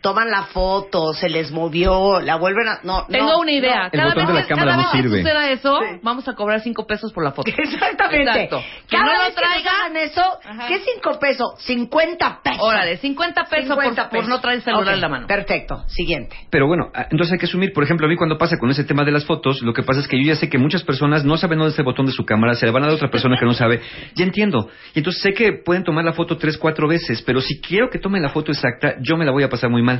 toman 0.08 0.30
la 0.32 0.44
foto, 0.44 1.14
se 1.14 1.28
les 1.30 1.52
movió, 1.52 2.22
la 2.22 2.38
vuelven 2.38 2.68
a... 2.68 2.80
No, 2.84 3.06
Tengo 3.08 3.32
no, 3.34 3.40
una 3.40 3.52
idea. 3.52 3.90
no. 3.92 4.00
El 4.04 4.06
botón 4.10 4.28
de 4.28 4.34
la 4.34 4.42
que- 4.44 4.48
cámara 4.48 4.72
cada 4.72 4.78
no 4.78 4.84
vez 4.84 4.92
que 4.92 4.98
sirve. 5.02 5.18
suceda 5.22 5.50
eso, 5.52 5.80
Sí. 5.82 6.00
vamos 6.02 6.28
a 6.30 6.34
cobrar 6.34 6.62
cinco 6.62 6.88
pesos 6.88 7.12
por 7.12 7.24
la 7.26 7.32
foto. 7.34 7.52
Exactamente. 7.58 8.32
Exacto. 8.44 8.62
Que 8.88 8.96
Cada 8.98 9.06
no 9.06 9.12
lo 9.14 9.20
vez 9.26 9.36
que 9.36 9.42
nos 9.42 9.50
traiga- 9.50 9.72
hagan 9.84 9.98
eso, 9.98 10.22
Ajá. 10.46 10.68
¿qué 10.68 10.80
cinco 10.80 11.20
pesos? 11.20 11.48
50 11.60 12.40
pesos. 12.42 12.60
Órale, 12.62 12.98
50 12.98 13.44
pesos, 13.46 13.68
50 13.76 14.10
por, 14.10 14.20
por 14.22 14.30
no 14.30 14.40
traer 14.40 14.58
el 14.58 14.64
celular 14.64 14.94
en 14.94 15.02
la 15.02 15.10
mano. 15.10 15.28
Perfecto, 15.28 15.84
siguiente. 15.88 16.36
Pero 16.50 16.68
bueno, 16.68 16.86
ah, 16.96 17.08
entonces 17.12 17.34
hay 17.34 17.40
que 17.40 17.46
asumir, 17.48 17.74
por 17.74 17.84
ejemplo, 17.84 18.06
a 18.08 18.10
mí 18.10 18.16
cuando 18.16 18.38
pasa 18.38 18.58
con 18.58 18.70
ese 18.70 18.84
tema 18.86 19.04
de 19.04 19.12
las 19.12 19.26
fotos, 19.26 19.62
lo 19.62 19.74
que 19.74 19.84
pasa 19.84 20.00
es 20.00 20.08
que 20.08 20.18
yo 20.18 20.28
ya 20.34 20.36
sé 20.36 20.50
que 20.50 20.58
muchas 20.58 20.84
personas 20.84 21.26
no 21.26 21.36
saben 21.38 21.58
dónde 21.60 21.72
está 21.72 21.82
el 21.82 21.86
botón 21.86 22.06
de 22.06 22.12
su 22.14 22.26
cámara, 22.26 22.56
se 22.56 22.66
le 22.66 22.72
van 22.72 22.84
a 22.84 22.86
dar 22.88 22.94
a 22.94 22.96
otra 22.96 23.10
persona 23.10 23.38
que 23.38 23.46
no 23.46 23.54
sabe. 23.54 23.82
Ya 24.16 24.24
entiendo. 24.24 24.70
Y 24.94 25.00
entonces 25.00 25.22
sé 25.22 25.34
que 25.34 25.52
pueden 25.54 25.84
tomar 25.84 26.06
la 26.06 26.14
foto 26.14 26.38
tres, 26.38 26.58
cuatro 26.58 26.88
veces, 26.88 27.22
pero 27.24 27.42
si 27.42 27.60
quiero 27.60 27.90
que 27.90 28.00
tomen 28.00 28.22
la 28.22 28.30
foto 28.30 28.52
exacta, 28.52 28.96
yo 29.02 29.18
me 29.18 29.26
la 29.26 29.32
voy 29.32 29.44
a 29.44 29.50
pasar 29.50 29.70
muy 29.70 29.82
mal. 29.82 29.97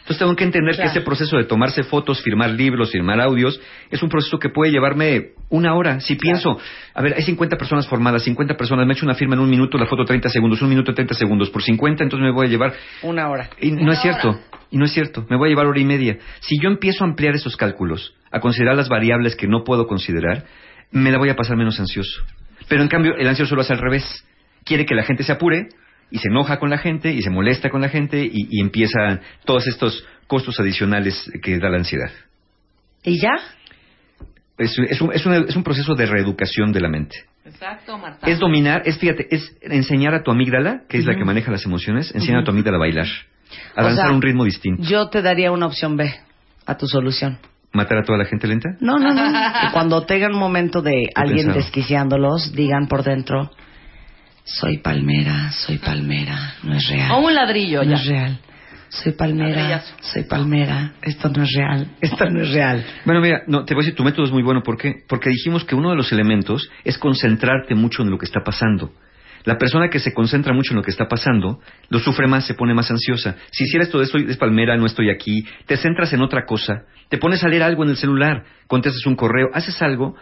Entonces 0.00 0.18
tengo 0.20 0.34
que 0.36 0.44
entender 0.44 0.74
Claro. 0.74 0.90
que 0.90 0.98
ese 0.98 1.04
proceso 1.04 1.36
de 1.36 1.44
tomarse 1.44 1.82
fotos, 1.82 2.22
firmar 2.22 2.48
libros, 2.50 2.90
firmar 2.90 3.20
audios, 3.20 3.60
es 3.90 4.02
un 4.02 4.08
proceso 4.08 4.38
que 4.38 4.48
puede 4.48 4.72
llevarme 4.72 5.32
una 5.50 5.74
hora. 5.74 6.00
Si 6.00 6.14
pienso, 6.14 6.58
a 6.94 7.02
ver, 7.02 7.12
hay 7.14 7.22
50 7.22 7.58
personas 7.58 7.86
formadas, 7.86 8.22
50 8.22 8.56
personas, 8.56 8.86
me 8.86 8.94
echo 8.94 9.04
una 9.04 9.14
firma 9.14 9.34
en 9.34 9.40
un 9.42 9.50
minuto, 9.50 9.76
la 9.76 9.84
foto 9.84 10.06
30 10.06 10.30
segundos, 10.30 10.62
un 10.62 10.70
minuto 10.70 10.94
30 10.94 11.12
segundos, 11.14 11.50
por 11.50 11.62
50, 11.62 12.04
entonces 12.04 12.24
me 12.24 12.32
voy 12.32 12.46
a 12.46 12.48
llevar 12.48 12.72
Una 13.02 13.28
hora. 13.28 13.50
y 13.60 13.70
no 13.72 13.92
es 13.92 14.00
cierto, 14.00 14.40
y 14.70 14.78
no 14.78 14.86
es 14.86 14.92
cierto, 14.92 15.26
me 15.28 15.36
voy 15.36 15.48
a 15.48 15.50
llevar 15.50 15.66
hora 15.66 15.78
y 15.80 15.84
media. 15.84 16.16
Si 16.40 16.58
yo 16.58 16.70
empiezo 16.70 17.04
a 17.04 17.06
ampliar 17.08 17.34
esos 17.34 17.58
cálculos, 17.58 18.14
a 18.32 18.40
considerar 18.40 18.76
las 18.76 18.88
variables 18.88 19.36
que 19.36 19.46
no 19.46 19.62
puedo 19.62 19.86
considerar, 19.86 20.44
me 20.90 21.12
la 21.12 21.18
voy 21.18 21.28
a 21.28 21.36
pasar 21.36 21.58
menos 21.58 21.78
ansioso. 21.80 22.22
Pero 22.66 22.80
en 22.82 22.88
cambio, 22.88 23.14
el 23.14 23.28
ansioso 23.28 23.54
lo 23.54 23.60
hace 23.60 23.74
al 23.74 23.78
revés. 23.80 24.24
Quiere 24.64 24.86
que 24.86 24.94
la 24.94 25.02
gente 25.02 25.22
se 25.22 25.32
apure 25.32 25.68
y 26.10 26.18
se 26.18 26.28
enoja 26.28 26.58
con 26.58 26.70
la 26.70 26.78
gente 26.78 27.12
y 27.12 27.22
se 27.22 27.30
molesta 27.30 27.70
con 27.70 27.80
la 27.80 27.88
gente 27.88 28.24
y, 28.24 28.48
y 28.50 28.60
empiezan 28.60 29.20
todos 29.44 29.66
estos 29.66 30.04
costos 30.26 30.58
adicionales 30.60 31.30
que 31.42 31.58
da 31.58 31.68
la 31.68 31.78
ansiedad. 31.78 32.10
¿Y 33.04 33.18
ya? 33.20 33.32
Es, 34.58 34.76
es 34.78 35.00
un, 35.00 35.12
es 35.12 35.24
una- 35.24 35.38
es 35.48 35.54
un 35.56 35.62
proceso 35.62 35.94
de 35.94 36.06
reeducación 36.06 36.72
de 36.72 36.80
la 36.80 36.88
mente. 36.88 37.16
Exacto, 37.44 37.96
Marta. 37.96 38.26
Es 38.28 38.38
dominar, 38.38 38.82
es 38.84 38.98
fíjate, 38.98 39.26
es 39.30 39.56
enseñar 39.62 40.14
a 40.14 40.22
tu 40.22 40.30
amígdala, 40.30 40.82
que 40.88 40.98
es 40.98 41.06
la 41.06 41.14
que 41.14 41.24
maneja 41.24 41.50
las 41.50 41.64
emociones, 41.64 42.14
enseñar 42.14 42.40
a 42.40 42.44
tu 42.44 42.50
amígdala 42.50 42.76
a 42.76 42.80
bailar, 42.80 43.06
a 43.74 43.80
O 43.80 43.84
danzar 43.84 44.04
sea, 44.06 44.12
a 44.12 44.14
un 44.16 44.20
ritmo 44.20 44.44
distinto. 44.44 44.82
Yo 44.82 45.08
te 45.08 45.22
daría 45.22 45.50
una 45.52 45.66
opción 45.66 45.96
B 45.96 46.12
a 46.66 46.76
tu 46.76 46.86
solución. 46.86 47.38
¿Matar 47.72 47.98
a 47.98 48.02
toda 48.02 48.18
la 48.18 48.24
gente 48.24 48.46
lenta? 48.48 48.70
No, 48.80 48.98
no, 48.98 49.14
no. 49.14 49.22
Cuando 49.72 50.04
tengan 50.04 50.32
un 50.34 50.40
momento 50.40 50.82
de 50.82 51.08
alguien 51.14 51.52
desquiciándolos, 51.52 52.52
digan 52.52 52.88
por 52.88 53.02
dentro, 53.04 53.50
soy 54.48 54.78
palmera, 54.78 55.52
soy 55.52 55.78
palmera, 55.78 56.54
no 56.62 56.74
es 56.74 56.88
real. 56.88 57.12
O 57.12 57.18
un 57.26 57.34
ladrillo 57.34 57.82
no 57.84 57.90
ya. 57.90 57.96
es 57.96 58.06
real. 58.06 58.38
Soy 58.90 59.12
palmera, 59.12 59.50
Ladrillazo. 59.50 59.94
soy 60.00 60.22
palmera, 60.24 60.92
esto 61.02 61.28
no 61.28 61.42
es 61.42 61.52
real, 61.54 61.88
esto 62.00 62.24
no 62.30 62.40
es 62.40 62.50
real. 62.54 62.82
Bueno, 63.04 63.20
mira, 63.20 63.42
no, 63.46 63.66
te 63.66 63.74
voy 63.74 63.82
a 63.82 63.84
decir, 63.84 63.94
tu 63.94 64.02
método 64.02 64.24
es 64.24 64.32
muy 64.32 64.42
bueno. 64.42 64.62
¿Por 64.62 64.78
qué? 64.78 64.94
Porque 65.06 65.28
dijimos 65.28 65.64
que 65.66 65.74
uno 65.74 65.90
de 65.90 65.96
los 65.96 66.10
elementos 66.10 66.70
es 66.84 66.96
concentrarte 66.96 67.74
mucho 67.74 68.02
en 68.02 68.08
lo 68.10 68.16
que 68.16 68.24
está 68.24 68.40
pasando. 68.42 68.90
La 69.44 69.58
persona 69.58 69.90
que 69.90 69.98
se 69.98 70.14
concentra 70.14 70.54
mucho 70.54 70.72
en 70.72 70.76
lo 70.78 70.82
que 70.82 70.90
está 70.90 71.06
pasando, 71.06 71.60
lo 71.90 71.98
sufre 71.98 72.26
más, 72.26 72.46
se 72.46 72.54
pone 72.54 72.72
más 72.72 72.90
ansiosa. 72.90 73.36
Si 73.50 73.64
hicieras 73.64 73.90
todo 73.90 74.02
esto, 74.02 74.16
es 74.16 74.36
palmera, 74.38 74.74
no 74.78 74.86
estoy 74.86 75.10
aquí, 75.10 75.44
te 75.66 75.76
centras 75.76 76.12
en 76.14 76.22
otra 76.22 76.46
cosa, 76.46 76.84
te 77.10 77.18
pones 77.18 77.44
a 77.44 77.48
leer 77.48 77.62
algo 77.64 77.84
en 77.84 77.90
el 77.90 77.96
celular, 77.98 78.42
contestas 78.66 79.04
un 79.06 79.16
correo, 79.16 79.48
haces 79.52 79.80
algo, 79.82 80.16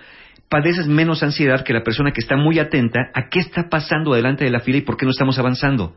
padeces 0.48 0.86
menos 0.86 1.22
ansiedad 1.22 1.64
que 1.64 1.72
la 1.72 1.82
persona 1.82 2.12
que 2.12 2.20
está 2.20 2.36
muy 2.36 2.58
atenta 2.58 3.10
a 3.14 3.28
qué 3.28 3.40
está 3.40 3.68
pasando 3.68 4.14
delante 4.14 4.44
de 4.44 4.50
la 4.50 4.60
fila 4.60 4.78
y 4.78 4.82
por 4.82 4.96
qué 4.96 5.04
no 5.04 5.10
estamos 5.10 5.38
avanzando. 5.38 5.96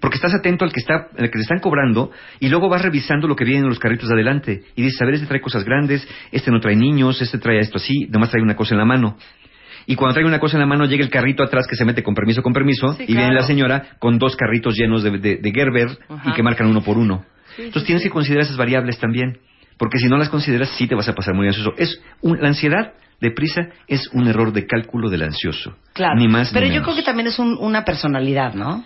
Porque 0.00 0.16
estás 0.16 0.34
atento 0.34 0.64
al 0.64 0.72
que 0.72 0.80
está, 0.80 0.94
al 1.16 1.26
que 1.30 1.38
te 1.38 1.40
están 1.40 1.60
cobrando 1.60 2.10
y 2.40 2.48
luego 2.48 2.68
vas 2.68 2.82
revisando 2.82 3.28
lo 3.28 3.36
que 3.36 3.44
viene 3.44 3.60
en 3.60 3.68
los 3.68 3.78
carritos 3.78 4.08
de 4.08 4.14
adelante 4.14 4.64
y 4.74 4.82
dices, 4.82 5.00
a 5.00 5.04
ver, 5.04 5.14
este 5.14 5.26
trae 5.28 5.40
cosas 5.40 5.64
grandes, 5.64 6.06
este 6.32 6.50
no 6.50 6.58
trae 6.60 6.74
niños, 6.74 7.22
este 7.22 7.38
trae 7.38 7.60
esto 7.60 7.78
así, 7.78 8.06
nomás 8.10 8.30
trae 8.30 8.42
una 8.42 8.56
cosa 8.56 8.74
en 8.74 8.78
la 8.78 8.84
mano. 8.84 9.16
Y 9.86 9.94
cuando 9.94 10.14
trae 10.14 10.26
una 10.26 10.38
cosa 10.40 10.56
en 10.56 10.60
la 10.60 10.66
mano 10.66 10.84
llega 10.86 11.04
el 11.04 11.10
carrito 11.10 11.42
atrás 11.44 11.66
que 11.68 11.76
se 11.76 11.84
mete 11.84 12.02
con 12.02 12.14
permiso, 12.14 12.42
con 12.42 12.52
permiso, 12.52 12.94
Sí, 12.94 13.04
y 13.06 13.14
viene 13.14 13.34
la 13.34 13.42
señora 13.42 13.84
con 14.00 14.18
dos 14.18 14.34
carritos 14.36 14.76
llenos 14.76 15.02
de, 15.04 15.10
de- 15.18 15.36
de 15.36 15.50
Gerber 15.52 15.88
y 16.24 16.32
que 16.32 16.42
marcan 16.42 16.66
uno 16.66 16.82
por 16.82 16.98
uno. 16.98 17.24
Sí, 17.56 17.62
Entonces 17.62 17.82
sí, 17.82 17.86
tienes 17.86 18.02
que 18.02 18.10
considerar 18.10 18.44
esas 18.44 18.56
variables 18.56 18.98
también, 18.98 19.38
porque 19.78 19.98
si 19.98 20.08
no 20.08 20.16
las 20.18 20.28
consideras 20.28 20.70
sí 20.76 20.86
te 20.88 20.94
vas 20.96 21.08
a 21.08 21.14
pasar 21.14 21.34
muy 21.34 21.46
ansioso. 21.46 21.72
Es 21.78 22.00
un- 22.20 22.40
la 22.40 22.48
ansiedad 22.48 22.94
deprisa 23.22 23.68
es 23.88 24.08
un 24.12 24.28
error 24.28 24.52
de 24.52 24.66
cálculo 24.66 25.08
del 25.08 25.22
ansioso. 25.22 25.74
Claro. 25.94 26.16
Ni 26.18 26.28
más 26.28 26.50
Pero 26.52 26.66
ni 26.66 26.72
yo 26.72 26.80
menos. 26.80 26.86
creo 26.88 26.96
que 26.96 27.02
también 27.02 27.28
es 27.28 27.38
un- 27.38 27.56
una 27.58 27.84
personalidad, 27.84 28.52
¿no? 28.52 28.84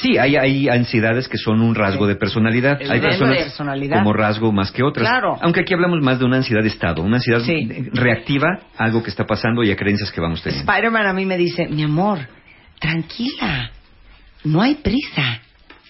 Sí, 0.00 0.16
hay, 0.16 0.36
hay 0.36 0.70
ansiedades 0.70 1.28
que 1.28 1.36
son 1.36 1.60
un 1.60 1.74
rasgo 1.74 2.06
de 2.06 2.16
personalidad. 2.16 2.78
Hay 2.80 2.86
Evidente. 2.86 3.08
personas 3.08 3.36
Personalidad. 3.36 3.98
como 3.98 4.14
rasgo 4.14 4.50
más 4.50 4.72
que 4.72 4.82
otras. 4.82 5.06
Claro. 5.06 5.36
Aunque 5.42 5.60
aquí 5.60 5.74
hablamos 5.74 6.00
más 6.00 6.18
de 6.18 6.24
una 6.24 6.36
ansiedad 6.38 6.62
de 6.62 6.68
estado, 6.68 7.02
una 7.02 7.16
ansiedad 7.16 7.40
Sí. 7.40 7.68
eh, 7.70 7.90
reactiva 7.92 8.48
a 8.78 8.84
algo 8.84 9.02
que 9.02 9.10
está 9.10 9.26
pasando 9.26 9.62
y 9.64 9.70
a 9.70 9.76
creencias 9.76 10.10
que 10.10 10.18
vamos 10.22 10.42
teniendo. 10.42 10.70
Spider-Man 10.72 11.06
a 11.06 11.12
mí 11.12 11.26
me 11.26 11.36
dice, 11.36 11.66
mi 11.68 11.82
amor, 11.82 12.20
tranquila, 12.80 13.70
no 14.44 14.62
hay 14.62 14.76
prisa. 14.76 15.40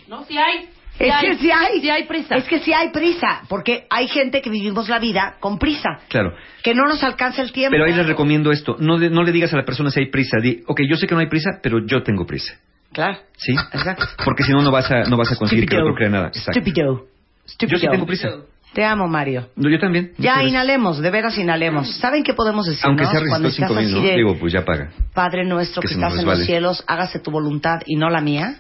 No, 0.08 0.24
sí 0.24 0.36
hay. 0.36 0.68
Es 0.98 1.14
que 1.20 1.35
sí 1.37 1.50
hay. 1.50 1.80
Sí 1.80 1.90
hay 1.90 2.04
prisa. 2.04 2.37
Es 2.37 2.44
que 2.44 2.59
sí 2.61 2.72
hay 2.72 2.90
prisa, 2.90 3.42
porque 3.48 3.87
hay 3.90 4.09
gente 4.09 4.40
que 4.40 4.50
vivimos 4.50 4.88
la 4.88 4.98
vida 4.98 5.37
con 5.40 5.59
prisa, 5.59 5.88
Claro. 6.09 6.35
que 6.62 6.74
no 6.74 6.85
nos 6.87 7.02
alcanza 7.04 7.42
el 7.42 7.52
tiempo. 7.52 7.72
Pero 7.72 7.85
ahí 7.85 7.92
les 7.94 8.06
recomiendo 8.06 8.50
esto. 8.50 8.76
No, 8.78 8.98
de- 8.98 9.11
no 9.11 9.22
le 9.22 9.32
digas 9.32 9.52
a 9.52 9.56
la 9.56 9.64
persona 9.64 9.90
si 9.90 10.00
hay 10.00 10.06
prisa. 10.11 10.38
Di, 10.42 10.62
ok, 10.66 10.80
yo 10.88 10.96
sé 10.96 11.06
que 11.06 11.14
no 11.14 11.20
hay 11.20 11.28
prisa, 11.28 11.50
pero 11.62 11.85
yo 11.87 12.02
tengo 12.02 12.24
prisa. 12.26 12.54
Claro. 12.92 13.18
¿Sí? 13.37 13.52
Exacto. 13.72 14.06
Porque 14.24 14.42
si 14.44 14.52
no, 14.52 14.62
no 14.62 14.70
vas 14.70 14.90
a, 14.90 15.00
no 15.04 15.16
vas 15.16 15.30
a 15.32 15.37
conseguir 15.37 15.66
que 15.68 15.76
el 15.76 15.82
otro 15.82 15.94
crea 15.94 16.09
nada. 16.09 16.26
Exacto. 16.28 16.52
Stupido. 16.61 17.06
Stupido. 17.46 17.78
Yo 17.78 17.78
sí 17.78 17.88
tengo 17.90 18.06
prisa. 18.06 18.28
Te 18.72 18.85
amo, 18.85 19.09
Mario. 19.09 19.48
No, 19.56 19.70
yo 19.70 19.78
también. 19.78 20.12
Ya 20.18 20.42
inhalemos, 20.42 20.98
de 21.00 21.11
veras 21.11 21.38
inhalemos. 21.38 21.96
¿Saben 21.96 22.22
qué 22.22 22.35
podemos 22.35 22.66
decir? 22.66 22.85
Aunque 22.85 23.06
sea 23.06 23.20
cuando 23.26 23.48
estás 23.48 23.68
cinco 23.68 23.80
así 23.80 23.92
¿no? 23.94 24.02
de, 24.02 24.16
Digo, 24.16 24.37
pues 24.38 24.52
ya 24.52 24.64
paga. 24.64 24.90
Padre 25.14 25.44
nuestro 25.46 25.80
que 25.80 25.88
que, 25.88 25.94
estás 25.94 26.18
en 26.18 26.26
los 26.26 26.44
cielos, 26.44 26.85
hágase 26.87 27.20
tu 27.20 27.30
voluntad 27.30 27.80
y 27.87 27.96
no 27.96 28.11
la 28.11 28.20
mía. 28.20 28.56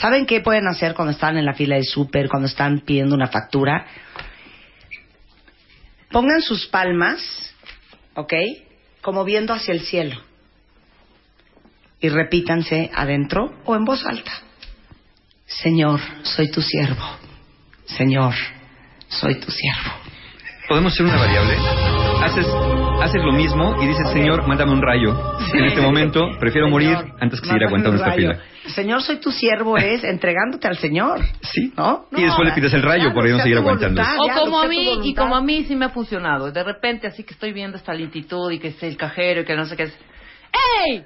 ¿Saben 0.00 0.26
qué 0.26 0.40
pueden 0.40 0.66
hacer 0.68 0.94
cuando 0.94 1.12
están 1.12 1.38
en 1.38 1.46
la 1.46 1.54
fila 1.54 1.76
del 1.76 1.84
súper, 1.84 2.28
cuando 2.28 2.48
están 2.48 2.80
pidiendo 2.80 3.14
una 3.14 3.28
factura? 3.28 3.86
Pongan 6.10 6.42
sus 6.42 6.66
palmas, 6.66 7.54
¿ok? 8.14 8.32
Como 9.00 9.24
viendo 9.24 9.54
hacia 9.54 9.72
el 9.72 9.80
cielo. 9.80 10.20
Y 12.00 12.10
repítanse 12.10 12.90
adentro 12.94 13.58
o 13.64 13.74
en 13.74 13.84
voz 13.84 14.04
alta. 14.04 14.32
Señor, 15.46 16.00
soy 16.22 16.50
tu 16.50 16.60
siervo. 16.60 17.18
Señor, 17.86 18.34
soy 19.08 19.36
tu 19.36 19.50
siervo. 19.50 19.92
Podemos 20.68 20.92
hacer 20.92 21.06
una 21.06 21.16
variable. 21.16 22.05
Haces, 22.26 22.46
haces 23.02 23.22
lo 23.24 23.32
mismo 23.32 23.80
y 23.80 23.86
dices, 23.86 24.08
Señor, 24.12 24.46
mándame 24.48 24.72
un 24.72 24.82
rayo. 24.82 25.14
En 25.54 25.64
este 25.64 25.80
momento 25.80 26.28
prefiero 26.40 26.68
morir 26.68 26.96
antes 27.20 27.40
que 27.40 27.46
seguir 27.46 27.64
aguantando 27.64 27.96
esta 27.98 28.12
fila. 28.12 28.38
Señor, 28.74 29.00
soy 29.02 29.20
tu 29.20 29.30
siervo 29.30 29.76
es 29.78 30.02
entregándote 30.02 30.66
al 30.66 30.76
Señor. 30.76 31.20
Sí. 31.40 31.72
¿No? 31.76 32.06
Y 32.10 32.24
después 32.24 32.48
le 32.48 32.54
pides 32.54 32.74
el 32.74 32.82
rayo 32.82 33.14
por 33.14 33.24
ahí 33.24 33.30
no 33.32 33.38
seguir 33.38 33.58
aguantando. 33.58 34.02
voluntad, 34.02 34.38
O 34.38 34.44
como 34.44 34.58
a 34.60 34.66
mí, 34.66 34.98
y 35.04 35.14
como 35.14 35.36
a 35.36 35.40
mí 35.40 35.64
sí 35.64 35.76
me 35.76 35.84
ha 35.84 35.90
funcionado. 35.90 36.50
De 36.50 36.64
repente, 36.64 37.06
así 37.06 37.22
que 37.22 37.32
estoy 37.32 37.52
viendo 37.52 37.76
esta 37.76 37.94
lentitud 37.94 38.50
y 38.50 38.58
que 38.58 38.68
es 38.68 38.82
el 38.82 38.96
cajero 38.96 39.42
y 39.42 39.44
que 39.44 39.54
no 39.54 39.64
sé 39.66 39.76
qué 39.76 39.84
es. 39.84 39.96
¡Ey! 40.88 41.04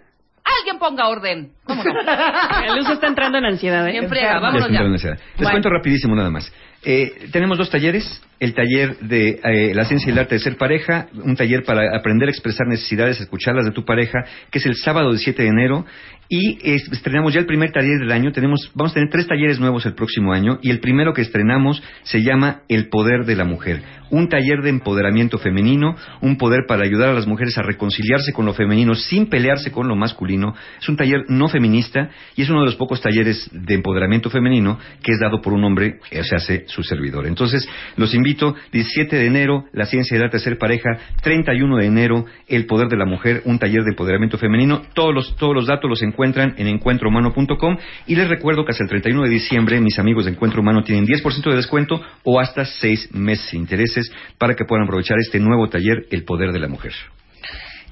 ¡Alguien 0.58 0.78
ponga 0.78 1.06
orden! 1.08 1.52
¿Cómo 1.64 1.84
no? 1.84 1.90
El 2.64 2.80
uso 2.80 2.94
está 2.94 3.08
entrando 3.08 3.36
en 3.38 3.44
ansiedad, 3.44 3.86
¿eh? 3.86 3.98
Enfermo. 3.98 4.40
vámonos 4.40 4.70
Ya. 4.70 4.82
Les 4.82 5.02
Bueno. 5.36 5.50
cuento 5.50 5.68
rapidísimo 5.68 6.16
nada 6.16 6.30
más. 6.30 6.50
Eh, 6.82 7.28
tenemos 7.32 7.58
dos 7.58 7.70
talleres. 7.70 8.22
El 8.38 8.54
taller 8.54 8.96
de 9.00 9.38
eh, 9.44 9.74
la 9.74 9.84
ciencia 9.84 10.08
y 10.08 10.12
el 10.12 10.18
arte 10.18 10.36
de 10.36 10.40
ser 10.40 10.56
pareja, 10.56 11.08
un 11.12 11.36
taller 11.36 11.62
para 11.62 11.94
aprender 11.94 12.28
a 12.28 12.32
expresar 12.32 12.66
necesidades, 12.66 13.20
escucharlas 13.20 13.66
de 13.66 13.72
tu 13.72 13.84
pareja, 13.84 14.24
que 14.50 14.58
es 14.58 14.66
el 14.66 14.76
sábado 14.76 15.10
17 15.10 15.42
de 15.42 15.48
enero. 15.48 15.84
Y 16.32 16.58
estrenamos 16.64 17.34
ya 17.34 17.40
el 17.40 17.46
primer 17.46 17.72
taller 17.72 17.98
del 17.98 18.12
año. 18.12 18.30
Tenemos, 18.30 18.70
vamos 18.76 18.92
a 18.92 18.94
tener 18.94 19.10
tres 19.10 19.26
talleres 19.26 19.58
nuevos 19.58 19.84
el 19.84 19.94
próximo 19.94 20.32
año. 20.32 20.60
Y 20.62 20.70
el 20.70 20.78
primero 20.78 21.12
que 21.12 21.22
estrenamos 21.22 21.82
se 22.04 22.22
llama 22.22 22.62
El 22.68 22.88
Poder 22.88 23.24
de 23.24 23.34
la 23.34 23.44
Mujer. 23.44 23.82
Un 24.10 24.28
taller 24.28 24.62
de 24.62 24.70
empoderamiento 24.70 25.38
femenino, 25.38 25.96
un 26.20 26.36
poder 26.36 26.66
para 26.68 26.84
ayudar 26.84 27.08
a 27.08 27.14
las 27.14 27.26
mujeres 27.26 27.58
a 27.58 27.62
reconciliarse 27.62 28.32
con 28.32 28.46
lo 28.46 28.54
femenino 28.54 28.94
sin 28.94 29.28
pelearse 29.28 29.72
con 29.72 29.88
lo 29.88 29.96
masculino. 29.96 30.54
Es 30.80 30.88
un 30.88 30.96
taller 30.96 31.24
no 31.28 31.48
feminista 31.48 32.10
y 32.36 32.42
es 32.42 32.50
uno 32.50 32.60
de 32.60 32.66
los 32.66 32.76
pocos 32.76 33.00
talleres 33.00 33.50
de 33.52 33.74
empoderamiento 33.74 34.30
femenino 34.30 34.78
que 35.02 35.12
es 35.12 35.18
dado 35.20 35.40
por 35.40 35.52
un 35.52 35.64
hombre, 35.64 35.98
que 36.10 36.22
se 36.22 36.36
hace 36.36 36.64
su 36.66 36.84
servidor. 36.84 37.26
Entonces, 37.26 37.68
los 37.96 38.14
invito, 38.14 38.54
17 38.72 39.16
de 39.16 39.26
enero, 39.26 39.64
la 39.72 39.86
ciencia 39.86 40.16
del 40.16 40.24
arte 40.24 40.38
de 40.38 40.44
ser 40.44 40.58
pareja, 40.58 40.90
31 41.22 41.76
de 41.76 41.86
enero, 41.86 42.24
el 42.46 42.66
poder 42.66 42.88
de 42.88 42.96
la 42.96 43.06
mujer, 43.06 43.42
un 43.44 43.58
taller 43.58 43.82
de 43.82 43.90
empoderamiento 43.90 44.38
femenino. 44.38 44.82
Todos 44.94 45.14
los, 45.14 45.36
todos 45.36 45.54
los 45.54 45.66
datos 45.66 45.88
los 45.90 46.02
encuentran 46.20 46.54
en 46.58 46.66
encuentrohumano.com 46.66 47.78
y 48.06 48.14
les 48.14 48.28
recuerdo 48.28 48.66
que 48.66 48.72
hasta 48.72 48.84
el 48.84 48.90
31 48.90 49.22
de 49.22 49.30
diciembre 49.30 49.80
mis 49.80 49.98
amigos 49.98 50.26
de 50.26 50.32
Encuentro 50.32 50.60
Humano 50.60 50.82
tienen 50.82 51.06
10% 51.06 51.48
de 51.48 51.56
descuento 51.56 51.98
o 52.24 52.38
hasta 52.38 52.66
6 52.66 53.14
meses 53.14 53.46
sin 53.46 53.60
intereses 53.60 54.12
para 54.36 54.54
que 54.54 54.66
puedan 54.66 54.84
aprovechar 54.84 55.16
este 55.18 55.40
nuevo 55.40 55.68
taller, 55.70 56.04
el 56.10 56.24
poder 56.24 56.52
de 56.52 56.58
la 56.58 56.68
mujer. 56.68 56.92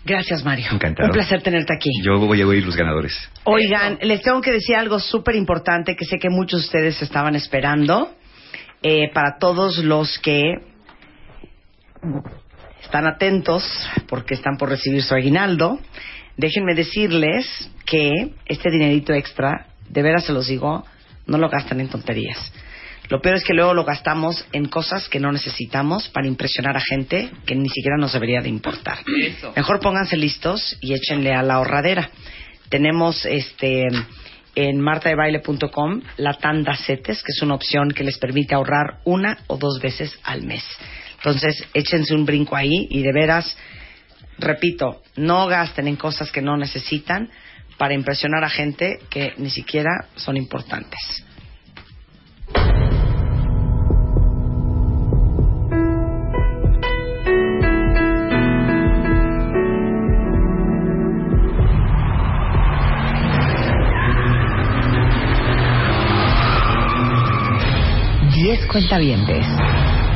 Gracias, 0.05 0.45
Mario. 0.45 0.67
Encantado. 0.71 1.09
Un 1.09 1.15
placer 1.15 1.41
tenerte 1.41 1.73
aquí. 1.75 1.91
Yo 2.05 2.19
voy 2.19 2.43
a 2.43 2.47
oír 2.47 2.67
los 2.67 2.77
ganadores. 2.77 3.17
Oigan, 3.45 3.99
les 4.03 4.21
tengo 4.21 4.43
que 4.43 4.53
decir 4.53 4.77
algo 4.77 5.01
súper 5.01 5.35
importante 5.35 5.97
que 5.97 6.05
sé 6.05 6.19
que 6.19 6.29
muchos 6.29 6.61
de 6.61 6.67
ustedes 6.67 7.03
estaban 7.03 7.35
esperando. 7.35 8.15
Eh, 8.83 9.11
para 9.13 9.39
todos 9.41 9.79
los 9.79 10.19
que 10.19 10.53
están 12.83 13.07
atentos 13.07 13.65
porque 14.09 14.35
están 14.35 14.57
por 14.57 14.69
recibir 14.69 15.03
su 15.03 15.15
aguinaldo, 15.15 15.81
déjenme 16.39 16.75
decirles 16.75 17.47
que 17.85 18.33
este 18.47 18.71
dinerito 18.71 19.13
extra, 19.13 19.67
de 19.91 20.03
veras 20.03 20.25
se 20.25 20.33
los 20.33 20.47
digo, 20.47 20.87
no 21.27 21.37
lo 21.37 21.51
gastan 21.51 21.81
en 21.81 21.89
tonterías. 21.89 22.53
Lo 23.11 23.21
peor 23.21 23.37
es 23.37 23.45
que 23.45 23.55
luego 23.55 23.75
lo 23.75 23.85
gastamos 23.85 24.47
en 24.53 24.67
cosas 24.67 25.09
que 25.09 25.19
no 25.19 25.33
necesitamos 25.33 26.09
para 26.09 26.27
impresionar 26.27 26.77
a 26.77 26.81
gente 26.81 27.31
que 27.47 27.55
ni 27.55 27.69
siquiera 27.69 27.97
nos 27.99 28.13
debería 28.13 28.41
de 28.41 28.51
importar. 28.51 28.99
Eso. 29.23 29.53
Mejor 29.57 29.81
pónganse 29.81 30.17
listos 30.17 30.77
y 30.81 30.95
échenle 30.95 31.33
a 31.33 31.43
la 31.43 31.55
ahorradera. 31.55 32.11
Tenemos 32.69 33.25
este 33.25 33.87
en 34.55 34.81
martadebaile.com 34.81 36.03
la 36.17 36.35
tanda 36.35 36.77
CETES, 36.77 37.23
que 37.23 37.33
es 37.33 37.43
una 37.43 37.55
opción 37.55 37.91
que 37.93 38.05
les 38.05 38.19
permite 38.19 38.55
ahorrar 38.55 39.01
una 39.05 39.39
o 39.47 39.57
dos 39.57 39.81
veces 39.81 40.19
al 40.25 40.43
mes. 40.43 40.65
Entonces, 41.17 41.67
échense 41.75 42.15
un 42.15 42.25
brinco 42.25 42.57
ahí 42.57 42.89
y 42.91 43.03
de 43.03 43.13
veras, 43.13 43.57
repito, 44.39 45.03
no 45.17 45.47
gasten 45.47 45.89
en 45.89 45.97
cosas 45.97 46.31
que 46.31 46.43
no 46.43 46.57
necesitan 46.57 47.31
para 47.77 47.95
impresionar 47.95 48.45
a 48.45 48.51
gente 48.51 48.99
que 49.09 49.35
ni 49.39 49.51
siquiera 49.51 50.07
son 50.17 50.37
importantes. 50.37 51.25
Diez 68.35 68.67
cuentavientes, 68.67 69.45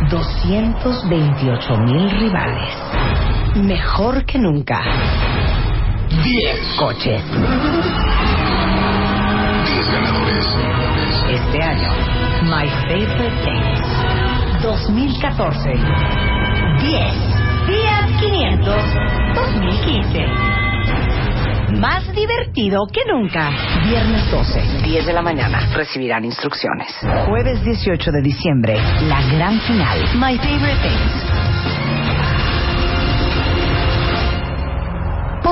228 0.08 1.76
mil 1.78 2.11
rivales, 2.11 2.74
mejor 3.56 4.24
que 4.24 4.38
nunca. 4.38 4.80
10 6.24 6.76
coches. 6.78 7.22
10 7.24 7.36
ganadores. 9.92 10.46
Este 11.30 11.62
año, 11.62 11.88
My 12.44 12.66
Favorite 12.88 13.36
Things 13.44 13.80
2014. 14.62 15.74
10 16.80 17.14
Fiat 17.66 18.08
500 18.20 18.84
2015. 19.34 20.26
Más 21.78 22.04
divertido 22.14 22.86
que 22.92 23.00
nunca. 23.10 23.50
Viernes 23.84 24.30
12, 24.30 24.62
10 24.84 25.06
de 25.06 25.12
la 25.12 25.22
mañana. 25.22 25.68
Recibirán 25.74 26.24
instrucciones. 26.24 26.88
Jueves 27.26 27.62
18 27.64 28.10
de 28.10 28.22
diciembre, 28.22 28.74
la 29.08 29.22
gran 29.32 29.60
final. 29.60 29.98
My 30.16 30.36
Favorite 30.38 30.80
Things. 30.82 31.32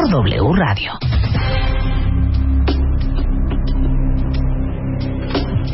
W 0.09 0.53
Radio. 0.57 0.93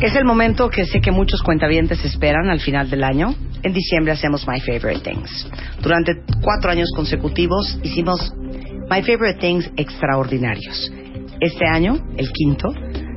Es 0.01 0.15
el 0.15 0.25
momento 0.25 0.69
que 0.69 0.85
sé 0.85 0.99
que 0.99 1.11
muchos 1.11 1.41
cuentavientes 1.41 2.03
esperan 2.03 2.49
al 2.49 2.59
final 2.59 2.89
del 2.89 3.03
año. 3.03 3.33
En 3.63 3.73
diciembre 3.73 4.11
hacemos 4.11 4.45
My 4.47 4.59
Favorite 4.59 4.99
Things. 4.99 5.49
Durante 5.81 6.23
cuatro 6.41 6.69
años 6.71 6.91
consecutivos 6.95 7.79
hicimos 7.83 8.33
My 8.89 9.01
Favorite 9.01 9.39
Things 9.39 9.71
extraordinarios. 9.77 10.91
Este 11.39 11.65
año, 11.65 11.95
el 12.17 12.31
quinto, 12.31 12.67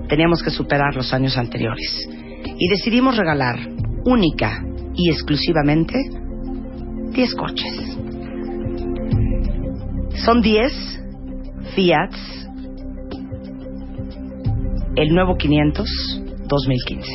teníamos 0.09 0.43
que 0.43 0.51
superar 0.51 0.95
los 0.95 1.13
años 1.13 1.37
anteriores. 1.37 2.09
Y 2.57 2.69
decidimos 2.69 3.17
regalar 3.17 3.59
única 4.05 4.63
y 4.95 5.11
exclusivamente 5.11 5.99
10 7.13 7.35
coches. 7.35 7.99
Son 10.25 10.41
10 10.41 11.00
Fiat, 11.81 12.13
el 14.97 15.15
nuevo 15.15 15.39
500 15.39 15.89
2015. 16.47 17.11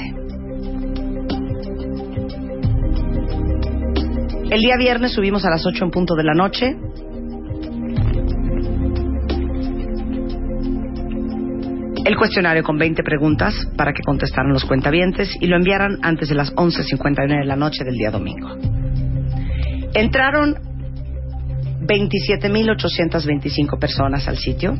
El 4.50 4.60
día 4.60 4.76
viernes 4.80 5.12
subimos 5.12 5.46
a 5.46 5.52
las 5.52 5.64
8 5.68 5.86
en 5.86 5.92
punto 5.92 6.16
de 6.16 6.24
la 6.24 6.34
noche. 6.34 6.76
El 12.04 12.18
cuestionario 12.18 12.64
con 12.64 12.80
20 12.80 13.04
preguntas 13.04 13.54
para 13.78 13.94
que 13.94 14.02
contestaran 14.02 14.52
los 14.52 14.66
cuentavientes 14.66 15.30
y 15.40 15.46
lo 15.46 15.58
enviaran 15.58 16.00
antes 16.02 16.30
de 16.30 16.34
las 16.34 16.56
11.51 16.56 17.40
de 17.42 17.46
la 17.46 17.56
noche 17.56 17.84
del 17.84 17.98
día 17.98 18.10
domingo. 18.10 18.50
Entraron 19.94 20.75
27.825 21.86 23.80
personas 23.80 24.28
al 24.28 24.38
sitio. 24.38 24.76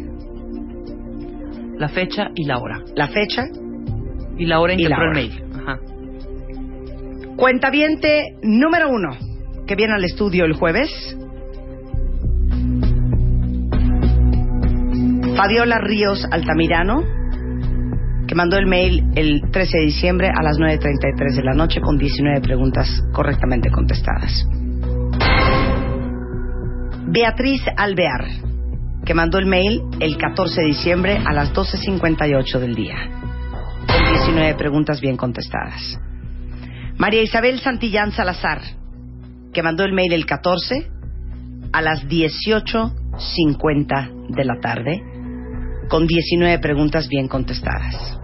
La 1.77 1.87
fecha 1.87 2.31
y 2.35 2.43
la 2.43 2.59
hora. 2.59 2.83
la 2.95 3.07
fecha. 3.07 3.45
Y 4.37 4.45
la 4.45 4.59
hora 4.59 4.73
en 4.73 4.79
que 4.79 4.85
entró 4.87 5.05
el 5.05 5.13
mail. 5.13 5.41
Ajá. 5.53 5.79
Cuentaviente 7.37 8.35
número 8.43 8.89
uno, 8.89 9.11
que 9.65 9.75
viene 9.75 9.93
al 9.93 10.03
estudio 10.03 10.43
el 10.43 10.51
jueves. 10.51 10.89
Fabiola 15.35 15.79
Ríos 15.79 16.25
Altamirano, 16.31 17.03
que 18.25 18.35
mandó 18.35 18.57
el 18.57 18.67
mail 18.67 19.03
el 19.15 19.41
13 19.51 19.79
de 19.79 19.83
diciembre 19.83 20.29
a 20.29 20.41
las 20.41 20.57
9.33 20.57 21.35
de 21.35 21.43
la 21.43 21.53
noche 21.53 21.81
con 21.81 21.97
19 21.97 22.39
preguntas 22.39 22.87
correctamente 23.11 23.69
contestadas. 23.69 24.47
Beatriz 27.07 27.61
Alvear, 27.75 28.27
que 29.03 29.13
mandó 29.13 29.37
el 29.37 29.45
mail 29.45 29.81
el 29.99 30.15
14 30.17 30.61
de 30.61 30.67
diciembre 30.67 31.19
a 31.25 31.33
las 31.33 31.53
12.58 31.53 32.57
del 32.57 32.73
día, 32.73 32.95
con 33.87 34.05
19 34.13 34.55
preguntas 34.55 35.01
bien 35.01 35.17
contestadas. 35.17 35.99
María 36.97 37.21
Isabel 37.21 37.59
Santillán 37.59 38.13
Salazar, 38.13 38.61
que 39.51 39.61
mandó 39.61 39.83
el 39.83 39.91
mail 39.91 40.13
el 40.13 40.25
14 40.25 40.89
a 41.73 41.81
las 41.81 42.07
18.50 42.07 44.29
de 44.29 44.45
la 44.45 44.61
tarde, 44.61 45.03
con 45.89 46.07
19 46.07 46.59
preguntas 46.59 47.07
bien 47.07 47.27
contestadas. 47.27 48.19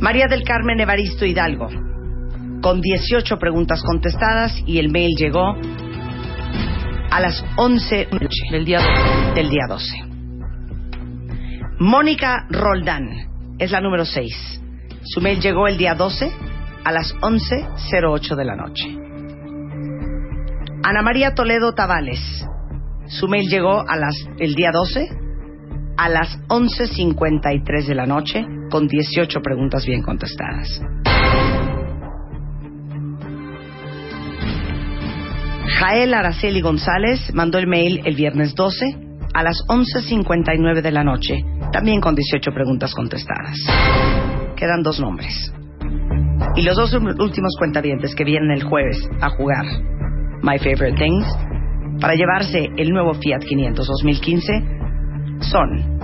María 0.00 0.26
del 0.28 0.44
Carmen 0.44 0.78
Evaristo 0.78 1.24
Hidalgo, 1.24 1.68
con 2.62 2.80
18 2.80 3.38
preguntas 3.38 3.82
contestadas 3.82 4.54
y 4.66 4.78
el 4.78 4.90
mail 4.90 5.14
llegó 5.16 5.54
a 7.10 7.20
las 7.20 7.44
11 7.56 8.08
Del 8.50 8.64
día 8.64 8.80
12. 8.80 9.34
del 9.34 9.50
día 9.50 9.64
12. 9.68 10.06
Mónica 11.78 12.46
Roldán 12.50 13.56
es 13.58 13.70
la 13.70 13.80
número 13.80 14.04
6. 14.04 14.62
Su 15.02 15.20
mail 15.20 15.40
llegó 15.40 15.66
el 15.66 15.78
día 15.78 15.94
12 15.94 16.30
a 16.84 16.92
las 16.92 17.14
11.08 17.16 18.36
de 18.36 18.44
la 18.44 18.56
noche. 18.56 19.05
Ana 20.88 21.02
María 21.02 21.34
Toledo 21.34 21.72
Tavales. 21.74 22.46
Su 23.08 23.26
mail 23.26 23.48
llegó 23.48 23.80
a 23.80 23.96
las, 23.96 24.14
el 24.38 24.54
día 24.54 24.70
12 24.72 25.08
a 25.96 26.08
las 26.08 26.38
11.53 26.46 27.86
de 27.88 27.94
la 27.96 28.06
noche 28.06 28.44
con 28.70 28.86
18 28.86 29.40
preguntas 29.42 29.84
bien 29.84 30.02
contestadas. 30.02 30.80
Jael 35.80 36.14
Araceli 36.14 36.60
González 36.60 37.34
mandó 37.34 37.58
el 37.58 37.66
mail 37.66 38.02
el 38.04 38.14
viernes 38.14 38.54
12 38.54 38.86
a 39.34 39.42
las 39.42 39.56
11.59 39.66 40.82
de 40.82 40.92
la 40.92 41.02
noche, 41.02 41.44
también 41.72 42.00
con 42.00 42.14
18 42.14 42.52
preguntas 42.52 42.94
contestadas. 42.94 43.56
Quedan 44.54 44.84
dos 44.84 45.00
nombres. 45.00 45.52
Y 46.54 46.62
los 46.62 46.76
dos 46.76 46.94
últimos 46.94 47.56
cuentavientes 47.58 48.14
que 48.14 48.22
vienen 48.22 48.52
el 48.52 48.62
jueves 48.62 48.98
a 49.20 49.30
jugar 49.30 49.66
My 50.46 50.58
Favorite 50.58 50.96
Things 50.96 51.26
para 52.00 52.14
llevarse 52.14 52.68
el 52.76 52.90
nuevo 52.90 53.14
Fiat 53.14 53.40
500 53.40 53.84
2015 53.84 54.52
son 55.40 55.98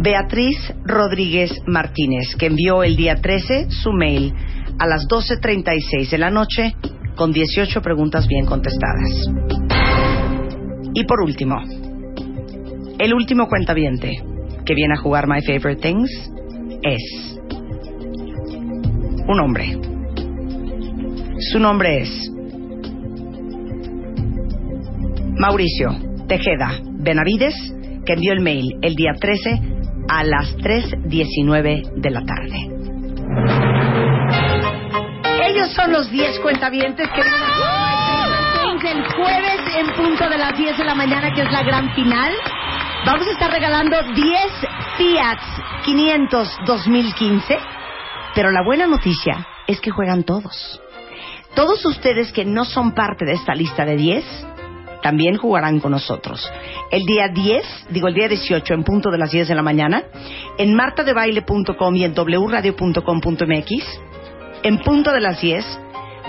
Beatriz 0.00 0.56
Rodríguez 0.84 1.52
Martínez, 1.66 2.34
que 2.36 2.46
envió 2.46 2.82
el 2.82 2.96
día 2.96 3.14
13 3.14 3.70
su 3.70 3.92
mail 3.92 4.34
a 4.80 4.86
las 4.88 5.06
12.36 5.06 6.10
de 6.10 6.18
la 6.18 6.30
noche 6.30 6.74
con 7.14 7.30
18 7.30 7.80
preguntas 7.82 8.26
bien 8.26 8.44
contestadas. 8.44 9.28
Y 10.92 11.04
por 11.04 11.20
último, 11.20 11.56
el 12.98 13.14
último 13.14 13.46
cuentaviente 13.46 14.24
que 14.66 14.74
viene 14.74 14.94
a 14.94 15.00
jugar 15.00 15.28
My 15.28 15.40
Favorite 15.40 15.80
Things 15.80 16.10
es 16.82 17.38
un 19.28 19.38
hombre. 19.38 19.91
Su 21.50 21.58
nombre 21.58 22.02
es 22.02 22.30
Mauricio 25.38 25.90
Tejeda 26.28 26.78
Benavides, 26.84 27.54
que 28.06 28.12
envió 28.12 28.32
el 28.32 28.40
mail 28.40 28.78
el 28.82 28.94
día 28.94 29.12
13 29.18 29.60
a 30.08 30.24
las 30.24 30.56
3.19 30.58 31.94
de 31.96 32.10
la 32.10 32.22
tarde. 32.24 32.58
Ellos 35.48 35.72
son 35.74 35.92
los 35.92 36.10
10 36.10 36.38
cuentavientes 36.40 37.08
que 37.08 37.20
el 38.90 39.04
jueves 39.04 39.60
en 39.76 39.94
punto 39.94 40.28
de 40.28 40.38
las 40.38 40.56
10 40.56 40.76
de 40.76 40.84
la 40.84 40.94
mañana, 40.94 41.32
que 41.34 41.42
es 41.42 41.50
la 41.50 41.62
gran 41.62 41.94
final. 41.94 42.32
Vamos 43.06 43.26
a 43.26 43.30
estar 43.30 43.50
regalando 43.50 43.96
10 44.14 44.26
Fiat 44.98 45.38
500 45.84 46.58
2015, 46.66 47.58
pero 48.34 48.50
la 48.50 48.62
buena 48.64 48.86
noticia 48.86 49.46
es 49.66 49.80
que 49.80 49.90
juegan 49.90 50.24
todos. 50.24 50.80
Todos 51.54 51.84
ustedes 51.84 52.32
que 52.32 52.44
no 52.44 52.64
son 52.64 52.92
parte 52.92 53.24
de 53.24 53.32
esta 53.32 53.54
lista 53.54 53.84
de 53.84 53.96
10 53.96 54.24
también 55.02 55.36
jugarán 55.36 55.80
con 55.80 55.90
nosotros. 55.90 56.50
El 56.90 57.04
día 57.04 57.28
10, 57.28 57.88
digo 57.90 58.08
el 58.08 58.14
día 58.14 58.28
18 58.28 58.72
en 58.72 58.84
punto 58.84 59.10
de 59.10 59.18
las 59.18 59.32
10 59.32 59.48
de 59.48 59.54
la 59.54 59.62
mañana, 59.62 60.04
en 60.56 60.74
martadebaile.com 60.74 61.96
y 61.96 62.04
en 62.04 62.14
wradio.com.mx, 62.14 64.00
en 64.62 64.78
punto 64.78 65.12
de 65.12 65.20
las 65.20 65.40
10, 65.40 65.80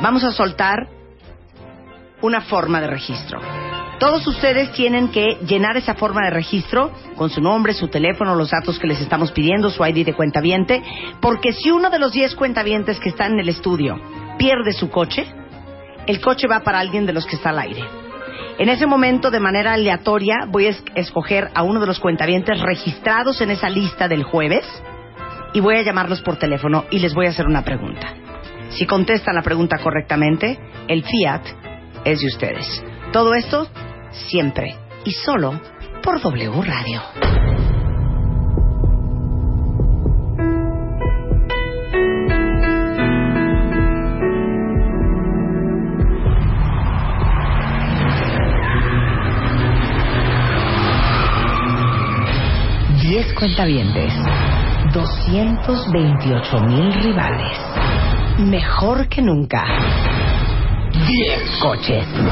vamos 0.01 0.23
a 0.23 0.31
soltar 0.31 0.89
una 2.21 2.41
forma 2.41 2.81
de 2.81 2.87
registro. 2.87 3.39
Todos 3.99 4.27
ustedes 4.27 4.71
tienen 4.73 5.09
que 5.09 5.37
llenar 5.47 5.77
esa 5.77 5.93
forma 5.93 6.25
de 6.25 6.31
registro 6.31 6.91
con 7.15 7.29
su 7.29 7.39
nombre, 7.39 7.73
su 7.73 7.87
teléfono, 7.87 8.35
los 8.35 8.49
datos 8.49 8.77
que 8.79 8.87
les 8.87 8.99
estamos 8.99 9.31
pidiendo, 9.31 9.69
su 9.69 9.85
ID 9.85 10.05
de 10.05 10.13
cuentaviente, 10.13 10.83
porque 11.21 11.53
si 11.53 11.71
uno 11.71 11.89
de 11.89 11.99
los 11.99 12.11
10 12.11 12.35
cuentavientes 12.35 12.99
que 12.99 13.09
están 13.09 13.33
en 13.33 13.39
el 13.39 13.49
estudio 13.49 14.01
pierde 14.37 14.73
su 14.73 14.89
coche, 14.89 15.25
el 16.07 16.19
coche 16.21 16.47
va 16.47 16.61
para 16.61 16.79
alguien 16.79 17.05
de 17.05 17.13
los 17.13 17.25
que 17.25 17.35
está 17.35 17.49
al 17.49 17.59
aire. 17.59 17.83
En 18.59 18.69
ese 18.69 18.85
momento, 18.85 19.31
de 19.31 19.39
manera 19.39 19.73
aleatoria, 19.73 20.45
voy 20.47 20.67
a 20.67 20.69
es- 20.69 20.83
escoger 20.95 21.49
a 21.55 21.63
uno 21.63 21.79
de 21.79 21.87
los 21.87 21.99
cuentavientes 21.99 22.59
registrados 22.61 23.41
en 23.41 23.49
esa 23.51 23.69
lista 23.69 24.07
del 24.07 24.23
jueves 24.23 24.65
y 25.53 25.59
voy 25.59 25.77
a 25.77 25.81
llamarlos 25.81 26.21
por 26.21 26.37
teléfono 26.37 26.85
y 26.91 26.99
les 26.99 27.13
voy 27.13 27.25
a 27.27 27.29
hacer 27.29 27.45
una 27.47 27.63
pregunta. 27.63 28.13
Si 28.69 28.85
contestan 28.85 29.35
la 29.35 29.41
pregunta 29.41 29.77
correctamente, 29.77 30.59
el 30.87 31.03
Fiat 31.03 31.41
es 32.05 32.19
de 32.21 32.27
ustedes. 32.27 32.83
Todo 33.11 33.33
esto 33.33 33.67
siempre 34.11 34.75
y 35.05 35.11
solo 35.11 35.59
por 36.01 36.21
W 36.21 36.61
Radio. 36.61 37.32
Cuentavientes, 53.33 54.13
228 54.93 56.59
mil 56.61 56.93
rivales. 56.93 57.57
Mejor 58.39 59.07
que 59.07 59.21
nunca. 59.21 59.63
10 60.91 61.59
coches. 61.61 62.07
10 62.07 62.23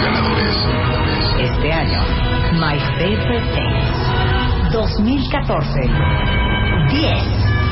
ganadores. 0.00 0.56
Este 1.38 1.72
año, 1.72 2.02
My 2.54 2.78
Favorite 2.98 3.46
Things 3.54 3.98
2014. 4.72 5.80
10 6.90 7.18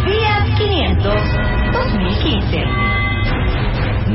Fiat 0.05 0.45
500 0.59 1.15
2015. 1.73 2.65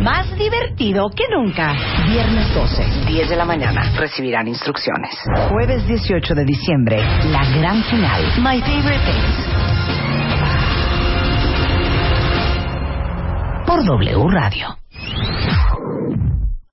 Más 0.01 0.35
divertido 0.37 1.09
que 1.09 1.23
nunca. 1.29 1.73
Viernes 2.07 2.53
12, 2.53 2.83
10 3.07 3.29
de 3.29 3.35
la 3.35 3.45
mañana. 3.45 3.91
Recibirán 3.97 4.47
instrucciones. 4.47 5.15
Jueves 5.49 5.85
18 5.87 6.33
de 6.33 6.45
diciembre, 6.45 6.97
la 6.97 7.45
gran 7.57 7.83
final. 7.83 8.21
My 8.37 8.59
Favorite 8.61 8.99
Things. 9.05 9.53
Por 13.65 13.85
W 13.85 14.27
Radio. 14.29 14.82